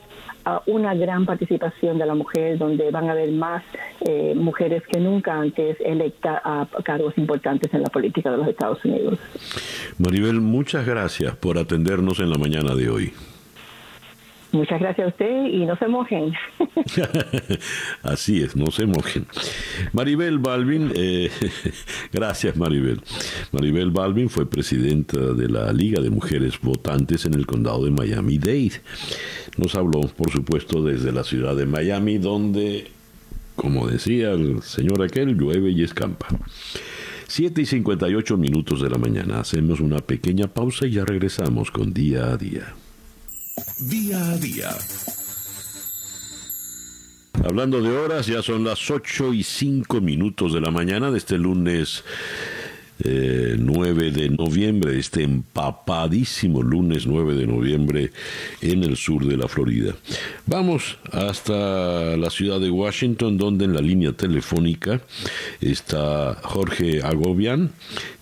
una 0.68 0.96
gran 0.96 1.26
participación 1.26 1.98
de 2.00 2.06
la 2.06 2.16
mujer, 2.16 2.58
donde 2.58 2.90
van 2.92 3.10
a 3.10 3.12
haber 3.12 3.32
más 3.32 3.64
eh, 4.02 4.34
mujeres 4.36 4.84
que 4.88 5.00
nunca 5.00 5.40
antes 5.40 5.78
electas 5.80 6.42
a 6.44 6.66
cargos 6.84 7.18
importantes 7.18 7.74
en 7.74 7.84
la 7.84 7.90
política 7.90 8.32
de 8.32 8.38
los 8.38 8.48
Estados 8.48 8.84
Unidos. 8.86 9.20
Maribel, 9.98 10.42
muchas 10.42 10.86
gracias 10.86 11.36
por 11.36 11.58
atendernos 11.58 12.20
en 12.20 12.30
la 12.32 12.38
mañana 12.38 12.74
de 12.74 12.90
hoy. 12.90 13.14
Muchas 14.52 14.80
gracias 14.80 15.06
a 15.06 15.10
usted 15.10 15.46
y 15.46 15.66
no 15.66 15.76
se 15.78 15.88
mojen. 15.88 16.34
Así 18.04 18.42
es, 18.42 18.56
no 18.56 18.72
se 18.72 18.88
mojen. 18.88 19.28
Maribel 19.94 20.40
Balvin, 20.40 20.92
eh, 20.96 21.30
gracias 22.12 22.58
Maribel. 22.58 23.02
Maribel 23.52 23.92
Balvin 23.92 24.28
fue 24.30 24.50
presidenta 24.50 25.20
de 25.20 25.50
la 25.50 25.72
Liga 25.72 26.02
de 26.02 26.10
Mujeres 26.10 26.60
Votantes 26.62 27.26
en 27.26 27.36
el 27.36 27.46
condado 27.46 27.86
de 27.86 27.92
Miami-Dade. 27.92 28.82
Nos 29.58 29.76
habló, 29.76 30.02
por 30.02 30.32
supuesto, 30.32 30.84
desde 30.84 31.12
la 31.12 31.24
ciudad 31.24 31.56
de 31.56 31.68
Miami, 31.68 32.18
donde, 32.18 32.88
como 33.56 33.88
decía 33.88 34.32
el 34.32 34.64
señor 34.64 35.04
aquel, 35.04 35.38
llueve 35.38 35.70
y 35.70 35.84
escampa. 35.84 36.28
7 37.28 37.62
y 37.62 37.66
58 37.68 38.36
minutos 38.38 38.82
de 38.82 38.90
la 38.90 38.98
mañana. 38.98 39.42
Hacemos 39.42 39.80
una 39.80 40.00
pequeña 40.00 40.48
pausa 40.48 40.88
y 40.88 40.92
ya 40.92 41.06
regresamos 41.06 41.70
con 41.70 41.94
día 41.94 42.32
a 42.32 42.38
día. 42.38 42.74
Día 43.80 44.32
a 44.32 44.38
día. 44.38 44.70
Hablando 47.44 47.82
de 47.82 47.98
horas, 47.98 48.28
ya 48.28 48.42
son 48.42 48.64
las 48.64 48.92
8 48.92 49.34
y 49.34 49.44
5 49.44 50.02
minutos 50.02 50.54
de 50.54 50.62
la 50.62 50.72
mañana 50.72 51.10
de 51.10 51.18
este 51.18 51.38
lunes 51.38 52.04
9 53.04 54.08
eh, 54.08 54.12
de 54.12 54.30
noviembre, 54.30 55.00
este 55.00 55.24
empapadísimo 55.24 56.62
lunes 56.62 57.08
9 57.08 57.36
de 57.36 57.48
noviembre 57.48 58.12
en 58.62 58.84
el 58.84 58.98
sur 58.98 59.26
de 59.26 59.38
la 59.38 59.48
Florida. 59.48 59.96
Vamos 60.46 60.98
hasta 61.12 62.18
la 62.18 62.30
ciudad 62.30 62.60
de 62.60 62.70
Washington, 62.70 63.38
donde 63.38 63.66
en 63.66 63.74
la 63.74 63.82
línea 63.82 64.12
telefónica 64.12 65.02
está 65.62 66.38
Jorge 66.44 67.02
Agobian, 67.02 67.72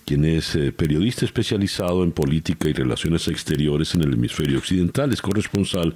quien 0.04 0.24
es 0.24 0.54
eh, 0.54 0.72
periodista 0.72 1.24
especializado 1.24 2.04
en 2.04 2.12
política 2.12 2.68
y 2.68 2.72
relaciones 2.72 3.26
exteriores 3.28 3.94
en 3.94 4.02
el 4.02 4.14
hemisferio 4.14 4.58
occidental, 4.58 5.12
es 5.12 5.20
corresponsal 5.20 5.94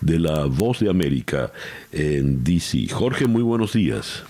de 0.00 0.18
La 0.18 0.46
Voz 0.46 0.80
de 0.80 0.90
América 0.90 1.52
en 1.92 2.42
DC. 2.42 2.88
Jorge, 2.88 3.26
muy 3.26 3.42
buenos 3.42 3.74
días. 3.74 4.24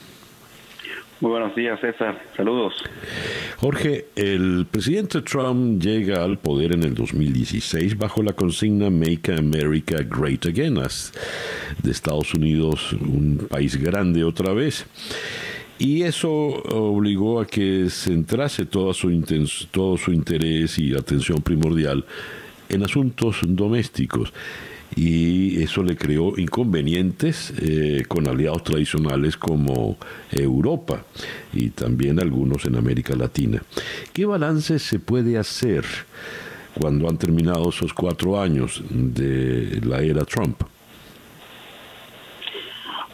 Muy 1.23 1.31
buenos 1.31 1.55
días, 1.55 1.79
César. 1.81 2.21
Saludos. 2.37 2.75
Jorge, 3.59 4.07
el 4.17 4.67
presidente 4.69 5.23
Trump 5.23 5.81
llega 5.81 6.25
al 6.25 6.37
poder 6.37 6.73
en 6.73 6.83
el 6.83 6.95
2016 6.95 7.97
bajo 7.97 8.25
la 8.25 8.33
consigna 8.33 8.91
Make 8.91 9.33
America 9.33 9.99
Great 10.03 10.47
Again, 10.47 10.75
de 10.75 11.91
Estados 11.93 12.35
Unidos, 12.35 12.93
un 12.95 13.47
país 13.49 13.81
grande 13.81 14.25
otra 14.25 14.53
vez. 14.53 14.85
Y 15.79 16.03
eso 16.03 16.29
obligó 16.33 17.41
a 17.41 17.47
que 17.47 17.87
centrase 17.89 18.67
todo 18.67 18.93
su, 18.93 19.09
todo 19.71 19.97
su 19.99 20.13
interés 20.13 20.77
y 20.81 20.93
atención 20.93 21.41
primordial 21.41 22.05
en 22.69 22.83
asuntos 22.83 23.43
domésticos 23.47 24.33
y 24.97 25.63
eso 25.63 25.83
le 25.83 25.97
creó 25.97 26.39
inconvenientes 26.39 27.53
eh, 27.61 28.05
con 28.09 28.29
aliados 28.29 28.65
tradicionales 28.65 29.37
como 29.37 29.97
Europa 30.31 31.05
y 31.53 31.71
también 31.71 32.21
algunos 32.21 32.65
en 32.67 32.77
América 32.77 33.15
Latina. 33.15 33.63
¿Qué 34.13 34.27
balance 34.27 34.79
se 34.79 34.99
puede 34.99 35.39
hacer 35.39 35.85
cuando 36.79 37.09
han 37.09 37.19
terminado 37.19 37.71
esos 37.71 37.93
cuatro 37.93 38.41
años 38.41 38.83
de 38.91 39.81
la 39.85 40.03
era 40.03 40.25
Trump? 40.25 40.63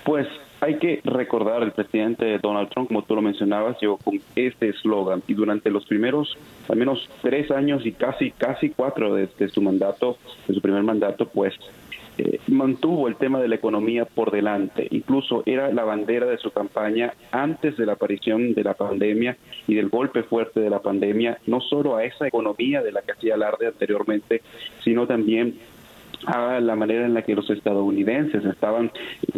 Pues 0.04 0.26
hay 0.60 0.78
que 0.78 1.00
recordar, 1.04 1.62
el 1.62 1.72
presidente 1.72 2.38
Donald 2.38 2.68
Trump, 2.70 2.88
como 2.88 3.02
tú 3.02 3.14
lo 3.14 3.22
mencionabas, 3.22 3.80
llegó 3.80 3.96
con 3.98 4.20
este 4.34 4.70
eslogan 4.70 5.22
y 5.28 5.34
durante 5.34 5.70
los 5.70 5.86
primeros 5.86 6.36
al 6.68 6.76
menos 6.76 7.08
tres 7.22 7.50
años 7.50 7.86
y 7.86 7.92
casi 7.92 8.32
casi 8.32 8.70
cuatro 8.70 9.14
de, 9.14 9.28
su 9.48 9.62
mandato, 9.62 10.18
de 10.46 10.54
su 10.54 10.60
primer 10.60 10.82
mandato, 10.82 11.28
pues 11.28 11.54
eh, 12.18 12.40
mantuvo 12.48 13.06
el 13.06 13.14
tema 13.14 13.40
de 13.40 13.46
la 13.46 13.54
economía 13.54 14.04
por 14.04 14.32
delante. 14.32 14.88
Incluso 14.90 15.44
era 15.46 15.72
la 15.72 15.84
bandera 15.84 16.26
de 16.26 16.38
su 16.38 16.50
campaña 16.50 17.12
antes 17.30 17.76
de 17.76 17.86
la 17.86 17.92
aparición 17.92 18.54
de 18.54 18.64
la 18.64 18.74
pandemia 18.74 19.36
y 19.68 19.76
del 19.76 19.88
golpe 19.88 20.24
fuerte 20.24 20.58
de 20.58 20.70
la 20.70 20.80
pandemia, 20.80 21.38
no 21.46 21.60
solo 21.60 21.96
a 21.96 22.04
esa 22.04 22.26
economía 22.26 22.82
de 22.82 22.90
la 22.90 23.02
que 23.02 23.12
hacía 23.12 23.34
alarde 23.34 23.68
anteriormente, 23.68 24.42
sino 24.82 25.06
también 25.06 25.54
a 26.26 26.60
la 26.60 26.76
manera 26.76 27.06
en 27.06 27.14
la 27.14 27.22
que 27.22 27.34
los 27.34 27.48
estadounidenses 27.50 28.44
estaban 28.44 28.90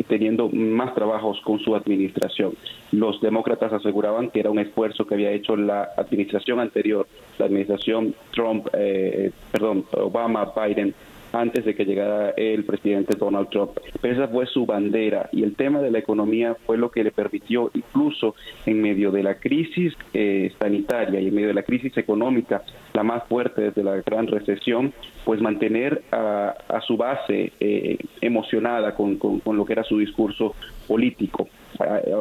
teniendo 0.09 0.49
más 0.49 0.95
trabajos 0.95 1.41
con 1.43 1.59
su 1.61 1.75
administración. 1.75 2.55
Los 2.93 3.21
demócratas 3.21 3.73
aseguraban 3.73 4.31
que 4.31 4.41
era 4.41 4.51
un 4.51 4.59
esfuerzo 4.59 5.07
que 5.07 5.15
había 5.15 5.31
hecho 5.31 5.57
la 5.57 5.91
administración 5.97 6.61
anterior, 6.61 7.07
la 7.39 7.47
administración 7.47 8.15
Trump, 8.33 8.69
eh, 8.73 9.31
perdón, 9.53 9.85
Obama, 9.93 10.53
Biden, 10.57 10.95
antes 11.33 11.65
de 11.65 11.75
que 11.75 11.85
llegara 11.85 12.31
el 12.31 12.65
presidente 12.65 13.17
Donald 13.17 13.49
Trump. 13.51 13.73
esa 14.03 14.29
fue 14.29 14.47
su 14.47 14.67
bandera 14.67 15.29
y 15.33 15.43
el 15.43 15.55
tema 15.55 15.81
de 15.81 15.91
la 15.91 15.99
economía 15.99 16.57
fue 16.67 16.77
lo 16.77 16.91
que 16.91 17.05
le 17.05 17.11
permitió 17.11 17.71
incluso 17.75 18.35
en 18.67 18.81
medio 18.81 19.11
de 19.11 19.23
la 19.23 19.37
crisis 19.37 19.95
eh, 20.15 20.53
sanitaria 20.59 21.21
y 21.21 21.29
en 21.29 21.35
medio 21.35 21.49
de 21.49 21.55
la 21.55 21.63
crisis 21.63 21.97
económica, 21.97 22.63
la 22.93 23.03
más 23.03 23.25
fuerte 23.25 23.63
desde 23.63 23.85
la 23.85 23.97
gran 24.03 24.27
recesión, 24.27 24.93
pues 25.25 25.41
mantener 25.41 26.03
a, 26.13 26.55
su 26.87 26.97
base 26.97 27.53
eh, 27.61 27.99
emocionada 28.21 28.95
con, 28.95 29.17
con 29.17 29.57
lo 29.57 29.65
que 29.65 29.75
era 29.75 29.85
su 29.85 29.99
discurso 29.99 30.55
político 30.89 31.49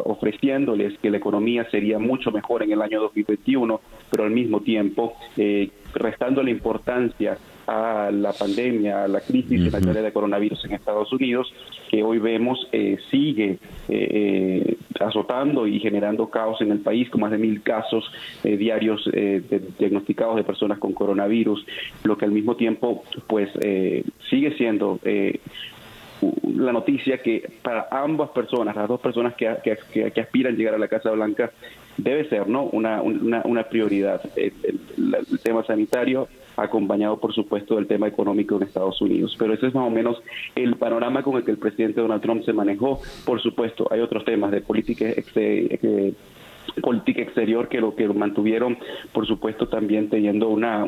ofreciéndoles 0.06 0.98
que 1.00 1.10
la 1.10 1.18
economía 1.18 1.70
sería 1.70 2.00
mucho 2.00 2.32
mejor 2.32 2.64
en 2.64 2.72
el 2.72 2.82
año 2.82 3.02
2021, 3.02 3.82
pero 4.10 4.24
al 4.24 4.32
mismo 4.32 4.62
tiempo 4.62 5.16
eh, 5.38 5.70
restando 5.94 6.44
la 6.44 6.50
importancia 6.50 7.38
a 7.70 8.10
la 8.12 8.34
pandemia, 8.34 9.04
a 9.04 9.08
la 9.08 9.22
crisis 9.22 9.62
en 9.62 9.72
la 9.72 9.92
área 9.92 10.02
de 10.02 10.12
coronavirus 10.12 10.66
en 10.66 10.74
Estados 10.74 11.14
Unidos, 11.14 11.54
que 11.90 12.02
hoy 12.02 12.18
vemos 12.18 12.68
eh, 12.72 12.98
sigue 13.12 13.60
eh, 13.88 14.78
azotando 15.00 15.68
y 15.68 15.80
generando 15.80 16.30
caos 16.30 16.62
en 16.62 16.72
el 16.72 16.80
país, 16.80 17.10
con 17.10 17.22
más 17.22 17.32
de 17.32 17.38
mil 17.38 17.62
casos 17.62 18.12
diarios 18.44 19.08
diagnosticados 19.78 20.36
de 20.36 20.44
personas 20.44 20.80
con 20.80 20.94
coronavirus, 20.94 21.66
lo 22.04 22.18
que 22.18 22.26
al 22.26 22.32
mismo 22.32 22.56
tiempo 22.56 23.04
pues 23.28 23.50
sigue 24.30 24.58
siendo 24.58 25.00
la 26.56 26.74
noticia 26.74 27.22
que 27.22 27.50
para 27.62 27.88
ambas 27.92 28.30
personas, 28.30 28.76
las 28.76 28.88
dos 28.88 29.00
personas 29.00 29.36
que, 29.36 29.56
que, 29.64 30.22
aspiran 30.22 30.54
a 30.54 30.58
llegar 30.58 30.76
a 30.76 30.78
la 30.78 30.88
Casa 30.88 31.12
Blanca, 31.12 31.52
debe 31.98 32.28
ser 32.28 32.48
no 32.48 32.64
una, 32.64 33.02
una, 33.02 33.64
prioridad. 33.64 34.22
El, 34.36 34.54
tema 35.44 35.64
sanitario 35.64 36.28
acompañado 36.64 37.20
por 37.20 37.34
supuesto 37.34 37.76
del 37.76 37.88
tema 37.88 38.08
económico 38.08 38.56
en 38.56 38.64
Estados 38.64 39.02
Unidos. 39.02 39.36
Pero 39.38 39.54
ese 39.54 39.68
es 39.68 39.76
más 39.76 39.88
o 39.88 39.90
menos 39.90 40.22
el 40.56 40.76
panorama 40.76 41.24
con 41.24 41.38
el 41.38 41.44
que 41.44 41.52
el 41.52 41.58
presidente 41.58 42.02
Donald 42.02 42.22
Trump 42.22 42.44
se 42.44 42.54
manejó. 42.54 43.00
Por 43.26 43.42
supuesto, 43.42 43.88
hay 43.92 44.02
otros 44.02 44.26
temas 44.26 44.52
de 44.52 44.62
política 44.62 45.06
política 46.82 47.22
exterior 47.22 47.68
que 47.68 47.80
lo 47.80 47.96
que 47.96 48.08
mantuvieron, 48.08 48.78
por 49.14 49.28
supuesto, 49.28 49.68
también 49.68 50.10
teniendo 50.10 50.50
una, 50.50 50.86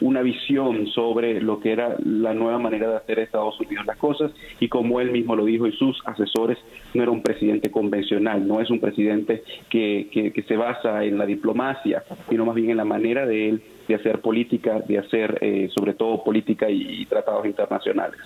una 0.00 0.22
visión 0.22 0.86
sobre 0.88 1.40
lo 1.40 1.60
que 1.60 1.72
era 1.72 1.96
la 2.04 2.34
nueva 2.34 2.58
manera 2.58 2.90
de 2.90 2.96
hacer 2.96 3.18
Estados 3.18 3.58
Unidos 3.60 3.86
las 3.86 3.96
cosas 3.96 4.32
y 4.58 4.68
como 4.68 5.00
él 5.00 5.10
mismo 5.10 5.36
lo 5.36 5.44
dijo 5.44 5.66
y 5.66 5.72
sus 5.72 6.00
asesores, 6.06 6.58
no 6.94 7.02
era 7.02 7.10
un 7.10 7.22
presidente 7.22 7.70
convencional, 7.70 8.46
no 8.46 8.60
es 8.60 8.70
un 8.70 8.80
presidente 8.80 9.42
que, 9.68 10.08
que, 10.12 10.42
se 10.42 10.56
basa 10.56 11.04
en 11.04 11.18
la 11.18 11.26
diplomacia, 11.26 12.02
sino 12.28 12.44
más 12.44 12.54
bien 12.54 12.70
en 12.70 12.78
la 12.78 12.84
manera 12.84 13.26
de 13.26 13.50
él 13.50 13.62
de 13.86 13.94
hacer 13.94 14.20
política, 14.20 14.80
de 14.80 14.98
hacer 14.98 15.38
eh, 15.40 15.68
sobre 15.76 15.94
todo 15.94 16.24
política 16.24 16.68
y 16.70 17.04
tratados 17.06 17.46
internacionales. 17.46 18.20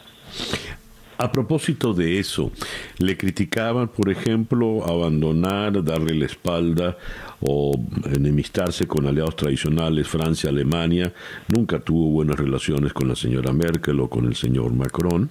A 1.17 1.31
propósito 1.31 1.95
de 1.95 2.19
eso, 2.19 2.51
le 2.99 3.17
criticaban, 3.17 3.89
por 3.89 4.11
ejemplo, 4.11 4.85
abandonar, 4.85 5.85
darle 5.85 6.15
la 6.15 6.27
espalda 6.27 6.99
o 7.41 7.79
enemistarse 8.13 8.87
con 8.89 9.07
aliados 9.07 9.37
tradicionales, 9.37 10.09
Francia, 10.09 10.51
Alemania. 10.51 11.13
Nunca 11.49 11.79
tuvo 11.79 12.11
buenas 12.11 12.37
relaciones 12.37 12.93
con 12.93 13.07
la 13.07 13.15
señora 13.15 13.53
Merkel 13.53 14.01
o 14.01 14.11
con 14.11 14.25
el 14.27 14.35
señor 14.35 14.73
Macron. 14.73 15.31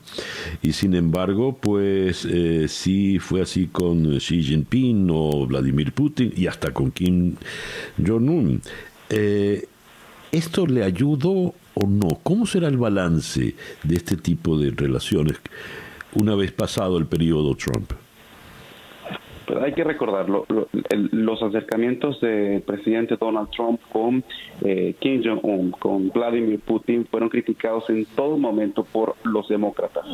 Y 0.62 0.72
sin 0.72 0.94
embargo, 0.94 1.58
pues 1.60 2.26
eh, 2.30 2.68
sí 2.70 3.20
fue 3.20 3.42
así 3.42 3.68
con 3.68 4.20
Xi 4.20 4.42
Jinping 4.42 5.10
o 5.12 5.46
Vladimir 5.48 5.92
Putin 5.92 6.32
y 6.36 6.48
hasta 6.48 6.72
con 6.72 6.92
Kim 6.92 7.36
Jong-un. 7.98 8.62
Eh, 9.10 9.68
¿Esto 10.32 10.66
le 10.66 10.84
ayudó 10.84 11.54
o 11.74 11.88
no? 11.88 12.08
¿Cómo 12.24 12.46
será 12.46 12.68
el 12.68 12.78
balance 12.78 13.56
de 13.84 13.96
este 13.96 14.18
tipo 14.18 14.58
de 14.58 14.72
relaciones 14.72 15.40
una 16.16 16.36
vez 16.36 16.52
pasado 16.52 16.98
el 16.98 17.06
periodo 17.06 17.56
Trump? 17.56 17.92
Pero 19.46 19.62
hay 19.64 19.74
que 19.74 19.84
recordarlo, 19.84 20.46
los 21.12 21.44
acercamientos 21.44 22.22
del 22.22 22.62
presidente 22.62 23.18
Donald 23.20 23.50
Trump 23.50 23.82
con 23.92 24.24
eh, 24.62 24.96
Kim 25.00 25.22
Jong-un, 25.24 25.72
con 25.72 26.10
Vladimir 26.10 26.60
Putin, 26.60 27.06
fueron 27.06 27.30
criticados 27.30 27.90
en 27.90 28.06
todo 28.06 28.38
momento 28.38 28.86
por 28.86 29.16
los 29.24 29.50
demócratas. 29.50 30.06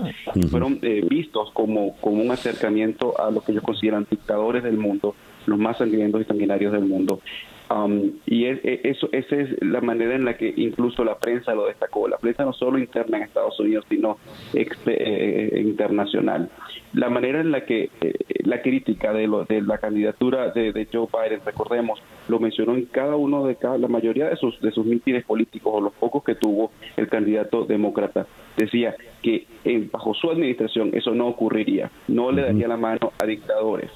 Fueron 0.50 0.80
eh, 0.82 1.06
vistos 1.08 1.52
como, 1.54 1.96
como 1.98 2.24
un 2.24 2.32
acercamiento 2.32 3.20
a 3.20 3.30
lo 3.30 3.42
que 3.42 3.52
ellos 3.52 3.64
consideran 3.64 4.08
dictadores 4.10 4.64
del 4.64 4.78
mundo, 4.78 5.14
los 5.46 5.60
más 5.60 5.78
sangrientos 5.78 6.22
y 6.22 6.26
sanguinarios 6.26 6.72
del 6.72 6.86
mundo. 6.86 7.22
Um, 7.70 8.14
y 8.26 8.46
eso, 8.46 9.10
esa 9.12 9.36
es 9.36 9.50
la 9.62 9.80
manera 9.80 10.16
en 10.16 10.26
la 10.26 10.36
que 10.38 10.52
incluso 10.58 11.04
la 11.04 11.20
prensa 11.20 11.54
lo 11.54 11.68
destacó. 11.68 12.08
La 12.08 12.18
prensa 12.18 12.44
no 12.44 12.52
solo 12.52 12.80
interna 12.80 13.18
en 13.18 13.24
Estados 13.24 13.60
Unidos, 13.60 13.86
sino 13.88 14.18
eh, 14.54 14.68
eh, 14.88 15.62
internacional. 15.62 16.50
La 16.94 17.10
manera 17.10 17.42
en 17.42 17.52
la 17.52 17.66
que 17.66 17.92
eh, 18.02 18.14
la 18.44 18.64
crítica 18.64 19.14
de, 19.14 19.28
lo, 19.28 19.46
de 19.46 19.62
la 19.62 19.78
candidatura 19.78 20.50
de, 20.50 20.88
Joe 20.92 21.08
Biden, 21.14 21.42
recordemos, 21.46 22.02
lo 22.28 22.40
mencionó 22.40 22.74
en 22.74 22.86
cada 22.86 23.16
uno 23.16 23.46
de 23.46 23.56
cada, 23.56 23.78
la 23.78 23.88
mayoría 23.88 24.30
de 24.30 24.36
sus, 24.36 24.60
de 24.62 24.72
sus 24.72 24.86
mítines 24.86 25.24
políticos 25.24 25.72
o 25.76 25.82
los 25.82 25.94
pocos 25.94 26.24
que 26.24 26.34
tuvo 26.34 26.72
el 26.98 27.08
candidato 27.08 27.66
demócrata. 27.66 28.26
Decía 28.58 28.96
que 29.22 29.46
bajo 29.92 30.16
su 30.16 30.32
administración 30.32 30.90
eso 30.94 31.14
no 31.14 31.28
ocurriría, 31.28 31.92
no 32.08 32.32
le 32.32 32.42
daría 32.42 32.68
la 32.68 32.78
mano 32.78 33.14
a 33.22 33.26
dictadores 33.26 33.92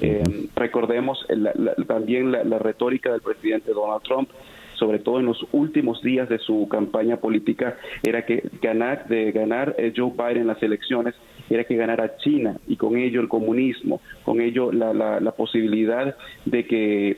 eh, 0.00 0.22
recordemos 0.54 1.26
también 1.86 2.32
la, 2.32 2.58
retórica 2.58 3.12
del 3.12 3.20
presidente 3.20 3.72
Donald 3.72 4.02
Trump 4.02 4.30
sobre 4.74 5.00
todo 5.00 5.18
en 5.18 5.26
los 5.26 5.44
últimos 5.50 6.02
días 6.02 6.28
de 6.28 6.38
su 6.38 6.68
campaña 6.70 7.16
política, 7.16 7.76
era 8.04 8.24
que 8.24 8.48
ganar, 8.62 9.08
de 9.08 9.32
ganar 9.32 9.74
eh, 9.76 9.92
Joe 9.96 10.12
Biden 10.16 10.46
las 10.46 10.62
elecciones 10.62 11.16
era 11.50 11.64
que 11.64 11.74
ganara 11.74 12.16
China 12.18 12.58
y 12.68 12.76
con 12.76 12.96
ello 12.96 13.20
el 13.20 13.28
comunismo, 13.28 14.00
con 14.22 14.40
ello 14.40 14.70
la, 14.70 14.92
la 14.92 15.32
posibilidad 15.32 16.16
de 16.44 16.64
que 16.64 17.16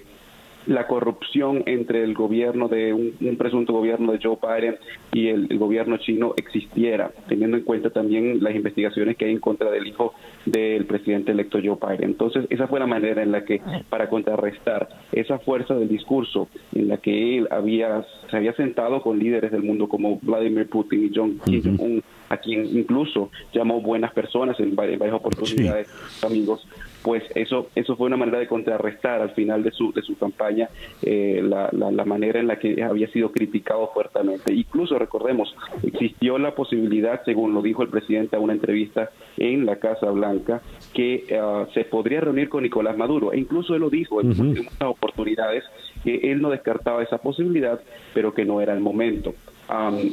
la 0.66 0.86
corrupción 0.86 1.62
entre 1.66 2.04
el 2.04 2.14
gobierno 2.14 2.68
de 2.68 2.92
un, 2.92 3.36
presunto 3.36 3.72
gobierno 3.72 4.12
de 4.12 4.20
Joe 4.22 4.36
Biden 4.40 4.76
y 5.12 5.28
el, 5.28 5.58
gobierno 5.58 5.96
chino 5.96 6.34
existiera, 6.36 7.10
teniendo 7.28 7.56
en 7.56 7.64
cuenta 7.64 7.90
también 7.90 8.42
las 8.42 8.54
investigaciones 8.54 9.16
que 9.16 9.24
hay 9.24 9.32
en 9.32 9.40
contra 9.40 9.70
del 9.70 9.86
hijo 9.86 10.14
del 10.44 10.84
presidente 10.86 11.32
electo 11.32 11.58
Joe 11.62 11.78
Biden. 11.80 12.10
Entonces, 12.10 12.46
esa 12.50 12.66
fue 12.66 12.80
la 12.80 12.86
manera 12.86 13.22
en 13.22 13.32
la 13.32 13.44
que, 13.44 13.60
para 13.88 14.08
contrarrestar 14.08 14.88
esa 15.12 15.38
fuerza 15.38 15.74
del 15.74 15.88
discurso 15.88 16.48
en 16.74 16.88
la 16.88 16.98
que 16.98 17.38
él 17.38 17.48
había, 17.50 18.04
se 18.30 18.36
había 18.36 18.52
sentado 18.54 19.02
con 19.02 19.18
líderes 19.18 19.52
del 19.52 19.62
mundo 19.62 19.88
como 19.88 20.18
Vladimir 20.22 20.68
Putin 20.68 21.06
y 21.06 21.10
John 21.14 21.40
Kim 21.44 21.62
Jong-un, 21.62 22.02
a 22.28 22.36
quien 22.36 22.64
incluso 22.64 23.30
llamó 23.52 23.80
buenas 23.80 24.12
personas 24.12 24.58
en 24.60 24.76
varias, 24.76 25.00
oportunidades, 25.12 25.88
amigos, 26.22 26.66
pues 27.02 27.22
eso 27.34 27.68
eso 27.74 27.96
fue 27.96 28.06
una 28.06 28.16
manera 28.16 28.38
de 28.38 28.46
contrarrestar 28.46 29.20
al 29.20 29.30
final 29.30 29.62
de 29.62 29.70
su 29.72 29.92
de 29.92 30.02
su 30.02 30.16
campaña 30.16 30.68
eh, 31.02 31.40
la, 31.42 31.68
la, 31.72 32.04
manera 32.04 32.40
en 32.40 32.46
la 32.46 32.58
que 32.58 32.82
había 32.82 33.08
sido 33.08 33.30
criticado 33.32 33.90
fuertemente. 33.92 34.52
Incluso 34.52 34.98
recordemos 34.98 35.54
existió 35.82 36.38
la 36.38 36.54
posibilidad 36.54 37.22
según 37.24 37.54
lo 37.54 37.62
dijo 37.62 37.82
el 37.82 37.88
presidente 37.88 38.36
a 38.36 38.40
una 38.40 38.52
entrevista 38.52 39.10
en 39.36 39.66
la 39.66 39.76
Casa 39.76 40.10
Blanca 40.10 40.62
que 40.92 41.24
ah, 41.40 41.66
se 41.74 41.84
podría 41.84 42.20
reunir 42.20 42.48
con 42.48 42.62
Nicolás 42.62 42.96
Maduro. 42.96 43.32
E 43.32 43.38
incluso 43.38 43.74
él 43.74 43.80
lo 43.80 43.90
dijo 43.90 44.20
en 44.20 44.28
muchas 44.28 44.66
oportunidades 44.80 45.64
que 46.04 46.32
él 46.32 46.40
no 46.40 46.50
descartaba 46.50 47.02
esa 47.02 47.18
posibilidad 47.18 47.80
pero 48.14 48.32
que 48.34 48.44
no 48.44 48.60
era 48.60 48.72
el 48.72 48.80
momento 48.80 49.34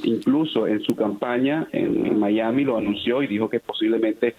incluso 0.03 0.67
en 0.67 0.81
su 0.83 0.95
campaña 0.95 1.67
en, 1.71 2.19
Miami 2.19 2.63
lo 2.63 2.77
anunció 2.77 3.23
y 3.23 3.27
dijo 3.27 3.49
que 3.49 3.59
posiblemente 3.59 4.35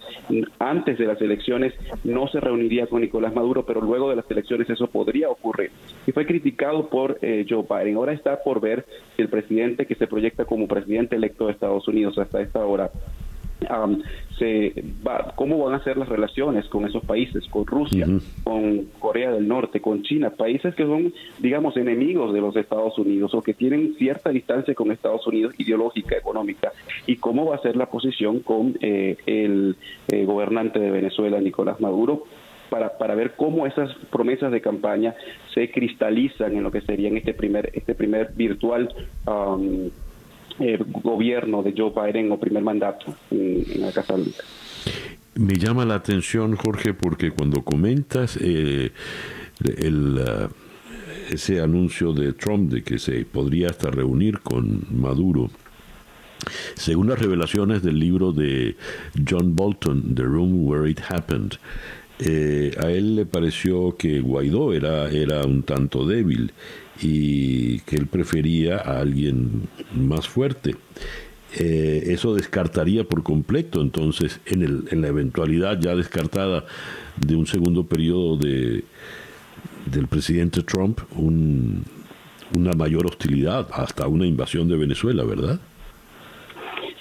antes 0.59 0.99
de 0.99 1.07
las 1.07 1.21
elecciones 1.21 1.75
no 2.05 2.29
se 2.29 2.41
reuniría 2.41 2.87
con 2.87 3.01
Nicolás 3.01 3.35
Maduro, 3.35 3.65
pero 3.65 3.81
luego 3.81 4.11
de 4.11 4.17
las 4.17 4.31
elecciones 4.31 4.69
eso 4.69 4.89
podría 4.89 5.29
ocurrir. 5.29 5.71
Y 6.07 6.13
fue 6.13 6.27
criticado 6.27 6.89
por 6.89 7.19
eh, 7.23 7.47
Joe 7.49 7.65
Biden. 7.69 7.97
Ahora 7.97 8.13
está 8.13 8.43
por 8.43 8.61
ver 8.61 8.85
si 9.17 9.23
el 9.23 9.29
presidente 9.29 9.87
que 9.87 9.95
se 9.95 10.07
proyecta 10.07 10.45
como 10.45 10.67
presidente 10.67 11.17
electo 11.17 11.47
de 11.47 11.53
Estados 11.53 11.87
Unidos 11.89 12.19
hasta 12.19 12.41
esta 12.41 12.65
hora 12.65 12.91
se 14.39 14.73
va, 15.07 15.33
cómo 15.35 15.59
van 15.59 15.75
a 15.75 15.85
ser 15.85 15.97
las 15.97 16.09
relaciones 16.09 16.67
con 16.67 16.87
esos 16.87 17.05
países, 17.05 17.45
con 17.49 17.67
Rusia, 17.67 18.07
con 18.45 18.85
Corea 18.99 19.33
del 19.33 19.49
Norte, 19.49 19.81
con 19.81 20.03
China, 20.03 20.31
países 20.31 20.75
que 20.75 20.85
son, 20.85 21.13
digamos, 21.41 21.77
enemigos 21.77 22.33
de 22.33 22.41
los 22.41 22.55
Estados 22.57 22.97
Unidos 22.99 23.35
o 23.35 23.43
que 23.43 23.55
tienen 23.55 23.95
cierta 23.97 24.31
distancia 24.31 24.75
con 24.75 24.93
Estados 24.93 25.27
Unidos 25.27 25.55
ideológica, 25.59 26.17
económica, 26.17 26.73
y 27.07 27.17
cómo 27.17 27.47
va 27.47 27.57
a 27.57 27.63
ser 27.63 27.77
la 27.77 27.87
posición 27.87 28.41
con 28.41 28.79
eh, 28.81 29.17
el 29.27 29.77
eh, 30.09 30.25
gobernante 30.25 30.79
de 30.79 30.91
Venezuela, 30.91 31.41
Nicolás 31.41 31.81
Maduro, 31.81 32.25
para, 32.71 32.99
para 32.99 33.15
ver 33.15 33.33
cómo 33.35 33.67
esas 33.67 33.95
promesas 34.11 34.53
de 34.53 34.61
campaña 34.61 35.15
se 35.55 35.71
cristalizan 35.71 36.55
en 36.55 36.63
lo 36.63 36.71
que 36.71 36.83
sería 36.83 37.09
en 37.09 37.17
este 37.17 37.35
primer, 37.35 37.71
este 37.73 37.95
primer 37.95 38.33
virtual 38.35 38.95
eh, 40.61 40.79
gobierno 41.03 41.63
de 41.63 41.75
Joe 41.77 41.91
Biden 41.91 42.33
o 42.33 42.39
primer 42.39 42.63
mandato 42.63 43.15
en, 43.31 43.81
la 43.81 43.93
Casa 43.93 44.15
Blanca. 44.15 44.43
Me 45.35 45.55
llama 45.55 45.85
la 45.85 45.95
atención, 45.95 46.57
Jorge, 46.57 46.95
porque 46.95 47.31
cuando 47.31 47.63
comentas 47.63 48.39
eh, 48.41 48.91
el, 49.79 50.19
uh, 50.19 51.33
ese 51.33 51.61
anuncio 51.61 52.13
de 52.13 52.33
Trump 52.33 52.73
de 52.73 52.83
que 52.83 52.99
se 52.99 53.25
podría 53.25 53.69
hasta 53.69 53.91
reunir 53.91 54.41
con 54.41 54.87
Maduro, 54.91 55.51
según 56.75 57.09
las 57.09 57.19
revelaciones 57.19 57.83
del 57.83 57.99
libro 57.99 58.33
de 58.33 58.77
John 59.29 59.55
Bolton, 59.55 60.15
The 60.15 60.23
Room 60.23 60.67
Where 60.67 60.91
It 60.91 61.01
Happened, 61.09 61.55
eh, 62.21 62.73
a 62.83 62.91
él 62.91 63.15
le 63.15 63.27
pareció 63.27 63.97
que 63.97 64.21
Guaidó 64.21 64.73
era, 64.73 65.09
era 65.11 65.45
un 65.45 65.63
tanto 65.63 66.05
débil 66.05 66.53
y 67.01 67.81
que 67.81 67.97
él 67.97 68.07
prefería 68.07 68.77
a 68.77 69.01
alguien 69.01 69.69
más 69.93 70.29
fuerte. 70.29 70.77
Eh, 71.59 72.03
eso 72.13 72.35
descartaría 72.35 73.05
por 73.05 73.23
completo, 73.23 73.81
entonces, 73.81 74.41
en, 74.47 74.63
el, 74.63 74.85
en 74.91 75.01
la 75.01 75.09
eventualidad 75.09 75.81
ya 75.81 75.95
descartada 75.95 76.67
de 77.17 77.37
un 77.37 77.47
segundo 77.47 77.87
periodo 77.87 78.37
de, 78.37 78.85
del 79.87 80.07
presidente 80.09 80.63
Trump, 80.63 81.01
un, 81.17 81.85
una 82.55 82.73
mayor 82.73 83.07
hostilidad, 83.07 83.67
hasta 83.73 84.07
una 84.09 84.27
invasión 84.27 84.69
de 84.69 84.77
Venezuela, 84.77 85.25
¿verdad? 85.25 85.59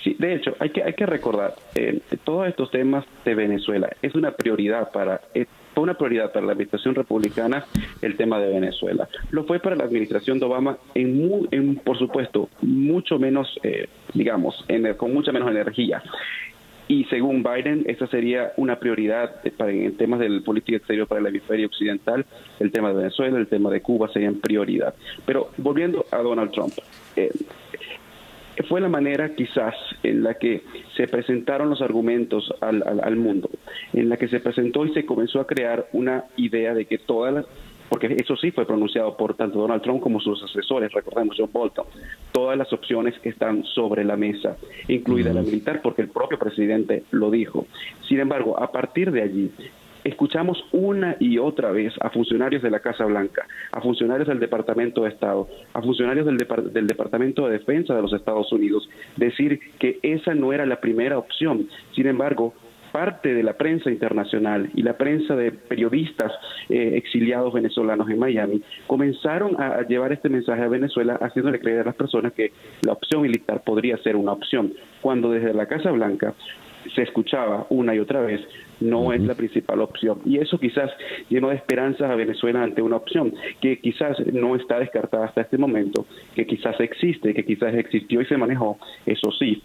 Sí, 0.03 0.15
de 0.17 0.35
hecho, 0.35 0.55
hay 0.59 0.69
que, 0.69 0.83
hay 0.83 0.93
que 0.93 1.05
recordar, 1.05 1.55
eh, 1.75 1.99
todos 2.23 2.47
estos 2.47 2.71
temas 2.71 3.05
de 3.25 3.35
Venezuela 3.35 3.89
es 4.01 4.15
una 4.15 4.31
prioridad 4.31 4.91
para 4.91 5.21
fue 5.77 5.83
una 5.83 5.93
prioridad 5.93 6.31
para 6.31 6.43
la 6.43 6.53
administración 6.53 6.95
republicana 6.95 7.63
el 8.01 8.17
tema 8.17 8.39
de 8.39 8.49
Venezuela. 8.49 9.07
Lo 9.29 9.43
fue 9.43 9.59
para 9.59 9.75
la 9.75 9.83
administración 9.83 10.39
de 10.39 10.45
Obama 10.47 10.79
en, 10.95 11.47
en 11.51 11.75
por 11.75 11.99
supuesto, 11.99 12.49
mucho 12.63 13.19
menos, 13.19 13.59
eh, 13.61 13.87
digamos, 14.15 14.65
con 14.97 15.13
mucha 15.13 15.31
menos 15.31 15.51
energía. 15.51 16.01
Y 16.87 17.03
según 17.11 17.43
Biden, 17.43 17.83
esa 17.85 18.07
sería 18.07 18.53
una 18.57 18.79
prioridad 18.79 19.35
para, 19.55 19.71
en 19.71 19.95
temas 19.97 20.19
de 20.19 20.41
política 20.41 20.77
exterior 20.77 21.05
para 21.05 21.21
el 21.21 21.27
hemisferio 21.27 21.67
occidental. 21.67 22.25
El 22.59 22.71
tema 22.71 22.89
de 22.89 22.95
Venezuela, 22.95 23.37
el 23.37 23.45
tema 23.45 23.69
de 23.69 23.81
Cuba 23.81 24.09
serían 24.11 24.35
prioridad. 24.35 24.95
Pero 25.27 25.51
volviendo 25.57 26.07
a 26.09 26.17
Donald 26.17 26.49
Trump, 26.53 26.73
eh, 27.15 27.29
fue 28.63 28.81
la 28.81 28.89
manera 28.89 29.35
quizás 29.35 29.75
en 30.03 30.23
la 30.23 30.35
que 30.35 30.63
se 30.95 31.07
presentaron 31.07 31.69
los 31.69 31.81
argumentos 31.81 32.53
al, 32.61 32.83
al, 32.83 33.15
mundo, 33.15 33.49
en 33.93 34.09
la 34.09 34.17
que 34.17 34.27
se 34.27 34.39
presentó 34.39 34.85
y 34.85 34.93
se 34.93 35.05
comenzó 35.05 35.39
a 35.39 35.47
crear 35.47 35.87
una 35.93 36.25
idea 36.35 36.73
de 36.73 36.85
que 36.85 36.97
todas 36.97 37.33
las 37.33 37.45
porque 37.89 38.17
eso 38.19 38.35
sí 38.35 38.51
fue 38.51 38.65
pronunciado 38.65 39.15
por 39.15 39.35
tanto 39.35 39.59
Donald 39.59 39.81
Trump 39.81 40.01
como 40.01 40.19
sus 40.19 40.43
asesores, 40.43 40.91
recordemos 40.91 41.35
John 41.37 41.49
Bolton, 41.51 41.85
todas 42.31 42.57
las 42.57 42.71
opciones 42.73 43.15
están 43.23 43.63
sobre 43.63 44.03
la 44.03 44.17
mesa, 44.17 44.57
incluida 44.87 45.33
la 45.33 45.41
militar, 45.41 45.81
porque 45.81 46.01
el 46.01 46.09
propio 46.09 46.37
presidente 46.37 47.03
lo 47.11 47.31
dijo. 47.31 47.65
Sin 48.07 48.19
embargo, 48.19 48.61
a 48.61 48.71
partir 48.71 49.11
de 49.11 49.21
allí, 49.21 49.51
escuchamos 50.07 50.63
una 50.71 51.15
y 51.19 51.37
otra 51.37 51.71
vez 51.71 51.93
a 52.01 52.09
funcionarios 52.09 52.61
de 52.61 52.69
la 52.69 52.79
Casa 52.79 53.05
Blanca, 53.05 53.45
a 53.71 53.81
funcionarios 53.81 54.27
del 54.27 54.39
Departamento 54.39 55.03
de 55.03 55.09
Estado, 55.09 55.47
a 55.73 55.81
funcionarios 55.81 56.25
del, 56.25 56.37
del, 56.37 56.87
Departamento 56.87 57.47
de 57.47 57.57
Defensa 57.57 57.93
de 57.93 58.01
los 58.01 58.13
Estados 58.13 58.51
Unidos 58.51 58.89
decir 59.15 59.59
que 59.79 59.99
esa 60.01 60.33
no 60.33 60.53
era 60.53 60.65
la 60.65 60.79
primera 60.79 61.17
opción. 61.17 61.67
Sin 61.93 62.07
embargo, 62.07 62.53
parte 62.91 63.33
de 63.33 63.43
la 63.43 63.53
prensa 63.53 63.91
internacional 63.91 64.69
y 64.73 64.81
la 64.81 64.97
prensa 64.97 65.35
de 65.35 65.51
periodistas 65.51 66.31
eh, 66.69 66.93
exiliados 66.95 67.53
venezolanos 67.53 68.09
en 68.09 68.19
Miami 68.19 68.61
comenzaron 68.87 69.61
a, 69.61 69.81
llevar 69.83 70.13
este 70.13 70.29
mensaje 70.29 70.63
a 70.63 70.67
Venezuela 70.67 71.17
haciéndole 71.21 71.59
creer 71.59 71.81
a 71.81 71.85
las 71.85 71.95
personas 71.95 72.33
que 72.33 72.51
la 72.81 72.93
opción 72.93 73.21
militar 73.21 73.61
podría 73.63 73.97
ser 73.97 74.15
una 74.15 74.31
opción, 74.31 74.73
cuando 75.01 75.31
desde 75.31 75.53
la 75.53 75.67
Casa 75.67 75.91
Blanca 75.91 76.33
se 76.95 77.03
escuchaba 77.03 77.67
una 77.69 77.93
y 77.93 77.99
otra 77.99 78.21
vez 78.21 78.41
no 78.79 79.11
es 79.13 79.21
la 79.21 79.35
principal 79.35 79.81
opción. 79.81 80.19
Y 80.25 80.37
eso 80.37 80.59
quizás 80.59 80.91
llenó 81.29 81.49
de 81.49 81.55
esperanzas 81.55 82.09
a 82.09 82.15
Venezuela 82.15 82.63
ante 82.63 82.81
una 82.81 82.97
opción 82.97 83.33
que 83.61 83.79
quizás 83.79 84.17
no 84.31 84.55
está 84.55 84.79
descartada 84.79 85.25
hasta 85.25 85.41
este 85.41 85.57
momento, 85.57 86.05
que 86.35 86.45
quizás 86.45 86.79
existe, 86.79 87.33
que 87.33 87.45
quizás 87.45 87.73
existió 87.75 88.21
y 88.21 88.25
se 88.25 88.37
manejó, 88.37 88.77
eso 89.05 89.31
sí, 89.31 89.61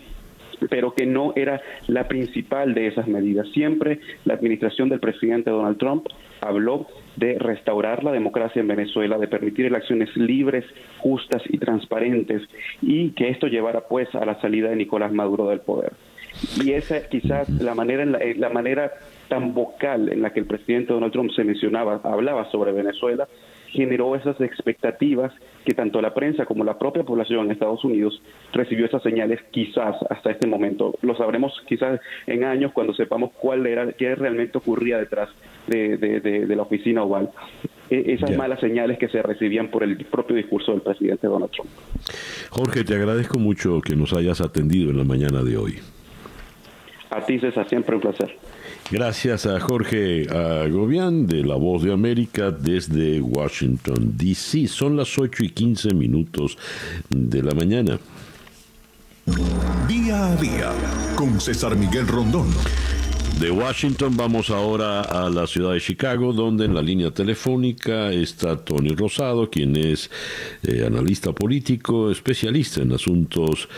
pero 0.69 0.95
que 0.95 1.07
no 1.07 1.33
era 1.37 1.61
la 1.89 2.09
principal 2.09 2.75
de 2.75 2.89
esas 2.89 3.09
medidas. 3.09 3.49
Siempre 3.49 4.01
la 4.25 4.35
administración 4.35 4.89
del 4.89 5.01
presidente 5.01 5.51
Donald 5.51 5.79
Trump 5.79 6.07
habló 6.41 6.87
de 7.17 7.39
restaurar 7.39 8.05
la 8.05 8.13
democracia 8.13 8.61
en 8.61 8.69
Venezuela, 8.69 9.19
de 9.19 9.29
permitir 9.29 9.67
elecciones 9.67 10.15
libres, 10.17 10.65
justas 10.99 11.43
y 11.49 11.59
transparentes, 11.59 12.43
y 12.81 13.11
que 13.11 13.29
esto 13.29 13.47
llevara 13.47 13.83
pues 13.89 14.13
a 14.15 14.25
la 14.25 14.41
salida 14.41 14.71
de 14.71 14.77
Nicolás 14.77 15.13
Maduro 15.13 15.49
del 15.49 15.61
poder. 15.61 15.93
Y 16.63 16.73
esa 16.73 17.09
quizás 17.09 17.49
la 17.49 17.75
manera, 17.75 18.03
en 18.03 18.13
la, 18.13 18.21
la 18.37 18.49
manera 18.49 18.93
tan 19.29 19.55
vocal 19.55 20.11
en 20.11 20.23
la 20.23 20.33
que 20.33 20.41
el 20.41 20.47
presidente 20.47 20.93
Donald 20.93 21.13
Trump 21.13 21.31
se 21.33 21.45
mencionaba, 21.45 22.01
hablaba 22.05 22.51
sobre 22.51 22.73
Venezuela, 22.73 23.27
generó 23.73 24.15
esas 24.15 24.39
expectativas 24.41 25.33
que 25.65 25.73
tanto 25.73 26.01
la 26.03 26.13
prensa 26.13 26.45
como 26.45 26.65
la 26.65 26.79
propia 26.79 27.03
población 27.03 27.47
en 27.47 27.53
Estados 27.53 27.85
Unidos 27.85 28.21
recibió 28.53 28.87
esas 28.87 29.03
señales 29.03 29.41
quizás 29.51 29.97
hasta 30.11 30.31
este 30.31 30.47
momento. 30.47 30.95
Lo 31.03 31.17
sabremos 31.17 31.53
quizás 31.67 32.01
en 32.27 32.45
años 32.45 32.73
cuando 32.73 32.93
sepamos 32.95 33.31
cuál 33.41 33.67
era, 33.67 33.91
qué 33.93 34.15
realmente 34.15 34.59
ocurría 34.59 34.99
detrás 34.99 35.31
de, 35.67 35.97
de, 35.97 36.55
la 36.55 36.63
oficina 36.63 37.03
oval. 37.03 37.31
E, 37.89 38.13
esas 38.13 38.37
malas 38.37 38.61
señales 38.61 38.99
que 38.99 39.09
se 39.09 39.23
recibían 39.23 39.69
por 39.69 39.83
el 39.83 39.97
propio 40.05 40.37
discurso 40.37 40.73
del 40.73 40.83
presidente 40.83 41.27
Donald 41.27 41.51
Trump. 41.51 41.71
Jorge, 42.51 42.85
te 42.85 42.95
agradezco 42.95 43.39
mucho 43.39 43.81
que 43.81 43.97
nos 43.97 44.13
hayas 44.13 44.41
atendido 44.41 44.91
en 44.91 44.99
la 44.99 45.05
mañana 45.05 45.43
de 45.43 45.57
hoy. 45.57 45.79
A 47.15 47.21
ti, 47.21 47.39
César, 47.39 47.69
siempre 47.69 47.95
un 47.95 48.01
placer. 48.01 48.35
Gracias 48.91 49.45
a 49.45 49.61
Jorge 49.61 50.27
Agobián 50.31 51.27
de 51.27 51.45
La 51.45 51.57
Voz 51.57 51.83
de 51.83 51.93
América 51.93 52.51
desde 52.51 53.21
Washington, 53.21 54.15
D.C. 54.17 54.67
Son 54.67 54.97
las 54.97 55.19
8 55.19 55.45
y 55.45 55.51
15 55.51 55.95
minutos 55.95 56.57
de 57.11 57.43
la 57.43 57.55
mañana. 57.55 57.99
Día 59.87 60.27
a 60.27 60.37
día 60.37 60.73
con 61.15 61.39
César 61.39 61.77
Miguel 61.77 62.09
Rondón. 62.09 62.49
De 63.41 63.51
Washington 63.51 64.17
vamos 64.17 64.51
ahora 64.51 65.01
a 65.01 65.29
la 65.29 65.47
ciudad 65.47 65.73
de 65.73 65.81
Chicago, 65.81 66.33
donde 66.33 66.65
en 66.65 66.75
la 66.75 66.83
línea 66.83 67.11
telefónica 67.11 68.11
está 68.13 68.57
Tony 68.57 68.91
Rosado, 68.95 69.51
quien 69.51 69.75
es 69.75 70.11
eh, 70.63 70.85
analista 70.87 71.33
político, 71.33 72.11
especialista 72.11 72.83
en 72.83 72.93
asuntos 72.93 73.69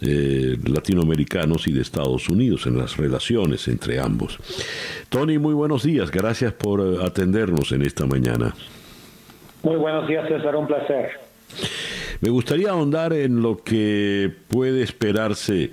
eh, 0.00 0.56
latinoamericanos 0.64 1.68
y 1.68 1.72
de 1.72 1.82
Estados 1.82 2.28
Unidos, 2.28 2.66
en 2.66 2.78
las 2.78 2.96
relaciones 2.96 3.68
entre 3.68 4.00
ambos. 4.00 4.38
Tony, 5.10 5.38
muy 5.38 5.54
buenos 5.54 5.82
días, 5.82 6.10
gracias 6.10 6.52
por 6.54 6.80
eh, 6.80 7.04
atendernos 7.04 7.72
en 7.72 7.82
esta 7.82 8.06
mañana. 8.06 8.54
Muy 9.62 9.76
buenos 9.76 10.08
días, 10.08 10.26
César, 10.28 10.56
un 10.56 10.66
placer. 10.66 11.29
Me 12.20 12.28
gustaría 12.28 12.70
ahondar 12.70 13.14
en 13.14 13.40
lo 13.40 13.62
que 13.64 14.30
puede 14.48 14.82
esperarse 14.82 15.70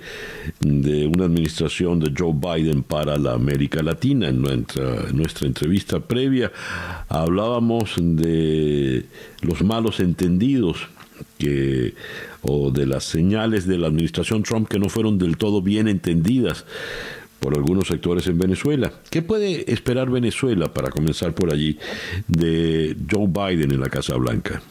de 0.60 1.06
una 1.06 1.26
administración 1.26 2.00
de 2.00 2.12
Joe 2.16 2.32
Biden 2.32 2.82
para 2.82 3.18
la 3.18 3.34
América 3.34 3.82
Latina. 3.82 4.28
En 4.28 4.40
nuestra, 4.40 5.12
nuestra 5.12 5.46
entrevista 5.46 6.00
previa 6.00 6.50
hablábamos 7.08 7.96
de 7.98 9.04
los 9.42 9.62
malos 9.62 10.00
entendidos 10.00 10.88
que 11.36 11.94
o 12.42 12.70
de 12.70 12.86
las 12.86 13.04
señales 13.04 13.66
de 13.66 13.76
la 13.76 13.88
administración 13.88 14.42
Trump 14.42 14.68
que 14.68 14.78
no 14.78 14.88
fueron 14.88 15.18
del 15.18 15.36
todo 15.36 15.60
bien 15.60 15.86
entendidas 15.86 16.64
por 17.40 17.54
algunos 17.54 17.88
sectores 17.88 18.26
en 18.26 18.38
Venezuela. 18.38 18.92
¿Qué 19.10 19.20
puede 19.20 19.70
esperar 19.70 20.10
Venezuela, 20.10 20.72
para 20.72 20.90
comenzar 20.90 21.34
por 21.34 21.52
allí, 21.52 21.78
de 22.26 22.96
Joe 23.10 23.26
Biden 23.26 23.72
en 23.72 23.80
la 23.80 23.88
Casa 23.88 24.16
Blanca? 24.16 24.62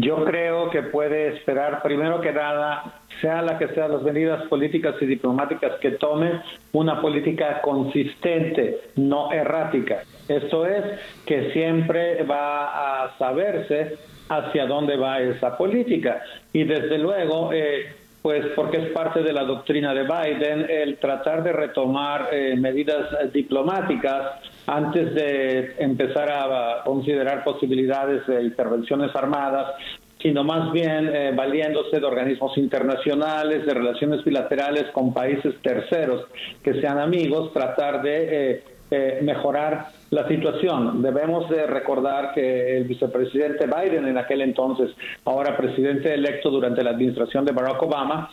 Yo 0.00 0.24
creo 0.24 0.70
que 0.70 0.82
puede 0.82 1.36
esperar, 1.36 1.82
primero 1.82 2.20
que 2.20 2.32
nada, 2.32 3.00
sea 3.20 3.42
la 3.42 3.58
que 3.58 3.68
sean 3.68 3.92
las 3.92 4.02
medidas 4.02 4.46
políticas 4.46 4.94
y 5.00 5.06
diplomáticas 5.06 5.72
que 5.80 5.92
tome, 5.92 6.40
una 6.72 7.00
política 7.00 7.60
consistente, 7.62 8.78
no 8.94 9.32
errática. 9.32 10.02
Esto 10.28 10.66
es 10.66 10.84
que 11.26 11.50
siempre 11.52 12.22
va 12.22 13.04
a 13.04 13.18
saberse 13.18 13.96
hacia 14.28 14.66
dónde 14.66 14.96
va 14.96 15.20
esa 15.20 15.56
política. 15.56 16.22
Y 16.52 16.62
desde 16.64 16.98
luego, 16.98 17.52
eh, 17.52 17.86
pues 18.28 18.44
porque 18.54 18.76
es 18.76 18.90
parte 18.90 19.22
de 19.22 19.32
la 19.32 19.42
doctrina 19.42 19.94
de 19.94 20.02
Biden, 20.02 20.66
el 20.68 20.98
tratar 20.98 21.42
de 21.42 21.50
retomar 21.50 22.28
eh, 22.30 22.54
medidas 22.58 23.32
diplomáticas 23.32 24.32
antes 24.66 25.14
de 25.14 25.76
empezar 25.78 26.30
a 26.30 26.84
considerar 26.84 27.42
posibilidades 27.42 28.26
de 28.26 28.42
intervenciones 28.42 29.16
armadas, 29.16 29.76
sino 30.20 30.44
más 30.44 30.70
bien 30.72 31.08
eh, 31.08 31.32
valiéndose 31.34 32.00
de 32.00 32.04
organismos 32.04 32.58
internacionales, 32.58 33.64
de 33.64 33.72
relaciones 33.72 34.22
bilaterales 34.22 34.90
con 34.92 35.14
países 35.14 35.54
terceros 35.62 36.26
que 36.62 36.82
sean 36.82 36.98
amigos, 36.98 37.50
tratar 37.54 38.02
de 38.02 38.50
eh, 38.50 38.62
eh, 38.90 39.20
mejorar 39.22 39.88
la 40.10 40.26
situación. 40.28 41.02
Debemos 41.02 41.48
de 41.50 41.66
recordar 41.66 42.32
que 42.34 42.76
el 42.76 42.84
vicepresidente 42.84 43.66
Biden 43.66 44.06
en 44.06 44.18
aquel 44.18 44.40
entonces, 44.42 44.90
ahora 45.24 45.56
presidente 45.56 46.12
electo 46.14 46.50
durante 46.50 46.82
la 46.82 46.90
administración 46.90 47.44
de 47.44 47.52
Barack 47.52 47.82
Obama, 47.82 48.30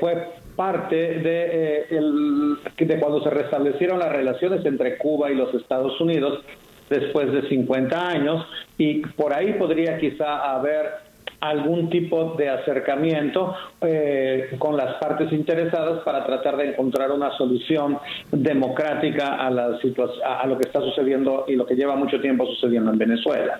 fue 0.00 0.28
parte 0.56 0.96
de, 0.96 1.86
eh, 1.90 2.84
de 2.84 3.00
cuando 3.00 3.22
se 3.22 3.30
restablecieron 3.30 3.98
las 3.98 4.10
relaciones 4.10 4.64
entre 4.66 4.98
Cuba 4.98 5.30
y 5.30 5.36
los 5.36 5.54
Estados 5.54 6.00
Unidos 6.00 6.40
después 6.88 7.32
de 7.32 7.48
50 7.48 8.08
años 8.08 8.44
y 8.76 9.00
por 9.00 9.32
ahí 9.32 9.52
podría 9.54 9.96
quizá 9.98 10.52
haber 10.52 11.09
algún 11.40 11.88
tipo 11.88 12.34
de 12.36 12.50
acercamiento 12.50 13.54
eh, 13.80 14.54
con 14.58 14.76
las 14.76 14.96
partes 14.96 15.32
interesadas 15.32 16.02
para 16.04 16.24
tratar 16.24 16.56
de 16.56 16.70
encontrar 16.70 17.10
una 17.10 17.36
solución 17.36 17.98
democrática 18.30 19.36
a 19.36 19.50
la 19.50 19.78
a 20.24 20.46
lo 20.46 20.58
que 20.58 20.66
está 20.66 20.80
sucediendo 20.80 21.44
y 21.48 21.56
lo 21.56 21.66
que 21.66 21.74
lleva 21.74 21.96
mucho 21.96 22.20
tiempo 22.20 22.46
sucediendo 22.46 22.90
en 22.90 22.98
Venezuela. 22.98 23.58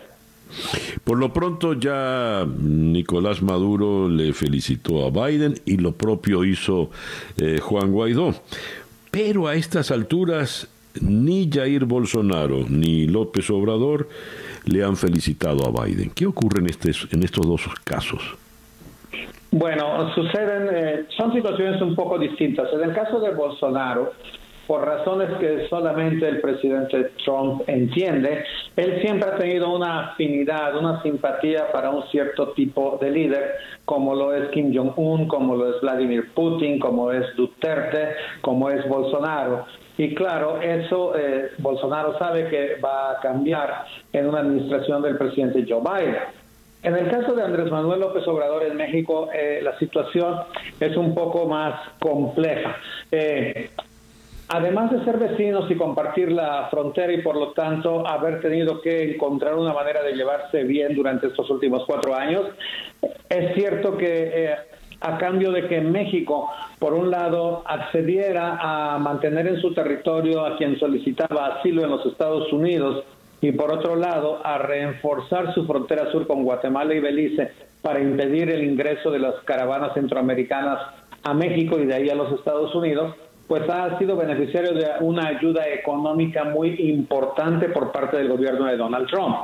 Por 1.05 1.19
lo 1.19 1.33
pronto 1.33 1.75
ya 1.75 2.45
Nicolás 2.47 3.41
Maduro 3.41 4.09
le 4.09 4.33
felicitó 4.33 5.07
a 5.07 5.11
Biden 5.11 5.55
y 5.65 5.77
lo 5.77 5.93
propio 5.93 6.45
hizo 6.45 6.91
eh, 7.37 7.59
Juan 7.61 7.93
Guaidó. 7.93 8.35
Pero 9.11 9.49
a 9.49 9.55
estas 9.55 9.91
alturas 9.91 10.69
ni 11.01 11.49
Jair 11.51 11.85
Bolsonaro 11.85 12.65
ni 12.69 13.07
López 13.07 13.49
Obrador 13.51 14.09
le 14.65 14.85
han 14.85 14.97
felicitado 14.97 15.67
a 15.67 15.85
Biden. 15.85 16.11
¿Qué 16.11 16.27
ocurre 16.27 16.61
en, 16.61 16.67
este, 16.67 16.93
en 17.13 17.23
estos 17.23 17.47
dos 17.47 17.63
casos? 17.85 18.21
Bueno, 19.51 20.15
suceden, 20.15 20.69
eh, 20.73 21.07
son 21.17 21.33
situaciones 21.33 21.83
un 21.83 21.97
poco 21.97 22.19
distintas. 22.19 22.73
En 22.73 22.89
el 22.89 22.95
caso 22.95 23.19
de 23.21 23.33
Bolsonaro, 23.35 24.13
por 24.71 24.87
razones 24.87 25.37
que 25.41 25.67
solamente 25.69 26.29
el 26.29 26.41
presidente 26.41 27.11
Trump 27.25 27.63
entiende, 27.67 28.45
él 28.77 29.01
siempre 29.03 29.29
ha 29.29 29.37
tenido 29.37 29.75
una 29.75 30.11
afinidad, 30.11 30.77
una 30.77 31.03
simpatía 31.03 31.73
para 31.73 31.91
un 31.91 32.05
cierto 32.13 32.51
tipo 32.51 32.97
de 33.01 33.11
líder, 33.11 33.55
como 33.85 34.15
lo 34.15 34.33
es 34.33 34.49
Kim 34.51 34.73
Jong-un, 34.73 35.27
como 35.27 35.57
lo 35.57 35.75
es 35.75 35.81
Vladimir 35.81 36.33
Putin, 36.35 36.79
como 36.79 37.11
es 37.11 37.35
Duterte, 37.35 38.11
como 38.43 38.71
es 38.71 38.89
Bolsonaro. 38.89 39.67
Y 39.99 40.15
claro, 40.15 40.61
eso 40.63 41.17
eh, 41.17 41.51
Bolsonaro 41.59 42.17
sabe 42.17 42.49
que 42.49 42.77
va 42.81 43.11
a 43.11 43.21
cambiar 43.21 43.87
en 44.13 44.29
una 44.29 44.39
administración 44.39 45.03
del 45.03 45.19
presidente 45.19 45.67
Joe 45.69 45.81
Biden. 45.81 46.17
En 46.85 46.97
el 46.97 47.11
caso 47.11 47.35
de 47.35 47.43
Andrés 47.43 47.73
Manuel 47.73 47.99
López 47.99 48.27
Obrador 48.29 48.63
en 48.63 48.77
México, 48.77 49.31
eh, 49.35 49.61
la 49.65 49.77
situación 49.81 50.37
es 50.79 50.97
un 50.97 51.13
poco 51.13 51.47
más 51.47 51.75
compleja. 51.99 52.77
Eh, 53.11 53.69
además 54.53 54.91
de 54.91 55.05
ser 55.05 55.17
vecinos 55.17 55.71
y 55.71 55.77
compartir 55.77 56.33
la 56.33 56.69
frontera 56.71 57.13
y 57.13 57.23
por 57.23 57.37
lo 57.37 57.53
tanto 57.53 58.07
haber 58.07 58.41
tenido 58.41 58.81
que 58.81 59.15
encontrar 59.15 59.55
una 59.55 59.73
manera 59.73 60.03
de 60.03 60.13
llevarse 60.13 60.65
bien 60.65 60.95
durante 60.95 61.29
estos 61.29 61.49
últimos 61.51 61.85
cuatro 61.87 62.15
años, 62.15 62.43
es 63.29 63.55
cierto 63.55 63.97
que 63.97 64.31
eh, 64.35 64.55
a 65.01 65.19
cambio 65.19 65.53
de 65.53 65.69
que 65.69 65.81
México, 65.81 66.51
por 66.81 66.95
un 66.95 67.11
lado, 67.11 67.63
accediera 67.65 68.59
a 68.61 68.99
mantener 68.99 69.47
en 69.47 69.61
su 69.61 69.73
territorio 69.73 70.45
a 70.45 70.57
quien 70.57 70.79
solicitaba 70.79 71.59
asilo 71.59 71.85
en 71.85 71.91
los 71.91 72.05
Estados 72.07 72.53
Unidos 72.53 73.05
y 73.41 73.53
por 73.53 73.73
otro 73.73 73.97
lado, 73.97 74.41
a 74.45 74.59
reforzar 74.59 75.55
su 75.55 75.65
frontera 75.65 76.11
sur 76.11 76.27
con 76.27 76.43
Guatemala 76.43 76.93
y 76.93 77.01
Belice 77.01 77.53
para 77.81 78.01
impedir 78.01 78.51
el 78.51 78.65
ingreso 78.65 79.11
de 79.11 79.21
las 79.21 79.37
caravanas 79.45 79.95
centroamericanas 79.95 80.79
a 81.23 81.35
México 81.35 81.79
y 81.79 81.87
de 81.87 81.95
ahí 81.95 82.11
a 82.11 82.15
los 82.15 82.33
Estados 82.33 82.75
Unidos, 82.75 83.15
pues 83.51 83.69
ha 83.69 83.99
sido 83.99 84.15
beneficiario 84.15 84.73
de 84.75 84.87
una 85.01 85.27
ayuda 85.27 85.67
económica 85.67 86.45
muy 86.45 86.69
importante 86.89 87.69
por 87.69 87.91
parte 87.91 88.17
del 88.17 88.29
gobierno 88.29 88.67
de 88.67 88.77
Donald 88.77 89.09
Trump. 89.09 89.39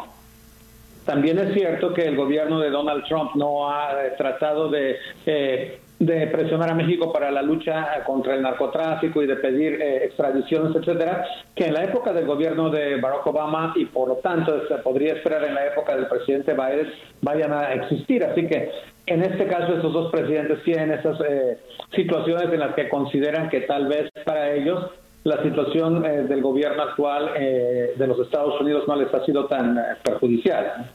También 1.05 1.41
es 1.41 1.53
cierto 1.55 1.93
que 1.93 2.07
el 2.07 2.15
gobierno 2.15 2.61
de 2.61 2.71
Donald 2.71 3.03
Trump 3.09 3.33
no 3.35 3.69
ha 3.69 3.91
eh, 3.95 4.13
tratado 4.17 4.69
de, 4.69 4.95
eh, 5.27 5.81
de 5.99 6.27
presionar 6.29 6.71
a 6.71 6.75
México 6.75 7.13
para 7.13 7.33
la 7.33 7.43
lucha 7.43 8.05
contra 8.07 8.37
el 8.37 8.43
narcotráfico 8.43 9.25
y 9.25 9.27
de 9.27 9.35
pedir 9.35 9.83
eh, 9.83 10.05
extradiciones, 10.05 10.77
etcétera, 10.77 11.27
que 11.57 11.65
en 11.67 11.75
la 11.75 11.83
época 11.83 12.13
del 12.13 12.27
gobierno 12.27 12.71
de 12.71 13.01
Barack 13.01 13.27
Obama 13.27 13.73
y 13.75 13.87
por 13.87 14.07
lo 14.07 14.15
tanto 14.19 14.69
se 14.69 14.77
podría 14.85 15.15
esperar 15.15 15.43
en 15.43 15.55
la 15.57 15.67
época 15.67 15.97
del 15.97 16.07
presidente 16.07 16.53
Biden 16.53 16.93
vayan 17.23 17.53
a 17.53 17.73
existir. 17.73 18.23
Así 18.23 18.47
que 18.47 18.71
en 19.07 19.23
este 19.23 19.47
caso 19.47 19.77
esos 19.77 19.93
dos 19.93 20.11
presidentes 20.11 20.63
tienen 20.65 20.91
esas 20.93 21.19
eh, 21.21 21.59
situaciones 21.95 22.53
en 22.53 22.61
las 22.61 22.75
que 22.75 22.89
consideran 22.89 23.49
que 23.49 23.61
tal 23.63 23.87
vez 23.87 24.11
para 24.25 24.53
ellos 24.53 24.91
la 25.25 25.43
situación 25.43 26.05
eh, 26.05 26.23
del 26.29 26.41
gobierno 26.41 26.83
actual 26.83 27.31
eh, 27.37 27.95
de 27.97 28.07
los 28.07 28.19
Estados 28.21 28.61
Unidos 28.61 28.85
no 28.87 28.97
les 28.97 29.13
ha 29.13 29.25
sido 29.25 29.47
tan 29.47 29.79
perjudicial. 30.05 30.91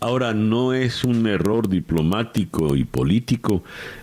Ahora, 0.00 0.34
¿no 0.34 0.72
es 0.72 1.04
un 1.04 1.28
error 1.28 1.68
diplomático 1.68 2.74
y 2.74 2.82
político 2.82 3.62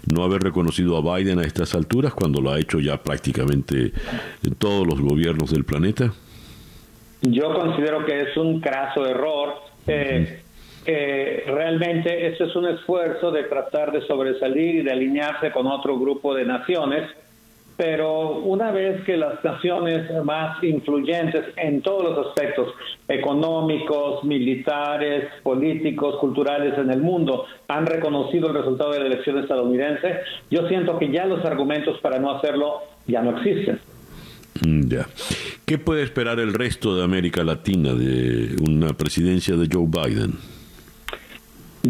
no 0.09 0.23
haber 0.23 0.41
reconocido 0.41 0.95
a 0.95 1.17
Biden 1.17 1.39
a 1.39 1.41
estas 1.41 1.75
alturas 1.75 2.13
cuando 2.13 2.39
lo 2.39 2.51
ha 2.51 2.59
hecho 2.59 2.79
ya 2.79 3.03
prácticamente 3.03 3.91
en 4.45 4.55
todos 4.55 4.87
los 4.87 5.01
gobiernos 5.01 5.51
del 5.51 5.65
planeta? 5.65 6.13
Yo 7.21 7.53
considero 7.53 8.05
que 8.05 8.21
es 8.21 8.37
un 8.37 8.61
craso 8.61 9.05
error. 9.05 9.55
Eh, 9.87 10.41
realmente 10.85 12.27
esto 12.27 12.45
es 12.45 12.55
un 12.55 12.67
esfuerzo 12.67 13.31
de 13.31 13.43
tratar 13.43 13.91
de 13.91 14.01
sobresalir 14.07 14.75
y 14.75 14.83
de 14.83 14.91
alinearse 14.91 15.51
con 15.51 15.67
otro 15.67 15.99
grupo 15.99 16.33
de 16.33 16.45
naciones 16.45 17.09
pero 17.79 18.39
una 18.39 18.71
vez 18.71 19.05
que 19.05 19.15
las 19.15 19.41
naciones 19.41 20.11
más 20.25 20.61
influyentes 20.61 21.45
en 21.55 21.81
todos 21.81 22.03
los 22.03 22.27
aspectos 22.27 22.73
económicos, 23.07 24.21
militares, 24.25 25.29
políticos, 25.43 26.17
culturales 26.19 26.77
en 26.77 26.89
el 26.89 27.01
mundo 27.01 27.45
han 27.69 27.85
reconocido 27.85 28.49
el 28.49 28.55
resultado 28.55 28.91
de 28.91 28.99
la 28.99 29.05
elección 29.05 29.39
estadounidense, 29.39 30.17
yo 30.51 30.67
siento 30.67 30.99
que 30.99 31.09
ya 31.09 31.25
los 31.25 31.45
argumentos 31.45 31.97
para 32.01 32.19
no 32.19 32.31
hacerlo 32.31 32.81
ya 33.07 33.21
no 33.21 33.37
existen. 33.37 33.79
Mm, 34.67 34.89
ya. 34.89 35.07
¿Qué 35.65 35.77
puede 35.77 36.03
esperar 36.03 36.41
el 36.41 36.53
resto 36.53 36.97
de 36.97 37.05
América 37.05 37.45
Latina 37.45 37.93
de 37.93 38.57
una 38.69 38.89
presidencia 38.89 39.55
de 39.55 39.69
Joe 39.71 39.87
Biden? 39.87 40.33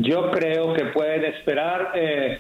Yo 0.02 0.32
creo 0.32 0.74
que 0.74 0.86
pueden 0.86 1.26
esperar 1.26 1.91
eh, 1.95 2.39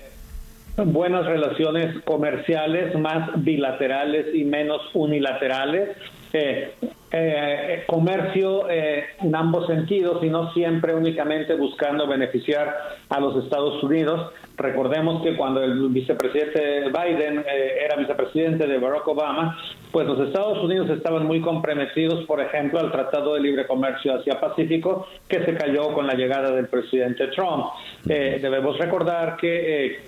buenas 0.77 1.25
relaciones 1.25 2.01
comerciales 2.03 2.97
más 2.97 3.31
bilaterales 3.43 4.27
y 4.33 4.43
menos 4.45 4.81
unilaterales. 4.93 5.89
Eh, 6.31 6.73
eh, 7.11 7.83
comercio 7.87 8.69
eh, 8.69 9.03
en 9.21 9.35
ambos 9.35 9.65
sentidos 9.65 10.23
y 10.23 10.29
no 10.29 10.53
siempre 10.53 10.93
únicamente 10.93 11.55
buscando 11.55 12.05
beneficiar 12.05 12.75
a 13.09 13.19
los 13.19 13.43
Estados 13.43 13.81
Unidos. 13.83 14.31
Recordemos 14.59 15.23
que 15.23 15.37
cuando 15.37 15.63
el 15.63 15.87
vicepresidente 15.87 16.89
Biden 16.89 17.45
era 17.47 17.95
vicepresidente 17.95 18.67
de 18.67 18.77
Barack 18.77 19.07
Obama, 19.07 19.57
pues 19.91 20.05
los 20.05 20.19
Estados 20.27 20.61
Unidos 20.61 20.89
estaban 20.89 21.25
muy 21.25 21.39
comprometidos, 21.39 22.25
por 22.25 22.41
ejemplo, 22.41 22.79
al 22.79 22.91
Tratado 22.91 23.35
de 23.35 23.39
Libre 23.39 23.65
Comercio 23.65 24.15
Asia-Pacífico, 24.15 25.07
que 25.27 25.45
se 25.45 25.55
cayó 25.55 25.93
con 25.93 26.05
la 26.05 26.13
llegada 26.13 26.51
del 26.51 26.67
presidente 26.67 27.27
Trump. 27.27 27.67
debemos 28.03 28.77
recordar 28.77 29.37
que 29.37 29.99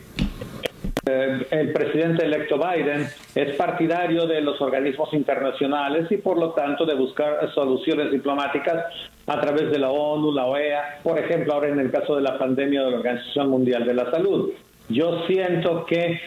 eh, 1.12 1.47
el 1.51 1.74
presidente 1.74 2.26
electo 2.26 2.57
Biden 2.57 3.07
es 3.36 3.55
partidario 3.55 4.26
de 4.26 4.41
los 4.41 4.62
organismos 4.62 5.14
internacionales 5.14 6.12
y 6.12 6.18
por 6.18 6.38
lo 6.38 6.51
tanto 6.51 6.86
de 6.86 6.95
buscar 6.95 7.51
soluciones 7.53 8.12
diplomáticas 8.12 8.86
a 9.28 9.41
través 9.41 9.72
de 9.72 9.80
la 9.80 9.89
ONU, 9.89 10.32
la 10.32 10.45
OEA, 10.45 10.99
por 11.03 11.20
ejemplo, 11.20 11.53
ahora 11.53 11.70
en 11.70 11.80
el 11.80 11.91
caso 11.91 12.16
de 12.16 12.22
la 12.22 12.38
pandemia 12.38 12.84
de 12.84 12.91
la 12.91 12.97
Organización 12.97 13.49
Mundial 13.49 13.86
de 13.86 13.93
la 13.93 14.09
Salud. 14.12 14.51
Yo 14.89 15.26
siento 15.28 15.86
que 15.86 16.20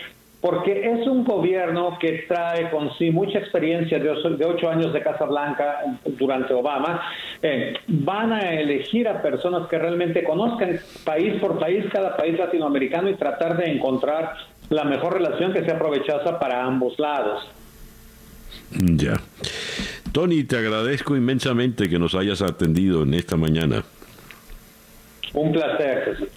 porque 0.45 0.91
es 0.91 1.07
un 1.07 1.24
gobierno 1.24 1.97
que 1.99 2.26
trae 2.28 2.68
con 2.68 2.95
sí 2.99 3.11
mucha 3.11 3.39
experiencia 3.39 3.99
de 3.99 4.11
ocho, 4.11 4.68
años 4.68 4.93
de 4.93 5.01
Casa 5.01 5.24
Blanca 5.24 5.78
durante 6.05 6.53
Obama, 6.53 7.01
eh, 7.41 7.72
van 7.89 8.30
a 8.30 8.53
elegir 8.53 9.09
a 9.09 9.22
personas 9.22 9.66
que 9.68 9.78
realmente 9.78 10.22
conozcan 10.22 10.78
país 11.03 11.41
por 11.41 11.59
país, 11.59 11.87
cada 11.91 12.14
país 12.14 12.39
latinoamericano 12.39 13.09
y 13.09 13.14
tratar 13.14 13.57
de 13.57 13.72
encontrar 13.72 14.35
la 14.71 14.85
mejor 14.85 15.15
relación 15.15 15.53
que 15.53 15.65
sea 15.65 15.75
aprovechosa 15.75 16.39
para 16.39 16.65
ambos 16.65 16.99
lados. 16.99 17.45
Ya. 18.71 19.21
Tony, 20.12 20.45
te 20.45 20.57
agradezco 20.57 21.17
inmensamente 21.17 21.89
que 21.89 21.99
nos 21.99 22.15
hayas 22.15 22.43
atendido 22.43 23.03
en 23.03 23.15
esta 23.15 23.37
mañana. 23.37 23.85
Un 25.33 25.53
placer. 25.53 26.29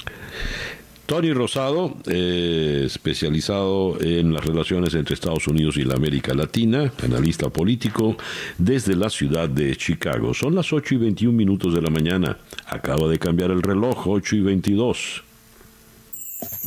Tony 1.05 1.31
Rosado, 1.31 1.95
eh, 2.07 2.83
especializado 2.85 3.97
en 4.01 4.33
las 4.33 4.43
relaciones 4.43 4.93
entre 4.93 5.13
Estados 5.13 5.47
Unidos 5.47 5.77
y 5.77 5.83
la 5.83 5.93
América 5.93 6.33
Latina, 6.33 6.91
analista 7.01 7.49
político 7.49 8.17
desde 8.57 8.95
la 8.95 9.09
ciudad 9.09 9.47
de 9.47 9.75
Chicago. 9.77 10.33
Son 10.33 10.53
las 10.53 10.73
8 10.73 10.95
y 10.95 10.97
21 10.97 11.37
minutos 11.37 11.73
de 11.73 11.81
la 11.81 11.89
mañana. 11.89 12.37
Acaba 12.65 13.07
de 13.07 13.19
cambiar 13.19 13.51
el 13.51 13.61
reloj, 13.61 14.05
8 14.05 14.35
y 14.35 14.41
22. 14.41 15.23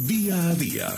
Día 0.07 0.49
a 0.49 0.55
día 0.55 0.89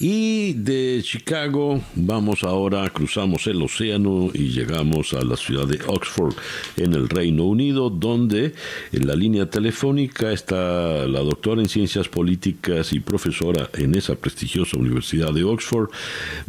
y 0.00 0.54
de 0.54 1.02
Chicago 1.04 1.82
vamos 1.94 2.42
ahora, 2.42 2.88
cruzamos 2.88 3.46
el 3.46 3.60
océano 3.60 4.30
y 4.32 4.48
llegamos 4.48 5.12
a 5.12 5.22
la 5.22 5.36
ciudad 5.36 5.66
de 5.66 5.78
Oxford, 5.86 6.34
en 6.78 6.94
el 6.94 7.06
Reino 7.06 7.44
Unido, 7.44 7.90
donde 7.90 8.54
en 8.92 9.06
la 9.06 9.14
línea 9.14 9.50
telefónica 9.50 10.32
está 10.32 11.06
la 11.06 11.20
doctora 11.20 11.60
en 11.60 11.68
ciencias 11.68 12.08
políticas 12.08 12.94
y 12.94 13.00
profesora 13.00 13.68
en 13.74 13.94
esa 13.94 14.14
prestigiosa 14.14 14.78
Universidad 14.78 15.34
de 15.34 15.44
Oxford, 15.44 15.90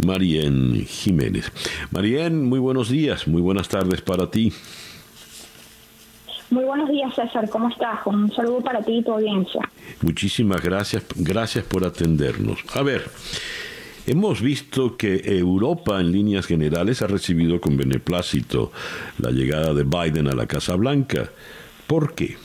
Marianne 0.05 0.85
Jiménez. 0.85 1.51
Marianne, 1.91 2.47
muy 2.47 2.59
buenos 2.59 2.89
días, 2.89 3.27
muy 3.27 3.41
buenas 3.41 3.67
tardes 3.67 4.01
para 4.01 4.31
ti. 4.31 4.53
Muy 6.51 6.65
buenos 6.65 6.89
días, 6.89 7.15
César. 7.15 7.49
¿Cómo 7.49 7.69
estás? 7.69 8.05
Un 8.05 8.29
saludo 8.33 8.59
para 8.59 8.81
ti 8.81 8.97
y 8.97 9.03
tu 9.03 9.13
audiencia. 9.13 9.61
Muchísimas 10.01 10.61
gracias. 10.61 11.05
Gracias 11.15 11.63
por 11.63 11.85
atendernos. 11.85 12.59
A 12.75 12.83
ver, 12.83 13.05
hemos 14.05 14.41
visto 14.41 14.97
que 14.97 15.21
Europa, 15.25 16.01
en 16.01 16.11
líneas 16.11 16.45
generales, 16.45 17.01
ha 17.01 17.07
recibido 17.07 17.61
con 17.61 17.77
beneplácito 17.77 18.73
la 19.17 19.31
llegada 19.31 19.73
de 19.73 19.85
Biden 19.85 20.27
a 20.27 20.35
la 20.35 20.45
Casa 20.45 20.75
Blanca. 20.75 21.29
¿Por 21.87 22.15
qué? 22.15 22.35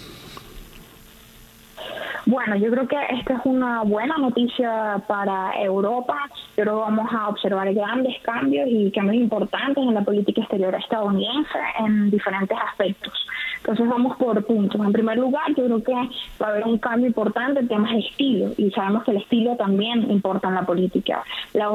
Bueno, 2.27 2.55
yo 2.57 2.71
creo 2.71 2.87
que 2.87 2.97
esta 3.11 3.35
es 3.35 3.41
una 3.45 3.83
buena 3.83 4.19
noticia 4.19 5.03
para 5.09 5.61
Europa. 5.61 6.31
Pero 6.57 6.81
vamos 6.81 7.13
a 7.13 7.29
observar 7.29 7.73
grandes 7.75 8.17
cambios 8.23 8.67
y 8.71 8.91
cambios 8.91 9.17
importantes 9.17 9.85
en 9.85 9.93
la 9.93 10.01
política 10.01 10.41
exterior 10.41 10.75
estadounidense 10.75 11.59
en 11.81 12.11
diferentes 12.11 12.57
aspectos. 12.71 13.13
Entonces 13.59 13.89
vamos 13.89 14.17
por 14.17 14.45
puntos. 14.45 14.81
En 14.81 14.93
primer 14.93 15.19
lugar, 15.19 15.49
yo 15.57 15.65
creo 15.65 15.83
que 15.83 15.93
va 15.93 16.47
a 16.47 16.51
haber 16.51 16.65
un 16.65 16.79
cambio 16.79 17.07
importante 17.07 17.61
en 17.61 17.69
temas 17.69 17.93
de 17.93 18.01
estilo 18.01 18.53
y 18.57 18.71
sabemos 18.71 19.05
que 19.05 19.13
el 19.13 19.19
estilo 19.19 19.57
también 19.57 20.11
importa 20.11 20.49
en 20.49 20.55
la 20.55 20.67
política. 20.67 21.23
La 21.53 21.71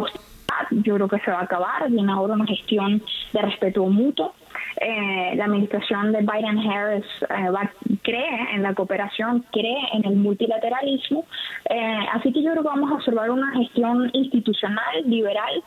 yo 0.71 0.95
creo 0.95 1.07
que 1.07 1.19
se 1.19 1.32
va 1.32 1.39
a 1.39 1.43
acabar, 1.43 1.89
viene 1.89 2.11
ahora 2.11 2.34
una 2.34 2.45
gestión 2.45 3.01
de 3.34 3.41
respeto 3.41 3.86
mutuo 3.86 4.34
eh, 4.77 5.36
la 5.36 5.45
administración 5.45 6.11
de 6.11 6.21
Biden-Harris 6.21 7.05
eh, 7.29 7.97
cree 8.01 8.55
en 8.55 8.63
la 8.63 8.73
cooperación, 8.73 9.45
cree 9.51 9.77
en 9.93 10.05
el 10.05 10.15
multilateralismo. 10.15 11.25
Eh, 11.69 11.97
así 12.13 12.32
que 12.32 12.41
yo 12.41 12.51
creo 12.51 12.63
que 12.63 12.69
vamos 12.69 12.91
a 12.91 12.95
observar 12.95 13.29
una 13.32 13.51
gestión 13.53 14.09
institucional, 14.13 15.03
liberal, 15.05 15.63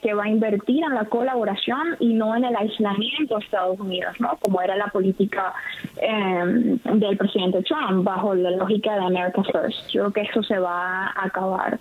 que 0.00 0.14
va 0.14 0.24
a 0.24 0.28
invertir 0.28 0.82
en 0.84 0.94
la 0.94 1.04
colaboración 1.04 1.96
y 2.00 2.14
no 2.14 2.34
en 2.34 2.44
el 2.44 2.56
aislamiento 2.56 3.36
de 3.36 3.44
Estados 3.44 3.78
Unidos, 3.78 4.14
¿no? 4.18 4.38
Como 4.40 4.60
era 4.60 4.76
la 4.76 4.86
política 4.88 5.52
del 5.96 7.16
presidente 7.16 7.62
Trump 7.62 8.04
bajo 8.04 8.34
la 8.34 8.50
lógica 8.52 8.94
de 8.94 9.04
America 9.04 9.42
First. 9.44 9.90
Yo 9.90 10.10
creo 10.10 10.12
que 10.12 10.30
eso 10.30 10.42
se 10.42 10.58
va 10.58 11.06
a 11.06 11.24
acabar. 11.26 11.78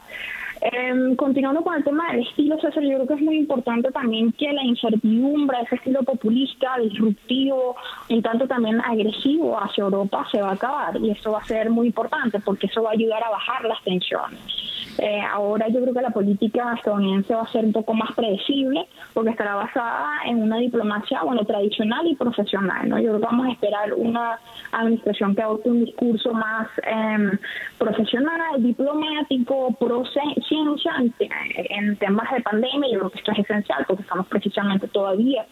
Eh, 0.61 1.15
continuando 1.15 1.63
con 1.63 1.76
el 1.76 1.84
tema 1.84 2.11
del 2.11 2.22
estilo, 2.22 2.59
César, 2.59 2.84
yo 2.84 2.97
creo 2.97 3.07
que 3.07 3.13
es 3.15 3.22
muy 3.22 3.38
importante 3.38 3.89
también 3.91 4.32
que 4.34 4.53
la 4.53 4.63
incertidumbre, 4.63 5.57
ese 5.63 5.76
estilo 5.76 6.03
populista, 6.03 6.78
disruptivo, 6.78 7.76
en 8.09 8.22
tanto 8.22 8.47
también 8.47 8.80
agresivo 8.82 9.57
hacia 9.59 9.84
Europa, 9.84 10.28
se 10.32 10.39
va 10.39 10.49
a 10.49 10.53
acabar. 10.53 10.97
Y 10.97 11.09
eso 11.09 11.32
va 11.32 11.39
a 11.39 11.45
ser 11.45 11.72
muy 11.72 11.88
importante 11.88 12.39
porque 12.39 12.67
eso 12.67 12.84
va 12.84 12.91
a 12.91 12.93
ayudar 12.93 13.24
a 13.24 13.32
bajar 13.32 13.65
las 13.65 13.82
tensiones. 13.84 14.61
Eh, 14.97 15.21
ahora 15.21 15.67
yo 15.69 15.81
creo 15.81 15.93
que 15.93 16.01
la 16.01 16.09
política 16.09 16.73
estadounidense 16.75 17.33
va 17.33 17.43
a 17.43 17.51
ser 17.51 17.65
un 17.65 17.71
poco 17.71 17.93
más 17.93 18.11
predecible 18.13 18.87
porque 19.13 19.31
estará 19.31 19.55
basada 19.55 20.09
en 20.25 20.41
una 20.43 20.57
diplomacia 20.57 21.23
bueno 21.23 21.45
tradicional 21.45 22.05
y 22.07 22.15
profesional. 22.15 22.89
¿no? 22.89 22.99
Yo 22.99 23.09
creo 23.09 23.19
que 23.19 23.25
vamos 23.25 23.47
a 23.47 23.51
esperar 23.51 23.93
una 23.93 24.39
administración 24.71 25.35
que 25.35 25.41
adopte 25.41 25.69
un 25.69 25.85
discurso 25.85 26.33
más 26.33 26.67
eh, 26.83 27.37
profesional, 27.77 28.61
diplomático, 28.61 29.75
pro 29.79 30.03
ciencia 30.05 30.93
en, 31.69 31.95
temas 31.97 32.31
de 32.31 32.41
pandemia. 32.41 32.89
Yo 32.91 32.99
creo 32.99 33.09
que 33.11 33.19
esto 33.19 33.31
es 33.31 33.39
esencial 33.39 33.85
porque 33.87 34.03
estamos 34.03 34.27
precisamente 34.27 34.87
todavía 34.87 35.45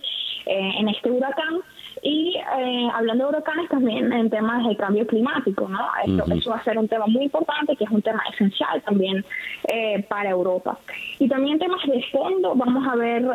eh, 0.46 0.72
en 0.80 0.90
este 0.90 1.12
huracán. 1.12 1.60
Y 2.02 2.36
eh, 2.38 2.88
hablando 2.94 3.26
de 3.26 3.30
huracanes 3.30 3.70
también 3.70 4.12
en 4.14 4.30
temas 4.30 4.66
de 4.68 4.76
cambio 4.76 5.06
climático, 5.06 5.68
¿no? 5.68 5.80
Eso, 6.06 6.50
va 6.50 6.58
a 6.58 6.64
ser 6.64 6.78
un 6.78 6.88
tema 6.88 7.08
muy 7.08 7.24
importante, 7.24 7.76
que 7.76 7.84
es 7.84 7.90
un 7.90 8.02
tema 8.02 8.22
esencial 8.34 8.82
también 8.84 9.24
eh, 9.68 10.06
para 10.08 10.30
Europa. 10.30 10.78
Y 11.20 11.28
también 11.28 11.60
temas 11.60 11.82
de 11.86 12.04
fondo 12.12 12.54
vamos 12.56 12.88
a 12.88 12.96
ver 12.96 13.26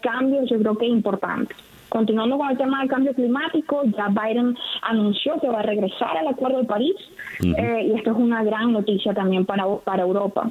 cambios, 0.00 0.50
yo 0.50 0.58
creo 0.58 0.76
que 0.76 0.86
importantes. 0.86 1.56
continuando 1.88 2.38
con 2.38 2.50
el 2.50 2.58
tema 2.58 2.80
del 2.80 2.88
cambio 2.88 3.14
climático, 3.14 3.82
ya 3.84 4.08
Biden 4.08 4.56
anunció 4.82 5.40
que 5.40 5.48
va 5.48 5.60
a 5.60 5.62
regresar 5.62 6.16
al 6.16 6.28
Acuerdo 6.28 6.58
de 6.58 6.64
París 6.64 6.96
eh, 7.42 7.88
y 7.88 7.96
esto 7.96 8.10
es 8.10 8.16
una 8.16 8.42
gran 8.42 8.72
noticia 8.72 9.14
también 9.14 9.44
para, 9.46 9.64
para 9.84 10.02
Europa. 10.02 10.50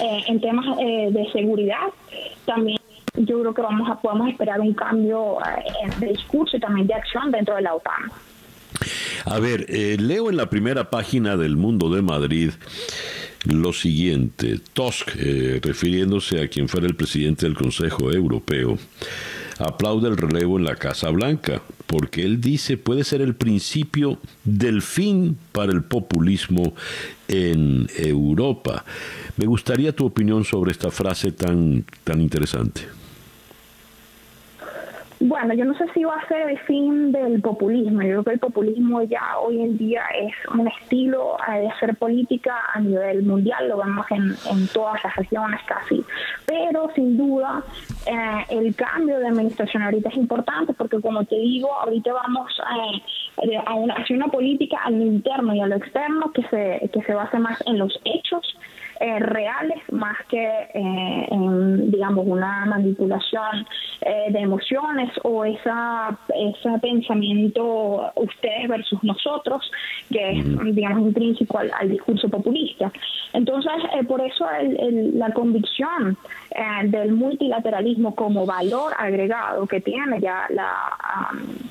Eh, 0.00 0.22
en 0.28 0.40
temas 0.40 0.76
de 0.76 1.28
seguridad, 1.32 1.88
también 2.44 2.78
yo 3.14 3.40
creo 3.40 3.54
que 3.54 3.62
vamos 3.62 3.88
a 3.90 4.00
podemos 4.00 4.28
esperar 4.28 4.60
un 4.60 4.74
cambio 4.74 5.38
de 5.98 6.06
discurso 6.06 6.56
y 6.56 6.60
también 6.60 6.86
de 6.86 6.94
acción 6.94 7.30
dentro 7.30 7.54
de 7.56 7.62
la 7.62 7.74
OTAN. 7.74 8.10
A 9.26 9.38
ver, 9.38 9.66
leo 9.68 10.30
en 10.30 10.36
la 10.36 10.50
primera 10.50 10.90
página 10.90 11.36
del 11.36 11.56
Mundo 11.56 11.90
de 11.94 12.02
Madrid 12.02 12.50
lo 13.44 13.72
siguiente. 13.72 14.60
Tusk, 14.72 15.10
eh, 15.18 15.60
refiriéndose 15.62 16.42
a 16.42 16.48
quien 16.48 16.68
fuera 16.68 16.86
el 16.86 16.94
presidente 16.94 17.46
del 17.46 17.56
Consejo 17.56 18.12
Europeo, 18.12 18.78
aplaude 19.58 20.08
el 20.08 20.16
relevo 20.16 20.58
en 20.58 20.64
la 20.64 20.76
Casa 20.76 21.10
Blanca, 21.10 21.62
porque 21.86 22.22
él 22.22 22.40
dice 22.40 22.76
puede 22.76 23.04
ser 23.04 23.20
el 23.20 23.34
principio 23.34 24.18
del 24.44 24.82
fin 24.82 25.36
para 25.52 25.72
el 25.72 25.82
populismo 25.82 26.74
en 27.28 27.88
Europa. 27.96 28.84
Me 29.36 29.46
gustaría 29.46 29.94
tu 29.94 30.06
opinión 30.06 30.44
sobre 30.44 30.72
esta 30.72 30.90
frase 30.90 31.32
tan, 31.32 31.84
tan 32.04 32.20
interesante. 32.20 32.82
Bueno, 35.24 35.54
yo 35.54 35.64
no 35.64 35.72
sé 35.74 35.84
si 35.94 36.02
va 36.02 36.16
a 36.16 36.26
ser 36.26 36.50
el 36.50 36.58
fin 36.60 37.12
del 37.12 37.40
populismo. 37.40 38.02
Yo 38.02 38.08
creo 38.08 38.24
que 38.24 38.32
el 38.32 38.38
populismo 38.40 39.02
ya 39.02 39.38
hoy 39.38 39.62
en 39.62 39.78
día 39.78 40.02
es 40.18 40.34
un 40.52 40.66
estilo 40.66 41.36
de 41.48 41.68
hacer 41.68 41.94
política 41.94 42.56
a 42.74 42.80
nivel 42.80 43.22
mundial, 43.22 43.68
lo 43.68 43.76
vemos 43.76 44.04
en, 44.10 44.66
todas 44.74 45.02
las 45.04 45.14
regiones 45.14 45.60
casi. 45.64 46.04
Pero 46.44 46.90
sin 46.96 47.16
duda 47.16 47.62
eh, 48.04 48.46
el 48.50 48.74
cambio 48.74 49.20
de 49.20 49.28
administración 49.28 49.84
ahorita 49.84 50.08
es 50.08 50.16
importante 50.16 50.72
porque 50.72 51.00
como 51.00 51.24
te 51.24 51.36
digo, 51.36 51.72
ahorita 51.72 52.12
vamos 52.12 52.60
eh, 53.44 53.56
a 53.64 53.74
una, 53.74 53.94
hacia 53.94 54.16
una 54.16 54.26
política 54.26 54.78
a 54.82 54.90
lo 54.90 55.04
interno 55.04 55.54
y 55.54 55.60
a 55.60 55.66
lo 55.68 55.76
externo 55.76 56.32
que 56.32 56.42
se, 56.48 56.90
que 56.92 57.00
se 57.02 57.14
base 57.14 57.38
más 57.38 57.62
en 57.66 57.78
los 57.78 57.96
hechos 58.04 58.56
eh, 59.00 59.18
reales 59.18 59.78
más 59.90 60.16
que 60.28 60.42
eh, 60.42 61.28
en, 61.30 61.90
digamos, 61.90 62.26
una 62.26 62.64
manipulación 62.66 63.66
eh, 64.00 64.26
de 64.30 64.38
emociones 64.40 65.10
o 65.22 65.44
esa, 65.44 66.16
ese 66.28 66.78
pensamiento 66.80 68.12
ustedes 68.16 68.68
versus 68.68 69.02
nosotros, 69.02 69.70
que 70.10 70.38
es, 70.38 70.74
digamos, 70.74 71.00
intrínseco 71.00 71.58
al, 71.58 71.88
discurso 71.88 72.28
populista. 72.28 72.92
Entonces, 73.32 73.72
por 74.06 74.20
eso 74.20 74.46
la 75.14 75.30
convicción 75.32 76.16
del 76.84 77.12
multilateralismo 77.12 78.14
como 78.14 78.46
valor 78.46 78.92
agregado 78.98 79.66
que 79.66 79.80
tiene 79.80 80.20
ya 80.20 80.46
la, 80.50 80.72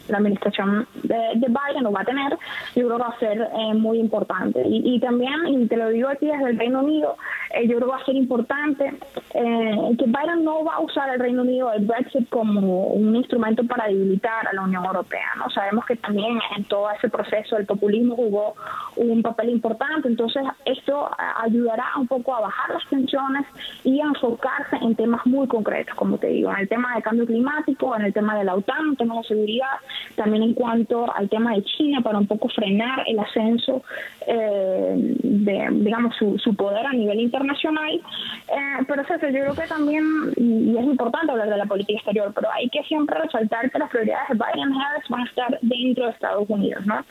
la 0.08 0.18
administración 0.18 0.88
de, 1.04 1.18
Biden 1.36 1.84
lo 1.84 1.92
va 1.92 2.02
a 2.02 2.06
tener, 2.06 2.38
yo 2.76 2.88
creo 2.88 2.98
que 2.98 3.04
va 3.04 3.10
a 3.10 3.20
ser 3.20 3.50
muy 3.76 4.00
importante. 4.00 4.64
Y, 4.68 4.96
y 4.96 5.00
también, 5.00 5.48
y 5.48 5.68
te 5.68 5.78
lo 5.78 5.90
digo 5.90 6.10
aquí 6.10 6.28
desde 6.28 6.52
el 6.52 6.60
Reino 6.60 6.82
Unido, 6.82 7.18
eh, 7.54 7.68
yo 7.68 7.78
creo 7.78 7.88
que 7.88 7.96
va 7.96 8.02
a 8.02 8.06
ser 8.06 8.16
importante 8.16 8.94
eh, 9.34 9.96
que 9.98 10.06
Biden 10.06 10.44
no 10.44 10.64
va 10.64 10.76
a 10.76 10.80
usar 10.80 11.10
el 11.14 11.20
Reino 11.20 11.42
Unido, 11.42 11.72
el 11.74 11.86
Brexit, 11.86 12.30
como 12.30 12.88
un 12.88 13.16
instrumento 13.16 13.64
para 13.66 13.88
debilitar 13.88 14.48
a 14.48 14.54
la 14.54 14.62
Unión 14.62 14.86
Europea. 14.86 15.34
no 15.38 15.50
Sabemos 15.50 15.86
que 15.86 15.96
también 15.98 16.40
en 16.56 16.64
todo 16.66 16.90
ese 16.92 17.10
proceso 17.10 17.58
el 17.58 17.66
populismo 17.66 18.16
jugó 18.16 18.56
un 18.96 19.22
papel 19.22 19.50
importante, 19.50 20.08
entonces 20.08 20.44
esto 20.66 21.10
ayudará 21.42 21.86
un 21.98 22.08
poco 22.08 22.36
a 22.36 22.42
bajar 22.42 22.72
las 22.72 22.88
tensiones 22.88 23.46
y 23.84 24.00
a 24.00 24.06
enfocarse 24.06 24.71
en 24.82 24.96
temas 24.96 25.26
muy 25.26 25.48
concretos, 25.48 25.96
como 25.96 26.18
te 26.18 26.28
digo, 26.28 26.52
en 26.52 26.60
el 26.60 26.70
tema 26.70 26.94
del 26.94 27.04
cambio 27.04 27.26
climático, 27.26 27.96
en 27.96 28.04
el 28.04 28.14
tema 28.14 28.38
de 28.38 28.44
la 28.44 28.56
OTAN, 28.56 28.82
en 28.82 28.92
el 28.92 28.98
tema 28.98 29.18
de 29.18 29.24
seguridad, 29.24 29.78
también 30.16 30.44
en 30.44 30.54
cuanto 30.54 31.12
al 31.14 31.30
tema 31.30 31.54
de 31.56 31.64
China, 31.64 32.02
para 32.02 32.18
un 32.18 32.28
poco 32.28 32.48
frenar 32.50 33.04
el 33.08 33.20
ascenso 33.20 33.84
eh, 34.28 34.94
de, 35.24 35.68
digamos, 35.72 36.16
su, 36.16 36.38
su 36.40 36.56
poder 36.56 36.86
a 36.86 36.94
nivel 36.94 37.20
internacional, 37.20 37.94
eh, 37.94 38.86
pero 38.88 39.02
eso, 39.02 39.14
yo 39.16 39.30
creo 39.30 39.56
que 39.56 39.68
también, 39.68 40.04
y 40.38 40.78
es 40.78 40.84
importante 40.84 41.32
hablar 41.32 41.50
de 41.50 41.58
la 41.58 41.66
política 41.66 41.98
exterior, 41.98 42.32
pero 42.34 42.50
hay 42.52 42.70
que 42.70 42.84
siempre 42.84 43.20
resaltar 43.20 43.70
que 43.72 43.80
las 43.80 43.90
prioridades 43.90 44.30
de 44.30 44.36
Biden 44.36 44.74
Harris 44.74 45.10
van 45.10 45.22
a 45.22 45.26
estar 45.26 45.60
dentro 45.62 46.06
de 46.06 46.12
Estados 46.12 46.50
Unidos, 46.50 46.86
¿no? 46.86 47.04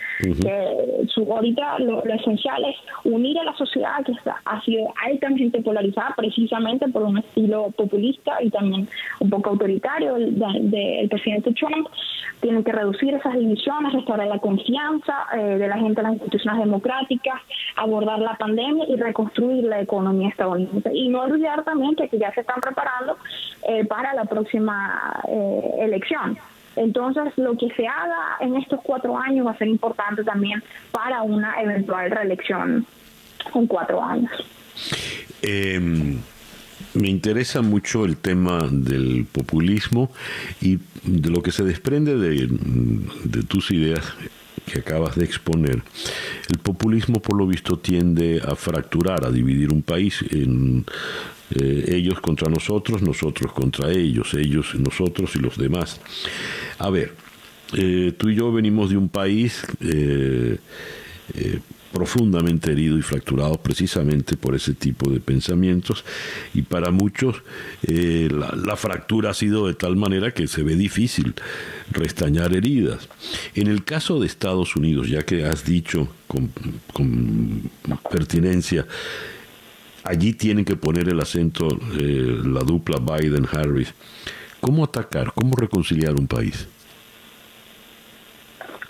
su, 1.09 1.23
ahorita 1.33 1.79
lo, 1.81 2.05
esencial 2.05 2.65
es 2.65 2.77
unir 3.05 3.39
a 3.39 3.45
la 3.45 3.55
sociedad 3.55 4.05
que 4.05 4.13
está, 4.13 4.41
ha 4.45 4.61
sido 4.63 4.93
altamente 5.05 5.61
polarizada 5.63 6.15
precisamente 6.17 6.89
por 6.89 7.03
un 7.03 7.19
estilo 7.19 7.49
populista 7.76 8.42
y 8.42 8.51
también 8.51 8.88
un 9.20 9.30
poco 9.30 9.51
autoritario 9.51 10.14
del, 10.14 11.09
presidente 11.09 11.53
Trump. 11.53 11.88
Tienen 12.40 12.64
que 12.64 12.72
reducir 12.72 13.12
esas 13.12 13.34
divisiones, 13.34 13.92
restaurar 13.92 14.26
la 14.26 14.38
confianza 14.38 15.26
eh, 15.36 15.59
de 15.59 15.68
la 15.68 15.76
gente 15.76 16.01
en 16.01 16.07
las 16.07 16.14
instituciones 16.14 16.61
democráticas, 16.61 17.40
abordar 17.76 18.18
la 18.18 18.34
pandemia 18.36 18.86
y 18.88 18.96
reconstruir 18.96 19.64
la 19.64 19.80
economía 19.80 20.01
economía 20.01 20.28
estadounidense. 20.28 20.90
Y 20.94 21.09
no 21.09 21.22
olvidar 21.22 21.64
también 21.64 21.94
que, 21.94 22.09
ya 22.18 22.32
se 22.32 22.40
están 22.40 22.61
preparando 22.61 23.16
eh, 23.68 23.84
para 23.84 24.14
la 24.14 24.24
próxima 24.24 25.20
eh, 25.28 25.70
elección. 25.80 26.38
Entonces, 26.76 27.36
lo 27.36 27.57
que 27.57 27.68
se 27.70 27.86
haga 27.86 28.36
en 28.40 28.57
estos 28.57 28.80
cuatro 28.82 29.16
años 29.16 29.46
va 29.46 29.53
a 29.53 29.59
ser 29.59 29.68
importante 29.68 30.24
también 30.24 30.62
para 30.92 31.22
una 31.22 31.61
eventual 31.61 32.11
reelección 32.11 32.86
en 33.55 33.66
cuatro 33.66 34.03
años. 34.03 34.30
Em, 35.42 36.20
me 36.95 37.09
interesa 37.09 37.62
mucho 37.62 38.05
el 38.05 38.16
tema 38.16 38.66
del 38.70 39.26
populismo 39.30 40.12
y 40.61 40.78
de 41.05 41.30
lo 41.30 41.43
que 41.43 41.53
se 41.53 41.64
desprende 41.64 42.16
de, 42.16 42.49
de 43.24 43.43
tus 43.45 43.70
ideas 43.70 44.05
que 44.70 44.80
acabas 44.80 45.16
de 45.16 45.24
exponer, 45.24 45.82
el 46.49 46.59
populismo 46.59 47.20
por 47.20 47.36
lo 47.36 47.47
visto 47.47 47.78
tiende 47.78 48.41
a 48.45 48.55
fracturar, 48.55 49.26
a 49.26 49.30
dividir 49.30 49.72
un 49.72 49.82
país 49.82 50.24
en 50.30 50.84
eh, 51.51 51.84
ellos 51.88 52.20
contra 52.20 52.49
nosotros, 52.49 53.03
nosotros 53.03 53.53
contra 53.53 53.91
ellos, 53.91 54.34
ellos, 54.34 54.74
nosotros 54.76 55.34
y 55.34 55.41
los 55.41 55.57
demás. 55.57 56.01
A 56.78 56.91
ver, 56.91 57.14
eh, 57.76 58.12
tú 58.16 58.28
y 58.28 58.36
yo 58.36 58.53
venimos 58.53 58.91
de 58.91 58.97
un 58.97 59.09
país 59.09 59.66
eh, 59.80 60.59
profundamente 61.93 62.72
herido 62.72 62.97
y 62.99 63.03
fracturado 63.03 63.57
precisamente 63.57 64.36
por 64.36 64.55
ese 64.55 64.74
tipo 64.74 65.11
de 65.11 65.20
pensamientos 65.20 66.05
y 66.55 66.62
para 66.62 66.91
muchos 66.91 67.43
eh, 67.82 68.28
la, 68.30 68.76
fractura 68.76 69.30
ha 69.30 69.34
sido 69.34 69.66
de 69.66 69.74
tal 69.74 69.97
manera 69.97 70.32
que 70.32 70.47
se 70.47 70.62
ve 70.62 70.76
difícil 70.76 71.34
restañar 71.91 72.55
heridas. 72.55 73.09
En 73.55 73.66
el 73.66 73.84
caso 73.84 74.20
de 74.20 74.26
Estados 74.26 74.76
Unidos, 74.76 75.09
ya 75.09 75.22
que 75.22 75.45
has 75.45 75.64
dicho 75.64 76.09
con, 76.26 76.51
con 76.93 77.70
pertinencia, 78.11 78.86
allí 80.05 80.32
tienen 80.32 80.64
que 80.64 80.76
poner 80.76 81.09
el 81.09 81.20
acento 81.20 81.68
eh, 81.99 82.41
la 82.45 82.61
dupla 82.61 82.99
Biden-Harris. 82.99 83.93
¿Cómo 84.61 84.84
atacar, 84.84 85.32
cómo 85.34 85.57
reconciliar 85.57 86.14
un 86.14 86.26
país? 86.26 86.68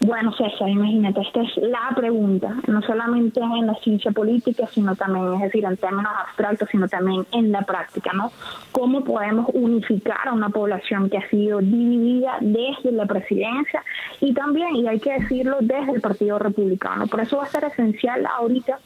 Bueno, 0.02 0.32
César, 0.32 0.66
imagínate, 0.66 1.20
esta 1.20 1.42
es 1.42 1.56
la 1.58 1.92
pregunta, 1.94 2.56
no 2.66 2.80
solamente 2.80 3.38
en 3.38 3.66
la 3.66 3.74
ciencia 3.74 4.10
política, 4.10 4.66
sino 4.72 4.96
también, 4.96 5.34
es 5.34 5.40
decir, 5.42 5.62
en 5.66 5.76
términos 5.76 6.10
abstractos, 6.26 6.70
sino 6.70 6.88
también 6.88 7.26
en 7.32 7.52
la 7.52 7.60
práctica, 7.62 8.10
¿no? 8.14 8.32
¿Cómo 8.72 9.04
podemos 9.04 9.48
unificar 9.52 10.26
a 10.26 10.32
una 10.32 10.48
población 10.48 11.10
que 11.10 11.18
ha 11.18 11.28
sido 11.28 11.58
dividida 11.58 12.38
desde 12.40 12.92
la 12.92 13.04
presidencia 13.04 13.84
y 14.22 14.32
también, 14.32 14.74
y 14.76 14.88
hay 14.88 15.00
que 15.00 15.12
decirlo, 15.12 15.58
desde 15.60 15.92
el 15.92 16.00
Partido 16.00 16.38
Republicano? 16.38 17.06
Por 17.06 17.20
eso 17.20 17.36
va 17.36 17.44
a 17.44 17.48
ser 17.48 17.64
esencial 17.64 18.24
ahorita 18.24 18.78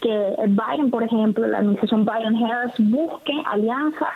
que 0.00 0.34
Biden, 0.48 0.90
por 0.90 1.02
ejemplo, 1.02 1.46
la 1.46 1.58
administración 1.58 2.06
Biden-Harris 2.06 2.74
busque 2.78 3.34
alianzas 3.44 4.08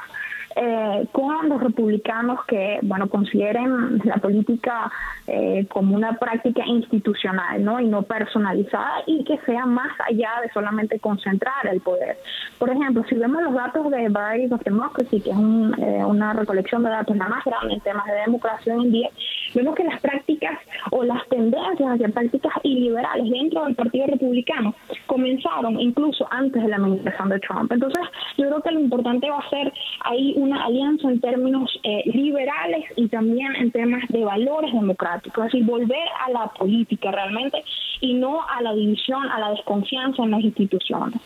eh, 0.59 1.07
con 1.13 1.51
los 1.51 1.63
republicanos 1.63 2.43
que, 2.47 2.79
bueno, 2.83 3.11
consideren 3.11 3.99
la 4.05 4.17
política 4.17 4.91
eh, 5.27 5.67
como 5.69 5.95
una 5.95 6.15
práctica 6.15 6.65
institucional, 6.65 7.63
¿no? 7.63 7.79
Y 7.79 7.87
no 7.87 8.03
personalizada 8.03 9.03
y 9.07 9.23
que 9.25 9.39
sea 9.45 9.67
más 9.67 9.93
allá 10.09 10.31
de 10.43 10.51
solamente 10.53 10.99
concentrar 10.99 11.67
el 11.71 11.83
poder. 11.83 12.17
Por 12.59 12.71
ejemplo, 12.71 13.05
si 13.07 13.17
vemos 13.17 13.43
los 13.43 13.53
datos 13.53 13.91
de 13.91 14.09
Variety 14.09 14.55
of 14.55 14.63
Democracy, 14.65 15.21
que 15.21 15.31
es 15.31 15.37
eh, 15.37 16.05
una 16.07 16.33
recolección 16.33 16.83
de 16.83 16.89
datos 16.89 17.15
la 17.17 17.29
más 17.29 17.45
grande 17.45 17.75
en 17.75 17.81
temas 17.81 18.07
de 18.07 18.15
democracia 18.15 18.75
hoy 18.75 18.87
en 18.87 18.93
día, 18.93 19.11
vemos 19.55 19.75
que 19.75 19.85
las 19.85 20.01
prácticas 20.01 20.59
o 20.91 21.05
las 21.05 21.27
tendencias 21.29 21.91
hacia 21.91 22.09
prácticas 22.09 22.53
iliberales 22.63 23.31
dentro 23.31 23.65
del 23.65 23.75
Partido 23.75 24.07
Republicano 24.07 24.75
comenzaron 25.07 25.81
incluso 25.81 26.27
antes 26.31 26.63
de 26.63 26.69
la 26.69 26.77
administración 26.77 27.29
de 27.29 27.41
Trump. 27.41 27.73
Entonces, 27.73 28.03
yo 28.37 28.47
creo 28.47 28.63
que 28.63 28.71
lo 28.73 28.81
importante 28.81 29.31
va 29.31 29.39
a 29.39 29.51
ser 29.51 29.73
ahí 30.01 30.35
una 30.37 30.65
alianza 30.65 31.09
en 31.09 31.21
términos 31.21 31.79
eh, 31.83 32.03
liberales 32.07 32.85
y 32.97 33.09
también 33.09 33.55
en 33.57 33.71
temas 33.71 34.03
de 34.09 34.25
valores 34.25 34.73
democráticos, 34.73 35.47
es 35.47 35.53
decir, 35.53 35.67
volver 35.67 36.09
a 36.27 36.31
la 36.31 36.47
política 36.49 37.11
realmente 37.11 37.65
y 38.01 38.15
no 38.15 38.43
a 38.43 38.63
la 38.63 38.75
división, 38.75 39.29
a 39.31 39.39
la 39.39 39.51
desconfianza 39.51 40.23
en 40.23 40.31
las 40.31 40.43
instituciones. 40.43 41.21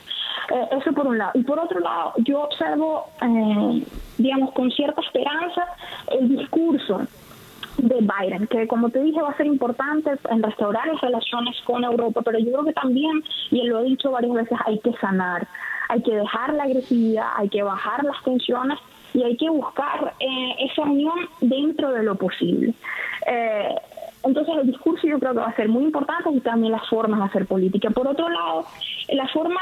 Eh, 0.51 0.69
eso 0.79 0.93
por 0.93 1.07
un 1.07 1.19
lado. 1.19 1.33
Y 1.35 1.43
por 1.43 1.59
otro 1.59 1.81
lado, 1.81 2.13
yo 2.19 2.43
observo, 2.43 3.07
eh, 3.23 3.85
digamos, 4.19 4.53
con 4.53 4.71
cierta 4.71 5.01
esperanza 5.01 5.65
el 6.19 6.29
discurso 6.37 7.03
de 7.79 7.97
Biden, 8.01 8.47
que 8.47 8.67
como 8.67 8.91
te 8.91 9.03
dije 9.03 9.21
va 9.21 9.31
a 9.31 9.37
ser 9.37 9.47
importante 9.47 10.11
en 10.29 10.43
restaurar 10.43 10.87
las 10.87 11.01
relaciones 11.01 11.57
con 11.65 11.85
Europa, 11.85 12.23
pero 12.23 12.39
yo 12.39 12.53
creo 12.53 12.65
que 12.65 12.73
también, 12.73 13.23
y 13.51 13.61
él 13.61 13.69
lo 13.69 13.79
ha 13.79 13.83
dicho 13.83 14.11
varias 14.11 14.33
veces, 14.33 14.59
hay 14.67 14.79
que 14.81 14.93
sanar, 15.01 15.47
hay 15.89 16.03
que 16.03 16.15
dejar 16.15 16.55
la 16.55 16.65
agresividad, 16.65 17.29
hay 17.37 17.49
que 17.49 17.63
bajar 17.63 18.05
las 18.05 18.23
tensiones 18.23 18.79
y 19.13 19.23
hay 19.23 19.37
que 19.37 19.51
buscar 19.51 20.15
eh, 20.21 20.55
esa 20.61 20.83
unión 20.83 21.19
dentro 21.41 21.93
de 21.93 22.03
lo 22.03 22.15
posible. 22.15 22.75
Eh, 23.27 23.75
entonces 24.23 24.55
el 24.55 24.67
discurso 24.67 25.07
yo 25.07 25.19
creo 25.19 25.33
que 25.33 25.39
va 25.39 25.49
a 25.49 25.57
ser 25.57 25.69
muy 25.69 25.85
importante 25.85 26.31
y 26.31 26.41
también 26.41 26.73
las 26.73 26.87
formas 26.89 27.21
de 27.21 27.27
hacer 27.27 27.47
política. 27.47 27.91
Por 27.91 28.07
otro 28.07 28.29
lado, 28.29 28.67
la 29.09 29.27
forma 29.29 29.61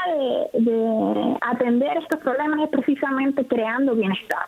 de, 0.53 1.37
atender 1.41 1.97
estos 1.97 2.19
problemas 2.19 2.59
es 2.61 2.69
precisamente 2.69 3.45
creando 3.45 3.95
bienestar. 3.95 4.45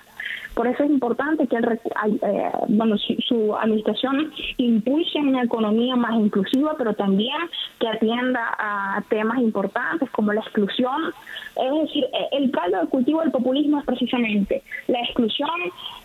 Por 0.53 0.67
eso 0.67 0.83
es 0.83 0.89
importante 0.89 1.47
que 1.47 1.55
eh, 1.57 2.51
bueno, 2.67 2.97
su, 2.97 3.55
administración 3.55 4.31
impulse 4.57 5.19
una 5.19 5.43
economía 5.43 5.95
más 5.95 6.15
inclusiva, 6.15 6.75
pero 6.77 6.93
también 6.93 7.37
que 7.79 7.87
atienda 7.87 8.55
a 8.59 9.01
temas 9.09 9.39
importantes 9.39 10.09
como 10.11 10.33
la 10.33 10.41
exclusión. 10.41 11.13
Es 11.55 11.81
decir, 11.83 12.05
el 12.31 12.51
caldo 12.51 12.81
de 12.81 12.87
cultivo 12.87 13.21
del 13.21 13.31
populismo 13.31 13.79
es 13.79 13.85
precisamente 13.85 14.63
la 14.87 14.99
exclusión, 14.99 15.49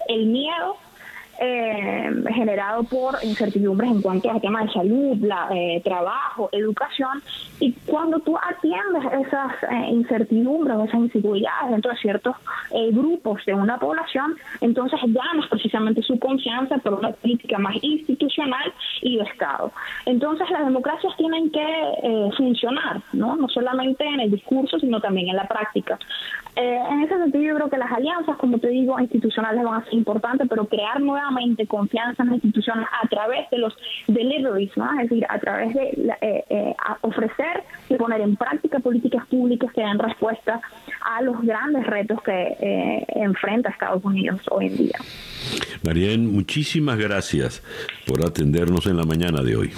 el 0.08 0.26
miedo 0.26 0.76
eh, 1.38 2.10
generado 2.34 2.84
por 2.84 3.16
incertidumbres 3.22 3.90
en 3.90 4.02
cuanto 4.02 4.30
a 4.30 4.40
temas 4.40 4.66
de 4.66 4.72
salud, 4.72 5.16
la, 5.20 5.48
eh, 5.52 5.80
trabajo, 5.84 6.48
educación. 6.52 7.22
Y 7.60 7.72
cuando 7.86 8.18
tú 8.20 8.36
atiendes 8.36 9.26
esas 9.26 9.52
eh, 9.70 9.90
incertidumbres, 9.90 10.76
esas 10.88 11.00
inseguridades 11.00 11.70
dentro 11.70 11.90
de 11.90 11.96
ciertos 11.98 12.36
eh, 12.70 12.90
grupos 12.92 13.44
de 13.46 13.54
una 13.54 13.78
población, 13.78 14.36
entonces 14.60 14.98
ganas 15.06 15.46
precisamente 15.48 16.02
su 16.02 16.18
confianza 16.18 16.78
por 16.78 16.94
una 16.94 17.12
política 17.12 17.58
más 17.58 17.76
institucional 17.82 18.72
y 19.02 19.18
de 19.18 19.24
Estado. 19.24 19.72
Entonces 20.06 20.48
las 20.50 20.64
democracias 20.64 21.16
tienen 21.16 21.50
que 21.50 22.30
funcionar, 22.36 23.00
¿no? 23.12 23.36
no 23.36 23.48
solamente 23.48 24.04
en 24.04 24.20
el 24.20 24.30
discurso, 24.30 24.78
sino 24.78 25.00
también 25.00 25.28
en 25.28 25.36
la 25.36 25.46
práctica. 25.46 25.98
En 26.56 27.02
ese 27.02 27.16
sentido, 27.18 27.44
yo 27.44 27.54
creo 27.56 27.70
que 27.70 27.76
las 27.76 27.92
alianzas, 27.92 28.36
como 28.38 28.58
te 28.58 28.68
digo, 28.68 28.98
institucionales 28.98 29.62
van 29.62 29.82
a 29.82 29.84
ser 29.84 29.94
importantes, 29.94 30.46
pero 30.48 30.66
crear 30.66 31.00
nuevas 31.00 31.32
confianza 31.68 32.22
en 32.22 32.30
la 32.30 32.34
institución 32.36 32.80
a 32.80 33.08
través 33.08 33.48
de 33.50 33.58
los 33.58 33.76
deliveries, 34.06 34.70
es 34.76 35.08
decir, 35.08 35.26
a 35.28 35.38
través 35.38 35.74
de 35.74 36.16
eh, 36.20 36.44
eh, 36.48 36.74
ofrecer 37.02 37.64
y 37.88 37.94
poner 37.96 38.20
en 38.20 38.36
práctica 38.36 38.78
políticas 38.78 39.26
públicas 39.26 39.70
que 39.72 39.82
den 39.82 39.98
respuesta 39.98 40.60
a 41.02 41.22
los 41.22 41.40
grandes 41.42 41.86
retos 41.86 42.22
que 42.22 42.32
eh, 42.32 43.06
enfrenta 43.08 43.70
Estados 43.70 44.04
Unidos 44.04 44.40
hoy 44.50 44.66
en 44.66 44.76
día. 44.76 44.98
Marién, 45.84 46.32
muchísimas 46.32 46.98
gracias 46.98 47.62
por 48.06 48.24
atendernos 48.24 48.86
en 48.86 48.96
la 48.96 49.04
mañana 49.04 49.42
de 49.42 49.56
hoy. 49.56 49.72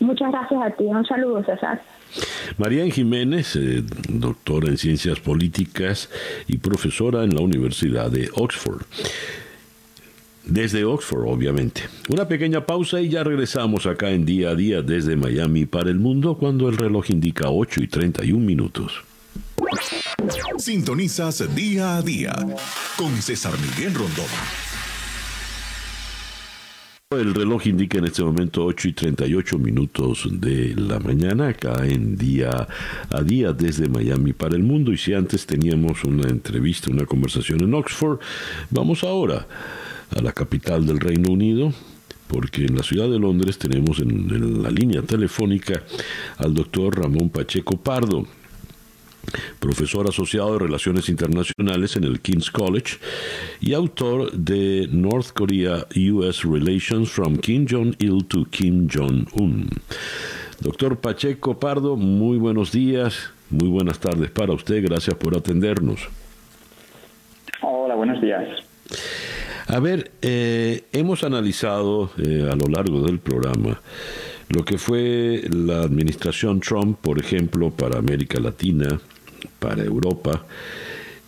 Muchas 0.00 0.30
gracias 0.32 0.62
a 0.62 0.70
ti. 0.70 0.84
Un 0.84 1.04
saludo, 1.04 1.44
César. 1.44 1.80
Marian 2.58 2.90
Jiménez, 2.90 3.58
doctora 4.08 4.68
en 4.68 4.78
ciencias 4.78 5.20
políticas 5.20 6.08
y 6.48 6.58
profesora 6.58 7.24
en 7.24 7.34
la 7.34 7.40
Universidad 7.40 8.10
de 8.10 8.30
Oxford 8.34 8.82
desde 10.50 10.84
Oxford, 10.84 11.26
obviamente. 11.26 11.82
Una 12.08 12.26
pequeña 12.28 12.66
pausa 12.66 13.00
y 13.00 13.08
ya 13.08 13.24
regresamos 13.24 13.86
acá 13.86 14.10
en 14.10 14.26
día 14.26 14.50
a 14.50 14.54
día 14.54 14.82
desde 14.82 15.16
Miami 15.16 15.64
para 15.64 15.90
el 15.90 15.98
mundo 15.98 16.36
cuando 16.36 16.68
el 16.68 16.76
reloj 16.76 17.10
indica 17.10 17.50
8 17.50 17.82
y 17.82 17.86
31 17.86 18.44
minutos. 18.44 18.92
Sintonizas 20.58 21.54
día 21.54 21.96
a 21.96 22.02
día 22.02 22.34
con 22.96 23.14
César 23.22 23.54
Miguel 23.58 23.94
Rondón. 23.94 24.69
El 27.12 27.34
reloj 27.34 27.66
indica 27.66 27.98
en 27.98 28.04
este 28.04 28.22
momento 28.22 28.64
8 28.64 28.86
y 28.86 28.92
38 28.92 29.58
minutos 29.58 30.28
de 30.30 30.76
la 30.76 31.00
mañana, 31.00 31.48
acá 31.48 31.84
en 31.84 32.16
día 32.16 32.68
a 33.10 33.22
día 33.24 33.52
desde 33.52 33.88
Miami 33.88 34.32
para 34.32 34.54
el 34.54 34.62
mundo. 34.62 34.92
Y 34.92 34.96
si 34.96 35.12
antes 35.12 35.44
teníamos 35.44 36.04
una 36.04 36.28
entrevista, 36.28 36.88
una 36.88 37.06
conversación 37.06 37.62
en 37.62 37.74
Oxford, 37.74 38.20
vamos 38.70 39.02
ahora 39.02 39.44
a 40.16 40.22
la 40.22 40.30
capital 40.30 40.86
del 40.86 41.00
Reino 41.00 41.32
Unido, 41.32 41.72
porque 42.28 42.66
en 42.66 42.76
la 42.76 42.84
ciudad 42.84 43.10
de 43.10 43.18
Londres 43.18 43.58
tenemos 43.58 43.98
en, 43.98 44.62
la 44.62 44.70
línea 44.70 45.02
telefónica 45.02 45.82
al 46.36 46.54
doctor 46.54 46.96
Ramón 46.96 47.30
Pacheco 47.30 47.76
Pardo, 47.76 48.24
profesor 49.58 50.08
asociado 50.08 50.52
de 50.52 50.58
Relaciones 50.60 51.08
Internacionales 51.08 51.96
en 51.96 52.04
el 52.04 52.20
King's 52.20 52.50
College 52.50 52.98
y 53.60 53.74
autor 53.74 54.32
de 54.32 54.88
North 54.90 55.32
Korea 55.32 55.86
US 56.12 56.42
Relations 56.44 57.10
from 57.10 57.36
Kim 57.36 57.66
Jong-il 57.68 58.24
to 58.26 58.46
Kim 58.50 58.88
Jong-un. 58.88 59.68
Doctor 60.60 60.98
Pacheco 60.98 61.58
Pardo, 61.58 61.96
muy 61.96 62.38
buenos 62.38 62.72
días, 62.72 63.30
muy 63.48 63.68
buenas 63.68 63.98
tardes 63.98 64.30
para 64.30 64.52
usted, 64.52 64.82
gracias 64.82 65.16
por 65.16 65.36
atendernos. 65.36 66.08
Hola, 67.62 67.94
buenos 67.94 68.20
días. 68.20 68.44
A 69.66 69.78
ver, 69.78 70.10
eh, 70.20 70.84
hemos 70.92 71.22
analizado 71.22 72.10
eh, 72.18 72.48
a 72.50 72.56
lo 72.56 72.66
largo 72.66 73.02
del 73.02 73.20
programa 73.20 73.80
lo 74.50 74.64
que 74.64 74.78
fue 74.78 75.42
la 75.48 75.82
administración 75.82 76.58
Trump, 76.60 76.98
por 77.00 77.20
ejemplo, 77.20 77.70
para 77.70 78.00
América 78.00 78.40
Latina, 78.40 79.00
para 79.60 79.84
Europa, 79.84 80.44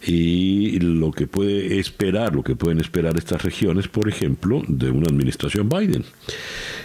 y 0.05 0.81
lo 0.81 1.13
que 1.13 1.29
puede 1.29 1.79
esperar, 1.79 2.35
lo 2.35 2.43
que 2.43 2.57
pueden 2.57 2.81
esperar 2.81 3.17
estas 3.17 3.43
regiones, 3.43 3.87
por 3.87 4.09
ejemplo, 4.09 4.63
de 4.67 4.91
una 4.91 5.07
administración 5.07 5.69
Biden. 5.69 6.05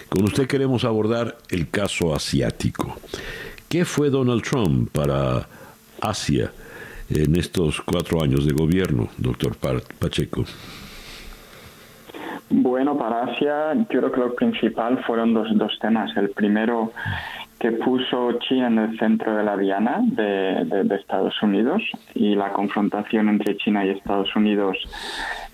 Con 0.07 0.23
usted 0.25 0.47
queremos 0.47 0.83
abordar 0.83 1.37
el 1.49 1.69
caso 1.69 2.13
asiático. 2.13 2.95
¿Qué 3.67 3.85
fue 3.85 4.09
Donald 4.09 4.43
Trump 4.43 4.91
para 4.91 5.47
Asia 5.99 6.51
en 7.09 7.35
estos 7.35 7.81
cuatro 7.81 8.21
años 8.21 8.45
de 8.45 8.53
gobierno, 8.53 9.09
doctor 9.17 9.57
Pacheco? 9.99 10.45
Bueno, 12.49 12.97
para 12.97 13.23
Asia 13.23 13.73
yo 13.73 13.99
creo 13.99 14.11
que 14.11 14.19
lo 14.19 14.35
principal 14.35 15.03
fueron 15.05 15.33
dos, 15.33 15.47
dos 15.55 15.77
temas. 15.81 16.15
El 16.15 16.29
primero 16.29 16.93
que 17.59 17.71
puso 17.71 18.34
China 18.39 18.67
en 18.67 18.77
el 18.77 18.99
centro 18.99 19.35
de 19.35 19.43
la 19.43 19.57
diana 19.57 19.99
de, 20.03 20.65
de, 20.84 20.95
Estados 20.95 21.41
Unidos 21.41 21.81
y 22.13 22.35
la 22.35 22.53
confrontación 22.53 23.29
entre 23.29 23.57
China 23.57 23.85
y 23.85 23.89
Estados 23.89 24.35
Unidos 24.35 24.77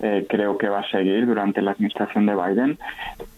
eh, 0.00 0.26
creo 0.28 0.58
que 0.58 0.68
va 0.68 0.80
a 0.80 0.90
seguir 0.90 1.26
durante 1.26 1.62
la 1.62 1.72
administración 1.72 2.26
de 2.26 2.34
Biden. 2.34 2.78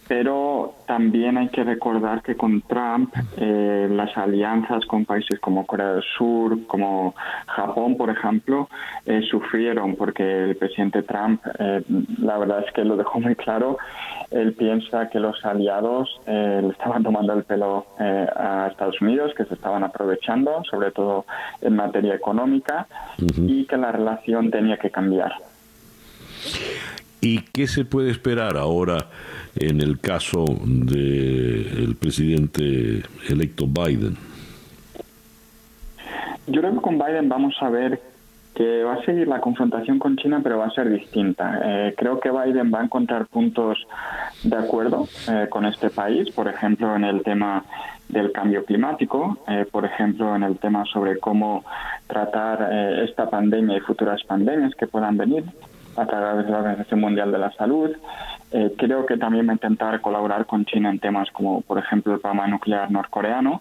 Pero 0.08 0.74
también 0.86 1.36
hay 1.36 1.48
que 1.48 1.64
recordar 1.64 2.22
que 2.22 2.36
con 2.36 2.62
Trump 2.62 3.12
eh, 3.36 3.88
las 3.90 4.16
alianzas 4.16 4.84
con 4.86 5.04
países 5.04 5.40
como 5.40 5.66
Corea 5.66 5.94
del 5.94 6.04
Sur, 6.16 6.64
como 6.68 7.14
Japón, 7.46 7.96
por 7.96 8.10
ejemplo, 8.10 8.68
eh, 9.04 9.22
sufrieron 9.28 9.96
porque 9.96 10.44
el 10.44 10.56
presidente 10.56 11.02
Trump, 11.02 11.40
eh, 11.58 11.82
la 12.18 12.38
verdad 12.38 12.64
es 12.64 12.72
que 12.72 12.84
lo 12.84 12.96
dejó 12.96 13.18
muy 13.18 13.34
claro, 13.34 13.78
él 14.30 14.52
piensa 14.52 15.08
que 15.08 15.18
los 15.18 15.44
aliados 15.44 16.20
le 16.26 16.68
estaban 16.68 17.02
tomando 17.02 17.32
el 17.32 17.44
pelo 17.44 17.86
a 17.98 18.68
Estados 18.70 19.00
Unidos, 19.00 19.32
que 19.36 19.44
se 19.44 19.54
estaban 19.54 19.84
aprovechando, 19.84 20.62
sobre 20.68 20.90
todo 20.90 21.26
en 21.60 21.76
materia 21.76 22.14
económica, 22.14 22.86
y 23.18 23.64
que 23.66 23.76
la 23.76 23.92
relación 23.92 24.50
tenía 24.50 24.78
que 24.78 24.90
cambiar. 24.90 25.32
¿Y 27.20 27.42
qué 27.52 27.66
se 27.66 27.84
puede 27.84 28.10
esperar 28.10 28.56
ahora 28.56 29.06
en 29.56 29.80
el 29.80 29.98
caso 29.98 30.44
del 30.64 31.96
presidente 31.98 33.02
electo 33.28 33.66
Biden? 33.66 34.16
Yo 36.46 36.60
creo 36.60 36.74
que 36.74 36.80
con 36.80 36.98
Biden 36.98 37.28
vamos 37.28 37.54
a 37.60 37.70
ver 37.70 38.00
que 38.54 38.82
va 38.84 38.94
a 38.94 39.04
seguir 39.04 39.28
la 39.28 39.40
confrontación 39.40 39.98
con 39.98 40.16
China, 40.16 40.40
pero 40.42 40.58
va 40.58 40.66
a 40.66 40.70
ser 40.70 40.88
distinta. 40.88 41.60
Eh, 41.62 41.94
creo 41.96 42.18
que 42.18 42.30
Biden 42.30 42.72
va 42.72 42.80
a 42.80 42.84
encontrar 42.84 43.26
puntos 43.26 43.86
de 44.44 44.56
acuerdo 44.56 45.06
eh, 45.28 45.46
con 45.50 45.66
este 45.66 45.90
país, 45.90 46.30
por 46.30 46.48
ejemplo, 46.48 46.96
en 46.96 47.04
el 47.04 47.22
tema 47.22 47.64
del 48.08 48.32
cambio 48.32 48.64
climático, 48.64 49.38
eh, 49.46 49.66
por 49.70 49.84
ejemplo, 49.84 50.34
en 50.34 50.42
el 50.42 50.56
tema 50.58 50.86
sobre 50.86 51.18
cómo 51.18 51.64
tratar 52.06 52.72
esta 53.02 53.28
pandemia 53.28 53.76
y 53.76 53.80
futuras 53.80 54.22
pandemias 54.24 54.74
que 54.74 54.86
puedan 54.86 55.18
venir 55.18 55.44
a 55.97 56.06
través 56.06 56.47
de 56.47 56.52
la 56.52 56.59
Organización 56.59 57.01
Mundial 57.01 57.32
de 57.32 57.39
la 57.39 57.51
Salud. 57.52 57.90
Eh, 58.52 58.74
creo 58.77 59.05
que 59.06 59.16
también 59.16 59.47
va 59.47 59.52
a 59.52 59.55
intentar 59.55 60.01
colaborar 60.01 60.47
con 60.47 60.64
China 60.64 60.90
en 60.90 60.98
temas 60.98 61.31
como, 61.32 61.62
por 61.62 61.78
ejemplo, 61.78 62.14
el 62.14 62.20
programa 62.20 62.47
nuclear 62.47 62.90
norcoreano, 62.90 63.60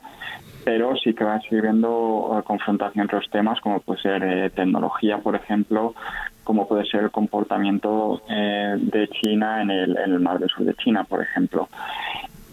pero 0.64 0.96
sí 0.96 1.14
que 1.14 1.24
va 1.24 1.36
a 1.36 1.42
seguir 1.42 1.64
viendo 1.64 2.38
eh, 2.38 2.44
confrontación 2.44 3.04
entre 3.04 3.20
los 3.20 3.30
temas 3.30 3.60
como 3.62 3.80
puede 3.80 4.02
ser 4.02 4.24
eh, 4.24 4.50
tecnología, 4.52 5.18
por 5.18 5.36
ejemplo, 5.36 5.96
como 6.44 6.68
puede 6.68 6.86
ser 6.86 7.06
el 7.06 7.12
comportamiento 7.12 8.22
de 8.28 9.10
China 9.20 9.64
en 9.64 9.72
el, 9.72 9.98
en 9.98 10.14
el 10.14 10.20
mar 10.20 10.38
del 10.38 10.50
sur 10.50 10.64
de 10.64 10.76
China, 10.76 11.04
por 11.04 11.24
ejemplo. 11.24 11.68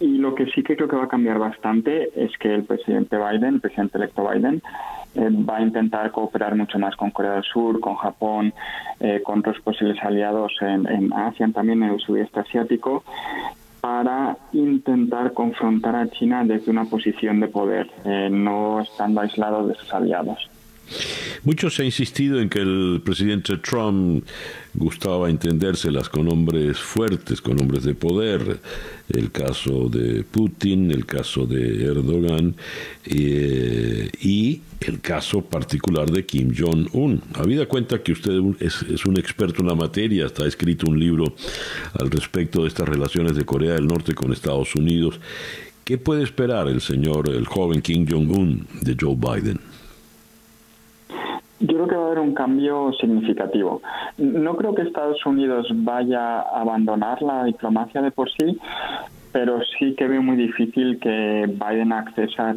Y 0.03 0.17
lo 0.17 0.35
que 0.35 0.47
sí 0.47 0.63
que 0.63 0.75
creo 0.75 0.89
que 0.89 0.97
va 0.97 1.05
a 1.05 1.07
cambiar 1.07 1.39
bastante 1.39 2.09
es 2.21 2.37
que 2.37 2.53
el 2.53 2.65
presidente 2.65 3.15
Biden, 3.15 3.55
el 3.55 3.61
presidente 3.61 3.97
electo 3.97 4.29
Biden, 4.29 4.61
eh, 5.15 5.29
va 5.49 5.57
a 5.57 5.61
intentar 5.61 6.11
cooperar 6.11 6.57
mucho 6.57 6.77
más 6.77 6.93
con 6.97 7.11
Corea 7.11 7.35
del 7.35 7.43
Sur, 7.43 7.79
con 7.79 7.95
Japón, 7.95 8.53
eh, 8.99 9.21
con 9.23 9.39
otros 9.39 9.61
posibles 9.61 9.97
aliados 10.03 10.51
en, 10.59 10.85
en 10.87 11.13
Asia, 11.13 11.47
también 11.53 11.83
en 11.83 11.91
el 11.91 12.01
sudeste 12.01 12.41
asiático, 12.41 13.05
para 13.79 14.35
intentar 14.51 15.31
confrontar 15.31 15.95
a 15.95 16.09
China 16.09 16.43
desde 16.43 16.69
una 16.69 16.83
posición 16.83 17.39
de 17.39 17.47
poder, 17.47 17.89
eh, 18.03 18.27
no 18.29 18.81
estando 18.81 19.21
aislado 19.21 19.65
de 19.65 19.75
sus 19.75 19.93
aliados. 19.93 20.49
Mucho 21.43 21.69
se 21.69 21.83
ha 21.83 21.85
insistido 21.85 22.39
en 22.39 22.49
que 22.49 22.59
el 22.59 23.01
presidente 23.03 23.57
Trump 23.57 24.25
gustaba 24.73 25.29
entendérselas 25.29 26.09
con 26.09 26.27
hombres 26.29 26.77
fuertes, 26.77 27.41
con 27.41 27.59
hombres 27.59 27.83
de 27.83 27.93
poder. 27.93 28.59
El 29.09 29.31
caso 29.31 29.89
de 29.89 30.23
Putin, 30.23 30.91
el 30.91 31.05
caso 31.05 31.45
de 31.45 31.83
Erdogan 31.83 32.55
eh, 33.05 34.09
y 34.21 34.61
el 34.79 35.01
caso 35.01 35.41
particular 35.41 36.09
de 36.09 36.25
Kim 36.25 36.53
Jong-un. 36.57 37.21
Habida 37.35 37.65
cuenta 37.65 38.01
que 38.01 38.13
usted 38.13 38.39
es, 38.59 38.81
es, 38.83 39.05
un 39.05 39.17
experto 39.17 39.61
en 39.61 39.67
la 39.67 39.75
materia, 39.75 40.25
está 40.25 40.47
escrito 40.47 40.89
un 40.89 40.99
libro 40.99 41.35
al 41.99 42.09
respecto 42.09 42.61
de 42.61 42.69
estas 42.69 42.87
relaciones 42.87 43.35
de 43.35 43.45
Corea 43.45 43.73
del 43.73 43.87
Norte 43.87 44.13
con 44.13 44.31
Estados 44.31 44.73
Unidos. 44.75 45.19
¿Qué 45.83 45.97
puede 45.97 46.23
esperar 46.23 46.69
el 46.69 46.79
señor, 46.79 47.29
el 47.29 47.45
joven 47.45 47.81
Kim 47.81 48.07
Jong-un 48.09 48.67
de 48.81 48.95
Joe 48.99 49.17
Biden? 49.17 49.59
Yo 51.65 51.75
creo 51.75 51.87
que 51.87 51.95
va 51.95 52.03
a 52.03 52.05
haber 52.07 52.19
un 52.19 52.33
cambio 52.33 52.91
significativo. 52.99 53.81
No 54.17 54.57
creo 54.57 54.75
que 54.75 54.81
Estados 54.81 55.25
Unidos 55.25 55.67
vaya 55.73 56.41
a 56.41 56.59
abandonar 56.59 57.21
la 57.21 57.45
diplomacia 57.45 58.01
de 58.01 58.11
por 58.11 58.29
sí, 58.29 58.59
pero 59.31 59.61
sí 59.79 59.95
que 59.95 60.09
veo 60.09 60.21
muy 60.21 60.35
difícil 60.35 60.99
que 60.99 61.45
Biden 61.47 61.93
acceda, 61.93 62.49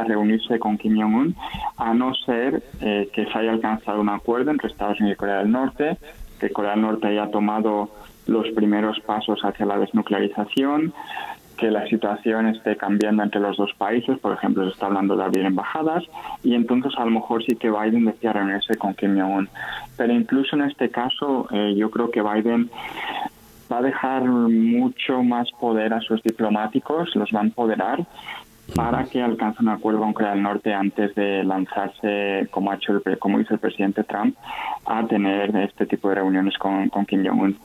a 0.00 0.04
reunirse 0.04 0.58
con 0.58 0.78
Kim 0.78 0.98
Jong-un, 0.98 1.36
a 1.76 1.92
no 1.92 2.14
ser 2.14 2.62
eh, 2.80 3.10
que 3.12 3.26
se 3.26 3.38
haya 3.38 3.52
alcanzado 3.52 4.00
un 4.00 4.08
acuerdo 4.08 4.52
entre 4.52 4.68
Estados 4.68 4.98
Unidos 5.00 5.16
y 5.16 5.18
Corea 5.18 5.38
del 5.40 5.52
Norte, 5.52 5.98
que 6.40 6.48
Corea 6.48 6.70
del 6.70 6.80
Norte 6.80 7.08
haya 7.08 7.30
tomado 7.30 7.90
los 8.26 8.48
primeros 8.52 8.98
pasos 9.00 9.40
hacia 9.42 9.66
la 9.66 9.78
desnuclearización, 9.78 10.94
que 11.58 11.70
la 11.70 11.86
situación 11.88 12.46
esté 12.46 12.76
cambiando 12.76 13.22
entre 13.22 13.40
los 13.40 13.56
dos 13.56 13.72
países, 13.76 14.18
por 14.18 14.32
ejemplo, 14.32 14.64
se 14.64 14.70
está 14.70 14.86
hablando 14.86 15.16
de 15.16 15.24
abrir 15.24 15.44
embajadas, 15.44 16.04
y 16.42 16.54
entonces 16.54 16.92
a 16.96 17.04
lo 17.04 17.10
mejor 17.10 17.44
sí 17.44 17.56
que 17.56 17.70
Biden 17.70 18.06
decía 18.06 18.32
reunirse 18.32 18.76
con 18.76 18.94
Kim 18.94 19.18
Jong-un. 19.18 19.48
Pero 19.96 20.12
incluso 20.12 20.56
en 20.56 20.62
este 20.62 20.90
caso, 20.90 21.48
eh, 21.50 21.74
yo 21.76 21.90
creo 21.90 22.10
que 22.10 22.22
Biden 22.22 22.70
va 23.70 23.78
a 23.78 23.82
dejar 23.82 24.24
mucho 24.24 25.22
más 25.22 25.50
poder 25.60 25.92
a 25.92 26.00
sus 26.00 26.22
diplomáticos, 26.22 27.14
los 27.16 27.30
va 27.34 27.40
a 27.40 27.44
empoderar 27.44 28.06
para 28.74 29.04
que 29.04 29.22
alcance 29.22 29.62
un 29.62 29.70
acuerdo 29.70 30.00
con 30.00 30.12
Corea 30.12 30.32
del 30.32 30.42
Norte 30.42 30.72
antes 30.72 31.14
de 31.14 31.42
lanzarse, 31.42 32.48
como 32.50 32.70
ha 32.70 32.76
hecho 32.76 32.92
el, 32.92 33.18
como 33.18 33.40
hizo 33.40 33.54
el 33.54 33.60
presidente 33.60 34.04
Trump, 34.04 34.36
a 34.86 35.06
tener 35.06 35.54
este 35.56 35.86
tipo 35.86 36.08
de 36.08 36.16
reuniones 36.16 36.56
con, 36.58 36.88
con 36.88 37.06
Kim 37.06 37.26
Jong-un. 37.26 37.56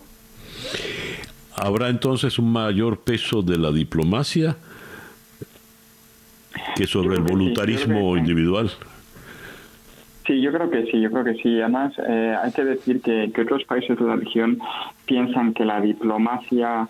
¿Habrá 1.55 1.89
entonces 1.89 2.39
un 2.39 2.51
mayor 2.51 2.99
peso 2.99 3.41
de 3.41 3.57
la 3.57 3.71
diplomacia 3.71 4.55
que 6.75 6.87
sobre 6.87 7.15
el 7.15 7.21
voluntarismo 7.21 8.17
individual? 8.17 8.71
Sí, 10.25 10.41
yo 10.41 10.51
creo 10.53 10.69
que 10.69 10.85
sí, 10.85 11.01
yo 11.01 11.11
creo 11.11 11.23
que 11.23 11.35
sí. 11.35 11.59
Además, 11.61 11.93
eh, 12.07 12.35
hay 12.41 12.51
que 12.51 12.63
decir 12.63 13.01
que, 13.01 13.31
otros 13.41 13.65
países 13.65 13.97
de 13.97 14.05
la 14.05 14.15
región 14.15 14.59
piensan 15.05 15.53
que 15.53 15.65
la 15.65 15.81
diplomacia 15.81 16.87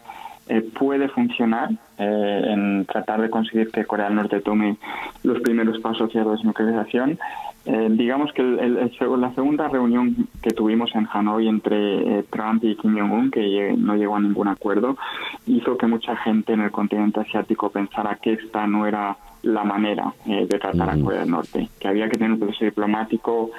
eh, 0.48 0.62
puede 0.62 1.10
funcionar 1.10 1.72
eh, 1.98 2.44
en 2.48 2.86
tratar 2.86 3.22
de 3.22 3.30
conseguir 3.30 3.72
que 3.72 3.86
Corea 3.86 4.06
del 4.06 4.16
Norte 4.16 4.42
tome 4.42 4.78
los 5.24 5.40
primeros 5.42 5.80
pasos 5.80 6.10
hacia 6.10 6.24
la 6.24 6.32
desnuclearización 6.32 7.20
eh, 7.66 7.88
digamos 7.92 8.34
que 8.34 8.42
el, 8.42 8.92
la 9.20 9.34
segunda 9.34 9.70
reunión 9.70 10.28
que 10.42 10.52
tuvimos 10.52 10.94
en 10.96 11.08
Hanoi 11.12 11.48
entre 11.48 12.20
eh, 12.20 12.26
Trump 12.30 12.64
y 12.64 12.76
Kim 12.76 12.98
Jong-un, 12.98 13.32
que 13.32 13.74
no 13.78 13.96
llegó 13.96 14.18
a 14.18 14.20
ningún 14.20 14.50
acuerdo, 14.50 14.98
hizo 15.48 15.78
que 15.78 15.88
mucha 15.88 16.16
gente 16.18 16.54
en 16.54 16.62
el 16.62 16.72
continente 16.72 17.22
asiático 17.22 17.70
pensara 17.70 18.18
que 18.22 18.34
esta 18.34 18.68
no 18.68 18.86
era 18.86 19.16
la 19.44 19.64
manera 19.64 20.14
eh, 20.26 20.46
de 20.50 20.60
tratar 20.60 20.90
a 20.90 21.00
Corea 21.00 21.22
del 21.22 21.32
Norte, 21.32 21.70
que 21.80 21.88
había 21.88 22.10
que 22.10 22.18
tener 22.18 22.34
un 22.34 22.40
proceso 22.40 22.66
diplomático 22.66 23.52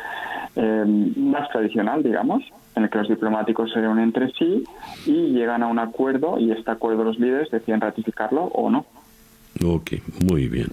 más 0.57 1.49
tradicional, 1.51 2.01
digamos, 2.01 2.45
en 2.77 2.85
el 2.85 2.91
que 2.91 2.99
los 2.99 3.09
diplomáticos 3.09 3.73
se 3.73 3.81
reúnen 3.81 4.05
entre 4.05 4.31
sí 4.33 4.63
y 5.05 5.33
llegan 5.33 5.65
a 5.65 5.67
un 5.67 5.81
acuerdo 5.81 6.39
y 6.39 6.53
este 6.53 6.71
acuerdo 6.71 7.03
los 7.03 7.19
líderes 7.19 7.51
deciden 7.51 7.81
ratificarlo 7.81 8.45
o 8.45 8.71
no. 8.71 8.87
Ok, 9.63 9.93
muy 10.25 10.49
bien. 10.49 10.69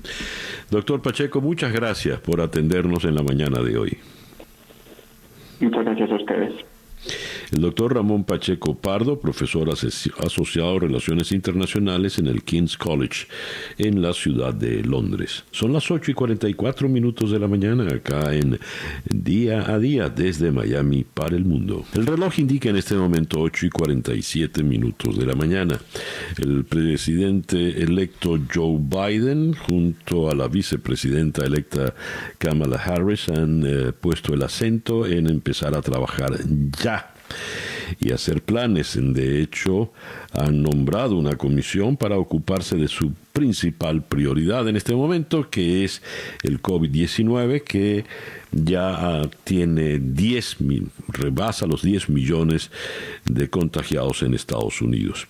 Doctor 0.70 1.02
Pacheco, 1.02 1.42
muchas 1.42 1.72
gracias 1.72 2.20
por 2.20 2.42
atendernos 2.42 3.04
en 3.06 3.16
la 3.16 3.24
mañana 3.24 3.62
de 3.62 3.78
hoy. 3.78 3.98
Muchas 5.60 5.86
gracias 5.86 6.12
a 6.12 6.16
ustedes. 6.16 6.71
El 7.52 7.60
doctor 7.60 7.94
Ramón 7.96 8.24
Pacheco 8.24 8.76
Pardo, 8.76 9.20
profesor 9.20 9.70
asociado 9.70 10.74
de 10.74 10.80
Relaciones 10.88 11.34
Internacionales 11.34 12.18
en 12.18 12.28
el 12.28 12.44
King's 12.44 12.78
College 12.78 13.28
en 13.78 14.02
la 14.02 14.14
ciudad 14.14 14.54
de 14.54 14.82
Londres. 14.84 15.44
Son 15.52 15.74
las 15.74 15.92
8 15.92 16.12
y 16.12 16.14
44 16.14 16.88
minutos 16.88 17.30
de 17.30 17.40
la 17.40 17.50
mañana 17.50 17.94
acá 17.94 18.34
en 18.34 18.58
Día 19.04 19.70
a 19.70 19.80
Día 19.80 20.08
desde 20.08 20.50
Miami 20.50 21.04
para 21.04 21.36
el 21.36 21.44
mundo. 21.44 21.84
El 21.94 22.08
reloj 22.08 22.40
indica 22.40 22.70
en 22.70 22.78
este 22.78 22.96
momento 22.96 23.42
8 23.42 23.66
y 23.66 23.70
47 23.70 24.64
minutos 24.64 25.20
de 25.20 25.26
la 25.26 25.36
mañana. 25.36 25.78
El 26.38 26.64
presidente 26.64 27.84
electo 27.84 28.40
Joe 28.54 28.80
Biden 28.80 29.56
junto 29.56 30.30
a 30.30 30.36
la 30.36 30.48
vicepresidenta 30.48 31.46
electa 31.46 31.94
Kamala 32.38 32.78
Harris 32.78 33.28
han 33.28 33.64
eh, 33.66 33.92
puesto 33.92 34.34
el 34.34 34.42
acento 34.42 35.06
en 35.06 35.28
empezar 35.28 35.76
a 35.76 35.82
trabajar 35.82 36.40
ya 36.82 37.12
y 38.00 38.12
hacer 38.12 38.42
planes. 38.42 38.98
De 39.00 39.42
hecho, 39.42 39.92
han 40.34 40.62
nombrado 40.64 41.16
una 41.16 41.36
comisión 41.36 41.98
para 41.98 42.18
ocuparse 42.18 42.76
de 42.76 42.88
su 42.88 43.14
principal 43.34 44.04
prioridad 44.04 44.68
en 44.68 44.76
este 44.76 44.94
momento, 44.94 45.50
que 45.50 45.84
es 45.84 46.02
el 46.44 46.62
COVID-19, 46.62 47.64
que 47.64 48.06
ya 48.52 49.22
tiene 49.44 50.00
10 50.00 50.58
rebasa 51.08 51.66
los 51.66 51.82
10 51.82 52.10
millones 52.10 52.70
de 53.26 53.50
contagiados 53.50 54.24
en 54.24 54.34
Estados 54.34 54.82
Unidos. 54.82 55.28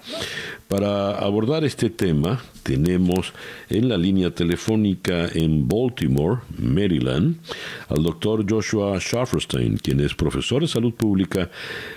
Para 0.67 1.17
abordar 1.19 1.63
este 1.63 1.89
tema, 1.89 2.41
tenemos 2.63 3.33
en 3.69 3.89
la 3.89 3.97
línea 3.97 4.31
telefónica 4.31 5.27
en 5.33 5.67
Baltimore, 5.67 6.41
Maryland, 6.57 7.35
al 7.89 8.03
doctor 8.03 8.45
Joshua 8.49 8.99
Schafferstein, 8.99 9.77
quien 9.77 9.99
es 9.99 10.15
profesor 10.15 10.61
de 10.61 10.67
salud 10.67 10.93
pública, 10.93 11.49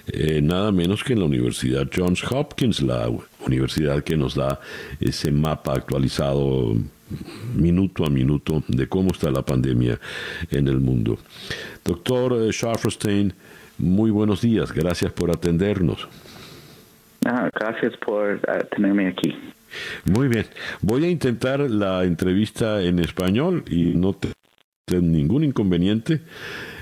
eh, 0.06 0.40
nada 0.42 0.72
menos 0.72 1.04
que 1.04 1.12
en 1.12 1.20
la 1.20 1.26
Universidad 1.26 1.88
Johns 1.94 2.24
Hopkins, 2.30 2.82
la 2.82 3.08
universidad 3.46 4.02
que 4.02 4.16
nos 4.16 4.34
da 4.34 4.60
ese 5.00 5.30
mapa 5.30 5.74
actualizado 5.74 6.76
minuto 7.54 8.04
a 8.04 8.10
minuto 8.10 8.62
de 8.68 8.88
cómo 8.88 9.10
está 9.10 9.30
la 9.30 9.42
pandemia 9.42 9.98
en 10.50 10.68
el 10.68 10.80
mundo. 10.80 11.18
Doctor 11.84 12.42
eh, 12.42 12.52
Schafferstein, 12.52 13.32
muy 13.78 14.10
buenos 14.10 14.40
días, 14.40 14.72
gracias 14.72 15.12
por 15.12 15.30
atendernos. 15.30 16.08
Ah, 17.26 17.48
gracias 17.54 17.96
por 17.98 18.32
eh, 18.32 18.64
tenerme 18.74 19.08
aquí. 19.08 19.34
Muy 20.04 20.28
bien, 20.28 20.46
voy 20.82 21.04
a 21.04 21.08
intentar 21.08 21.60
la 21.60 22.04
entrevista 22.04 22.82
en 22.82 22.98
español 23.00 23.64
y 23.68 23.94
no 23.94 24.14
tengo 24.14 24.34
ningún 25.02 25.44
inconveniente 25.44 26.20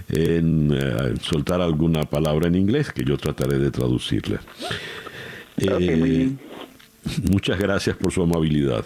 en 0.08 0.72
eh, 0.72 1.14
soltar 1.20 1.60
alguna 1.60 2.02
palabra 2.02 2.48
en 2.48 2.56
inglés 2.56 2.92
que 2.92 3.04
yo 3.04 3.16
trataré 3.16 3.58
de 3.58 3.70
traducirla. 3.70 4.40
Muchas 7.30 7.58
gracias 7.58 7.96
por 7.96 8.12
su 8.12 8.22
amabilidad. 8.22 8.84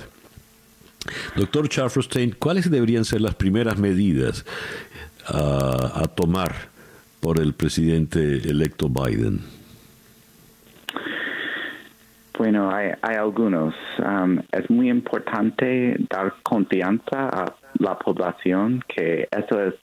Doctor 1.36 1.68
Charfrostein, 1.68 2.34
¿cuáles 2.38 2.70
deberían 2.70 3.04
ser 3.04 3.20
las 3.20 3.34
primeras 3.34 3.78
medidas 3.78 4.44
uh, 5.32 6.00
a 6.00 6.06
tomar 6.14 6.52
por 7.20 7.40
el 7.40 7.54
presidente 7.54 8.38
electo 8.48 8.88
Biden? 8.88 9.40
Bueno, 12.38 12.70
hay, 12.70 12.90
hay 13.00 13.16
algunos. 13.16 13.74
Um, 13.98 14.40
es 14.52 14.68
muy 14.68 14.90
importante 14.90 15.96
dar 16.10 16.34
confianza 16.42 17.28
a 17.28 17.54
la 17.78 17.98
población 17.98 18.84
que 18.88 19.26
eso 19.30 19.62
es 19.62 19.74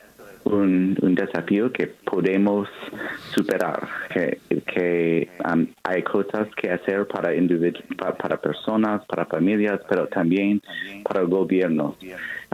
un, 0.46 0.98
un 1.02 1.16
desafío 1.16 1.72
que 1.72 1.88
podemos 1.88 2.68
superar, 3.34 3.88
que, 4.14 5.30
um, 5.46 5.66
hay 5.84 6.04
cosas 6.04 6.48
que 6.56 6.70
hacer 6.72 7.08
para, 7.08 7.30
para, 7.98 8.16
para, 8.16 8.38
personas, 8.38 9.06
para 9.06 9.26
familias, 9.26 9.80
pero 9.90 10.08
también 10.08 10.62
para 11.04 11.22
el 11.22 11.28
gobierno. 11.28 11.96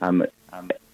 Um, 0.02 0.22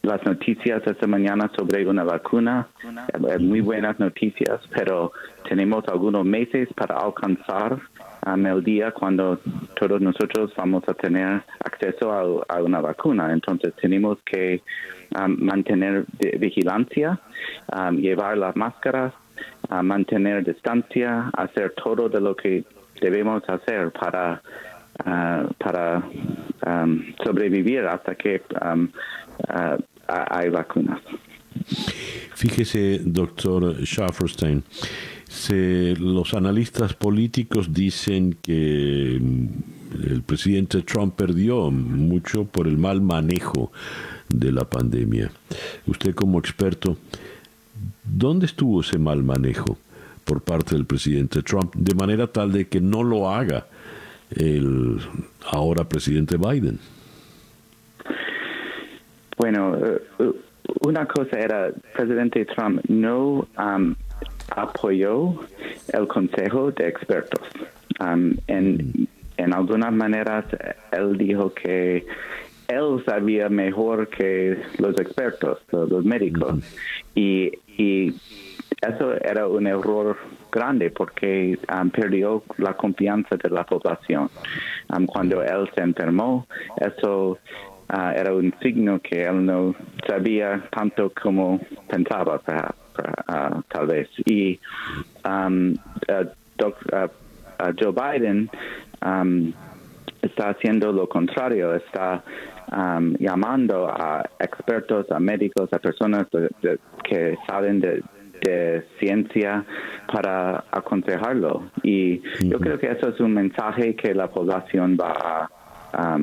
las 0.05 0.23
noticias 0.23 0.83
esta 0.85 1.07
mañana 1.07 1.49
sobre 1.57 1.87
una 1.87 2.03
vacuna, 2.03 2.67
eh, 2.83 3.39
muy 3.39 3.61
buenas 3.61 3.99
noticias, 3.99 4.61
pero 4.73 5.11
tenemos 5.49 5.83
algunos 5.87 6.23
meses 6.23 6.69
para 6.75 6.97
alcanzar 6.97 7.79
um, 8.25 8.45
el 8.45 8.63
día 8.63 8.91
cuando 8.91 9.39
todos 9.79 10.01
nosotros 10.01 10.51
vamos 10.55 10.83
a 10.87 10.93
tener 10.93 11.43
acceso 11.59 12.43
a, 12.47 12.61
una 12.61 12.81
vacuna. 12.81 13.31
Entonces 13.31 13.73
tenemos 13.81 14.17
que 14.25 14.61
um, 15.19 15.37
mantener 15.39 16.05
vigilancia, 16.39 17.19
um, 17.75 17.97
llevar 17.97 18.37
las 18.37 18.55
máscaras, 18.55 19.13
uh, 19.69 19.83
mantener 19.83 20.43
distancia, 20.43 21.29
hacer 21.33 21.73
todo 21.83 22.09
de 22.09 22.21
lo 22.21 22.35
que 22.35 22.63
debemos 23.01 23.43
hacer 23.49 23.91
para 23.91 24.41
uh, 25.05 25.53
para 25.57 26.01
sobrevivir 27.23 27.85
hasta 27.85 28.15
que 28.15 28.41
uh, 28.61 28.87
hay 30.07 30.49
vacunas. 30.49 31.01
Fíjese, 32.35 32.99
doctor 33.03 33.75
Schafferstein, 33.85 34.63
los 35.49 36.33
analistas 36.33 36.93
políticos 36.93 37.73
dicen 37.73 38.37
que 38.41 39.19
mm, 39.21 39.47
el 40.11 40.21
presidente 40.23 40.81
Trump 40.81 41.15
perdió 41.15 41.71
mucho 41.71 42.45
por 42.45 42.67
el 42.67 42.77
mal 42.77 43.01
manejo 43.01 43.71
de 44.29 44.51
la 44.51 44.65
pandemia. 44.65 45.31
Usted 45.87 46.13
como 46.15 46.39
experto, 46.39 46.97
¿dónde 48.03 48.45
estuvo 48.45 48.81
ese 48.81 48.97
mal 48.97 49.23
manejo 49.23 49.77
por 50.23 50.41
parte 50.41 50.75
del 50.75 50.85
presidente 50.85 51.43
Trump 51.43 51.73
de 51.75 51.95
manera 51.95 52.27
tal 52.27 52.51
de 52.51 52.67
que 52.67 52.81
no 52.81 53.03
lo 53.03 53.29
haga 53.29 53.67
el 54.31 54.99
ahora 55.51 55.87
presidente 55.87 56.37
Biden? 56.37 56.79
Bueno, 59.37 59.75
eh, 59.75 60.01
eh, 60.19 60.31
una 60.81 61.05
cosa 61.05 61.37
era, 61.37 61.71
presidente 61.93 62.45
Trump 62.45 62.81
no 62.87 63.47
um, 63.57 63.95
apoyó 64.49 65.39
el 65.93 66.07
Consejo 66.07 66.71
de 66.71 66.87
Expertos. 66.87 67.47
Um, 67.99 68.35
en, 68.47 69.07
en 69.37 69.53
algunas 69.53 69.93
maneras, 69.93 70.45
él 70.91 71.17
dijo 71.17 71.53
que 71.53 72.05
él 72.67 73.03
sabía 73.05 73.49
mejor 73.49 74.07
que 74.09 74.57
los 74.79 74.99
expertos, 74.99 75.59
los 75.71 76.03
médicos. 76.03 76.59
y, 77.15 77.51
y, 77.77 78.13
eso 78.81 79.13
era 79.13 79.47
un 79.47 79.67
error 79.67 80.17
grande 80.51 80.91
porque 80.91 81.57
um, 81.73 81.89
perdió 81.89 82.43
la 82.57 82.73
confianza 82.73 83.35
de 83.37 83.49
la 83.49 83.63
población. 83.63 84.29
Um, 84.95 85.05
cuando 85.05 85.41
él 85.41 85.69
se 85.73 85.81
enfermó, 85.81 86.45
eso 86.77 87.37
uh, 87.93 88.11
era 88.15 88.33
un 88.33 88.53
signo 88.61 88.99
que 88.99 89.23
él 89.23 89.45
no 89.45 89.75
sabía 90.07 90.63
tanto 90.71 91.11
como 91.11 91.59
pensaba, 91.87 92.39
perhaps. 92.39 92.85
Uh, 92.97 93.61
tal 93.67 93.87
vez. 93.87 94.07
Y 94.25 94.59
um, 95.25 95.75
uh, 96.07 96.25
uh, 96.63 97.73
Joe 97.77 97.91
Biden 97.91 98.49
um, 99.01 99.53
está 100.21 100.49
haciendo 100.49 100.91
lo 100.91 101.07
contrario, 101.07 101.75
está 101.75 102.23
um, 102.71 103.15
llamando 103.19 103.87
a 103.87 104.23
expertos, 104.39 105.11
a 105.11 105.19
médicos, 105.19 105.71
a 105.73 105.79
personas 105.79 106.27
que 107.03 107.37
saben 107.47 107.81
de, 107.81 108.03
ciencia 108.99 109.65
para 110.13 110.65
aconsejarlo. 110.69 111.71
Y 111.81 112.21
yo 112.47 112.59
creo 112.59 112.77
que 112.77 112.91
eso 112.91 113.09
es 113.09 113.19
un 113.19 113.33
mensaje 113.33 113.95
que 113.95 114.13
la 114.13 114.27
población 114.27 114.95
va 115.01 115.49
a, 115.91 116.19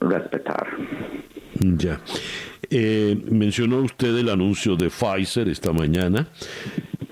respetar. 0.00 0.66
Ya. 1.60 2.00
Eh, 2.70 3.20
mencionó 3.30 3.80
usted 3.82 4.16
el 4.16 4.28
anuncio 4.28 4.76
de 4.76 4.88
Pfizer 4.88 5.48
esta 5.48 5.72
mañana. 5.72 6.28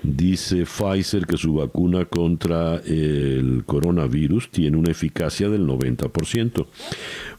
Dice 0.01 0.65
Pfizer 0.65 1.25
que 1.27 1.37
su 1.37 1.53
vacuna 1.55 2.05
contra 2.05 2.77
el 2.77 3.63
coronavirus 3.65 4.49
tiene 4.49 4.77
una 4.77 4.91
eficacia 4.91 5.49
del 5.49 5.67
90%. 5.67 6.65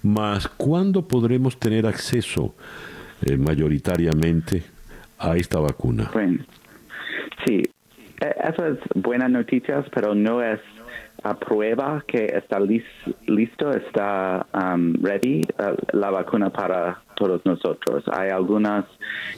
Mas, 0.03 0.49
¿cuándo 0.49 1.07
podremos 1.09 1.59
tener 1.59 1.87
acceso 1.87 2.55
eh, 3.25 3.37
mayoritariamente 3.37 4.63
a 5.19 5.37
esta 5.37 5.59
vacuna? 5.59 6.11
Bueno, 6.13 6.45
sí, 7.45 7.63
e, 8.21 8.35
eso 8.49 8.67
es 8.67 8.79
buenas 8.95 9.31
noticias, 9.31 9.85
pero 9.93 10.15
no 10.15 10.41
es 10.43 10.61
prueba 11.23 12.05
que 12.07 12.25
está 12.27 12.59
listo, 12.61 13.71
está 13.71 14.47
um, 14.53 14.95
ready 15.03 15.41
uh, 15.59 15.77
la 15.97 16.11
vacuna 16.11 16.51
para 16.51 17.01
todos 17.15 17.41
nosotros. 17.45 18.05
Hay 18.13 18.31
algunas 18.31 18.85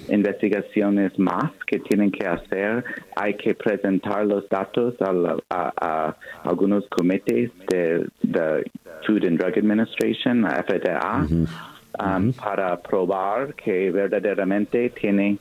investigaciones 0.08 1.18
más 1.18 1.50
que 1.66 1.78
tienen 1.80 2.10
que 2.10 2.26
hacer. 2.26 2.84
Hay 3.16 3.34
que 3.34 3.54
presentar 3.54 4.26
los 4.26 4.48
datos 4.48 4.94
a, 5.50 6.16
algunos 6.44 6.86
comités 6.88 7.50
de, 7.68 8.06
Food 9.06 9.26
and 9.26 9.38
Drug 9.38 9.58
Administration, 9.58 10.46
FDA, 10.46 11.26
um, 12.00 12.32
para 12.32 12.80
probar 12.80 13.54
que 13.54 13.90
verdaderamente 13.90 14.90
tiene 14.90 15.36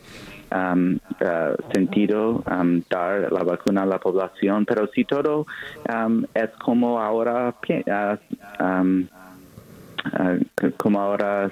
um, 0.53 0.99
uh, 1.21 1.55
sentido 1.73 2.43
um, 2.49 2.83
dar 2.89 3.31
la 3.31 3.43
vacuna 3.43 3.83
a 3.83 3.85
la 3.85 3.99
población, 3.99 4.65
pero 4.65 4.87
si 4.87 5.03
todo 5.03 5.45
um, 5.89 6.25
es 6.33 6.49
como 6.59 6.99
ahora, 7.01 7.53
uh, 7.69 8.17
como 10.77 10.99
ahora 11.01 11.51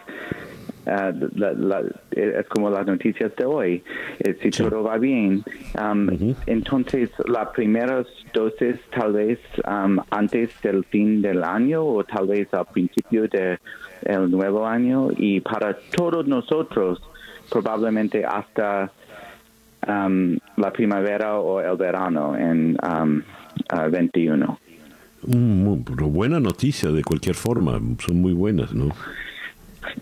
Uh, 0.84 1.12
es 2.10 2.48
como 2.48 2.70
las 2.72 2.88
noticias 2.88 3.36
de 3.36 3.46
hoy. 3.46 3.84
Eh, 4.20 4.36
si 4.42 4.50
todo 4.50 4.82
va 4.82 4.98
bien, 4.98 5.44
um, 5.80 6.34
entonces 6.48 7.12
las 7.28 7.50
primeras 7.50 8.08
dosis 8.34 8.78
tal 8.90 9.14
vez 9.14 9.40
um, 9.68 10.00
antes 10.10 10.50
del 10.64 10.84
fin 10.86 11.22
del 11.22 11.44
año 11.44 11.86
o 11.86 12.04
tal 12.04 12.28
vez 12.28 12.52
al 12.54 12.66
principio 12.66 13.28
del 13.28 13.60
nuevo 14.32 14.66
año 14.66 15.10
y 15.16 15.40
para 15.42 15.78
todos 15.96 16.28
nosotros 16.28 17.00
probablemente 17.52 18.26
hasta 18.26 18.92
um, 19.88 20.38
la 20.58 20.72
primavera 20.72 21.38
o 21.38 21.60
el 21.60 21.78
verano 21.78 22.36
en 22.36 22.78
um, 22.82 23.22
21. 23.92 24.60
Mm, 25.28 25.84
buena 26.12 26.40
noticia 26.40 26.90
de 26.92 27.04
cualquier 27.04 27.36
forma, 27.36 27.80
son 28.00 28.22
muy 28.22 28.34
buenas, 28.34 28.74
¿no? 28.74 28.90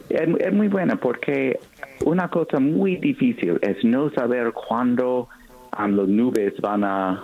Es, 0.09 0.53
muy 0.53 0.67
buena 0.67 0.95
porque 0.95 1.59
una 2.05 2.30
cosa 2.30 2.59
muy 2.59 2.97
difícil 2.97 3.59
es 3.61 3.84
no 3.84 4.09
saber 4.11 4.53
cuándo 4.53 5.27
um, 5.77 5.95
las 5.95 6.07
nubes 6.07 6.53
van 6.61 6.84
a 6.84 7.23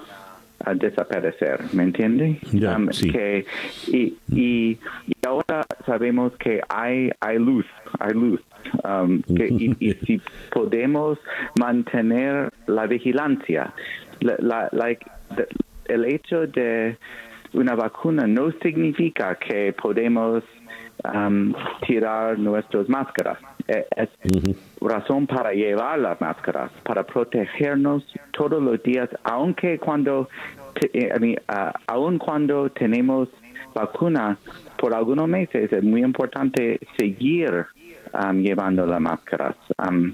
a 0.65 0.73
desaparecer, 0.73 1.59
¿me 1.73 1.83
entiende? 1.83 2.39
Um, 2.53 2.87
que, 2.87 3.45
y, 3.87 4.15
y, 4.31 4.77
ahora 5.25 5.65
sabemos 5.85 6.33
que 6.37 6.61
hay, 6.69 7.11
hay 7.19 7.37
luz, 7.37 7.65
hay 7.99 8.13
luz. 8.13 8.41
Um, 8.83 9.21
que, 9.21 9.47
y, 9.79 9.93
si 10.05 10.21
podemos 10.51 11.19
mantener 11.59 12.51
la 12.67 12.87
vigilancia, 12.87 13.73
la, 14.19 14.69
el 15.85 16.05
hecho 16.05 16.47
de 16.47 16.97
una 17.53 17.75
vacuna 17.75 18.27
no 18.27 18.51
significa 18.61 19.35
que 19.35 19.73
podemos 19.73 20.43
um, 21.13 21.53
tirar 21.85 22.37
nuestras 22.37 22.89
máscaras. 22.89 23.37
Eh, 23.67 23.85
es 23.95 24.09
razón 24.79 25.25
para 25.25 25.51
llevar 25.51 25.99
las 25.99 26.19
máscaras, 26.21 26.71
para 26.83 27.03
protegernos 27.03 28.03
todos 28.31 28.61
los 28.61 28.81
días, 28.83 29.09
aunque 29.23 29.79
cuando, 29.79 30.29
eh, 30.93 31.35
aun 31.87 32.19
cuando 32.19 32.69
tenemos 32.69 33.29
vacuna, 33.73 34.37
por 34.77 34.93
algunos 34.93 35.27
meses 35.27 35.71
es 35.71 35.83
muy 35.83 36.03
importante 36.03 36.79
seguir 36.97 37.65
um, 38.15 38.41
llevando 38.41 38.85
las 38.85 39.01
máscaras. 39.01 39.55
Um, 39.77 40.13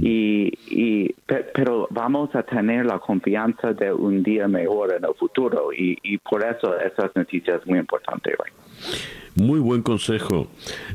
y, 0.00 0.52
y, 0.70 1.14
pero 1.26 1.86
vamos 1.90 2.34
a 2.34 2.42
tener 2.42 2.86
la 2.86 2.98
confianza 2.98 3.72
de 3.72 3.92
un 3.92 4.22
día 4.22 4.48
mejor 4.48 4.94
en 4.94 5.04
el 5.04 5.14
futuro 5.14 5.72
y, 5.72 5.98
y 6.02 6.18
por 6.18 6.44
eso 6.44 6.78
esas 6.78 7.14
noticias 7.14 7.66
muy 7.66 7.78
importantes 7.78 8.34
hoy. 8.38 8.50
Muy 9.34 9.60
buen 9.60 9.82
consejo, 9.82 10.48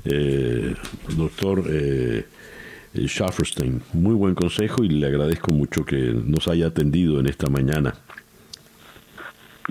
eh, 0.06 0.76
doctor 1.16 1.64
eh, 1.70 2.26
Schafferstein. 2.94 3.82
Muy 3.94 4.14
buen 4.14 4.36
consejo 4.36 4.84
y 4.84 4.90
le 4.90 5.08
agradezco 5.08 5.52
mucho 5.52 5.84
que 5.84 6.14
nos 6.14 6.48
haya 6.48 6.68
atendido 6.68 7.20
en 7.20 7.28
esta 7.28 7.50
mañana. 7.50 7.96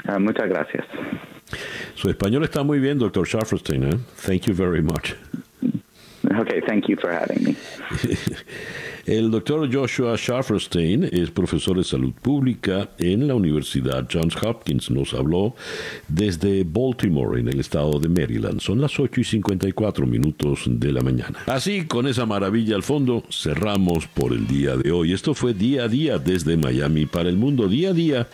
Ah, 0.05 0.19
muchas 0.19 0.49
gracias. 0.49 0.85
Su 1.95 2.11
español 2.11 2.43
está 2.45 2.63
muy 2.65 2.81
bien, 2.81 2.99
doctor 2.99 3.27
Schafferstein. 3.27 3.85
¿eh? 3.85 3.97
Thank 4.27 4.43
you 4.43 4.55
very 4.55 4.83
much. 4.83 5.15
Okay, 6.41 6.61
thank 6.67 6.89
you 6.89 6.97
for 6.97 7.11
having 7.11 7.45
me. 7.45 7.57
El 9.07 9.31
doctor 9.31 9.73
Joshua 9.73 10.17
Schafferstein 10.17 11.05
es 11.05 11.31
profesor 11.31 11.77
de 11.77 11.85
salud 11.85 12.13
pública 12.13 12.91
en 12.99 13.29
la 13.29 13.37
Universidad 13.37 14.09
Johns 14.13 14.37
Hopkins. 14.43 14.91
Nos 14.91 15.15
habló 15.15 15.55
desde 16.09 16.65
Baltimore, 16.65 17.39
en 17.39 17.47
el 17.47 17.61
estado 17.61 18.01
de 18.01 18.09
Maryland. 18.09 18.59
Son 18.59 18.81
las 18.81 18.99
8 18.99 19.21
y 19.21 19.25
54 19.25 20.07
minutos 20.09 20.65
de 20.67 20.93
la 20.93 21.03
mañana. 21.03 21.39
Así, 21.47 21.87
con 21.87 22.09
esa 22.09 22.27
maravilla 22.27 22.75
al 22.75 22.83
fondo, 22.83 23.23
cerramos 23.31 24.09
por 24.09 24.33
el 24.33 24.49
día 24.49 24.77
de 24.77 24.91
hoy. 24.91 25.13
Esto 25.13 25.35
fue 25.35 25.55
día 25.55 25.85
a 25.85 25.89
día 25.89 26.19
desde 26.19 26.57
Miami 26.57 27.07
para 27.07 27.29
el 27.29 27.37
mundo. 27.37 27.69
Día 27.69 27.91
a 27.91 27.93
día 27.93 28.29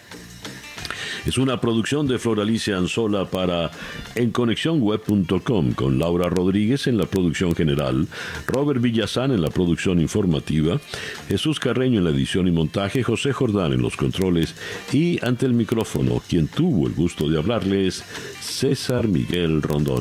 Es 1.26 1.38
una 1.38 1.60
producción 1.60 2.08
de 2.08 2.18
Floralicia 2.18 2.76
Anzola 2.76 3.26
para 3.26 3.70
enconexiónweb.com 4.16 5.72
con 5.72 5.98
Laura 5.98 6.28
Rodríguez 6.28 6.88
en 6.88 6.98
la 6.98 7.06
producción 7.06 7.54
general, 7.54 8.08
Robert 8.48 8.80
Villazán 8.80 9.30
en 9.30 9.40
la 9.40 9.50
producción 9.50 10.00
informativa, 10.00 10.80
Jesús 11.28 11.60
Carreño 11.60 11.98
en 11.98 12.04
la 12.04 12.10
edición 12.10 12.48
y 12.48 12.50
montaje, 12.50 13.04
José 13.04 13.32
Jordán 13.32 13.72
en 13.72 13.82
los 13.82 13.96
controles 13.96 14.56
y 14.92 15.24
ante 15.24 15.46
el 15.46 15.54
micrófono, 15.54 16.20
quien 16.28 16.48
tuvo 16.48 16.88
el 16.88 16.94
gusto 16.94 17.28
de 17.28 17.38
hablarles, 17.38 18.02
César 18.40 19.06
Miguel 19.06 19.62
Rondón. 19.62 20.00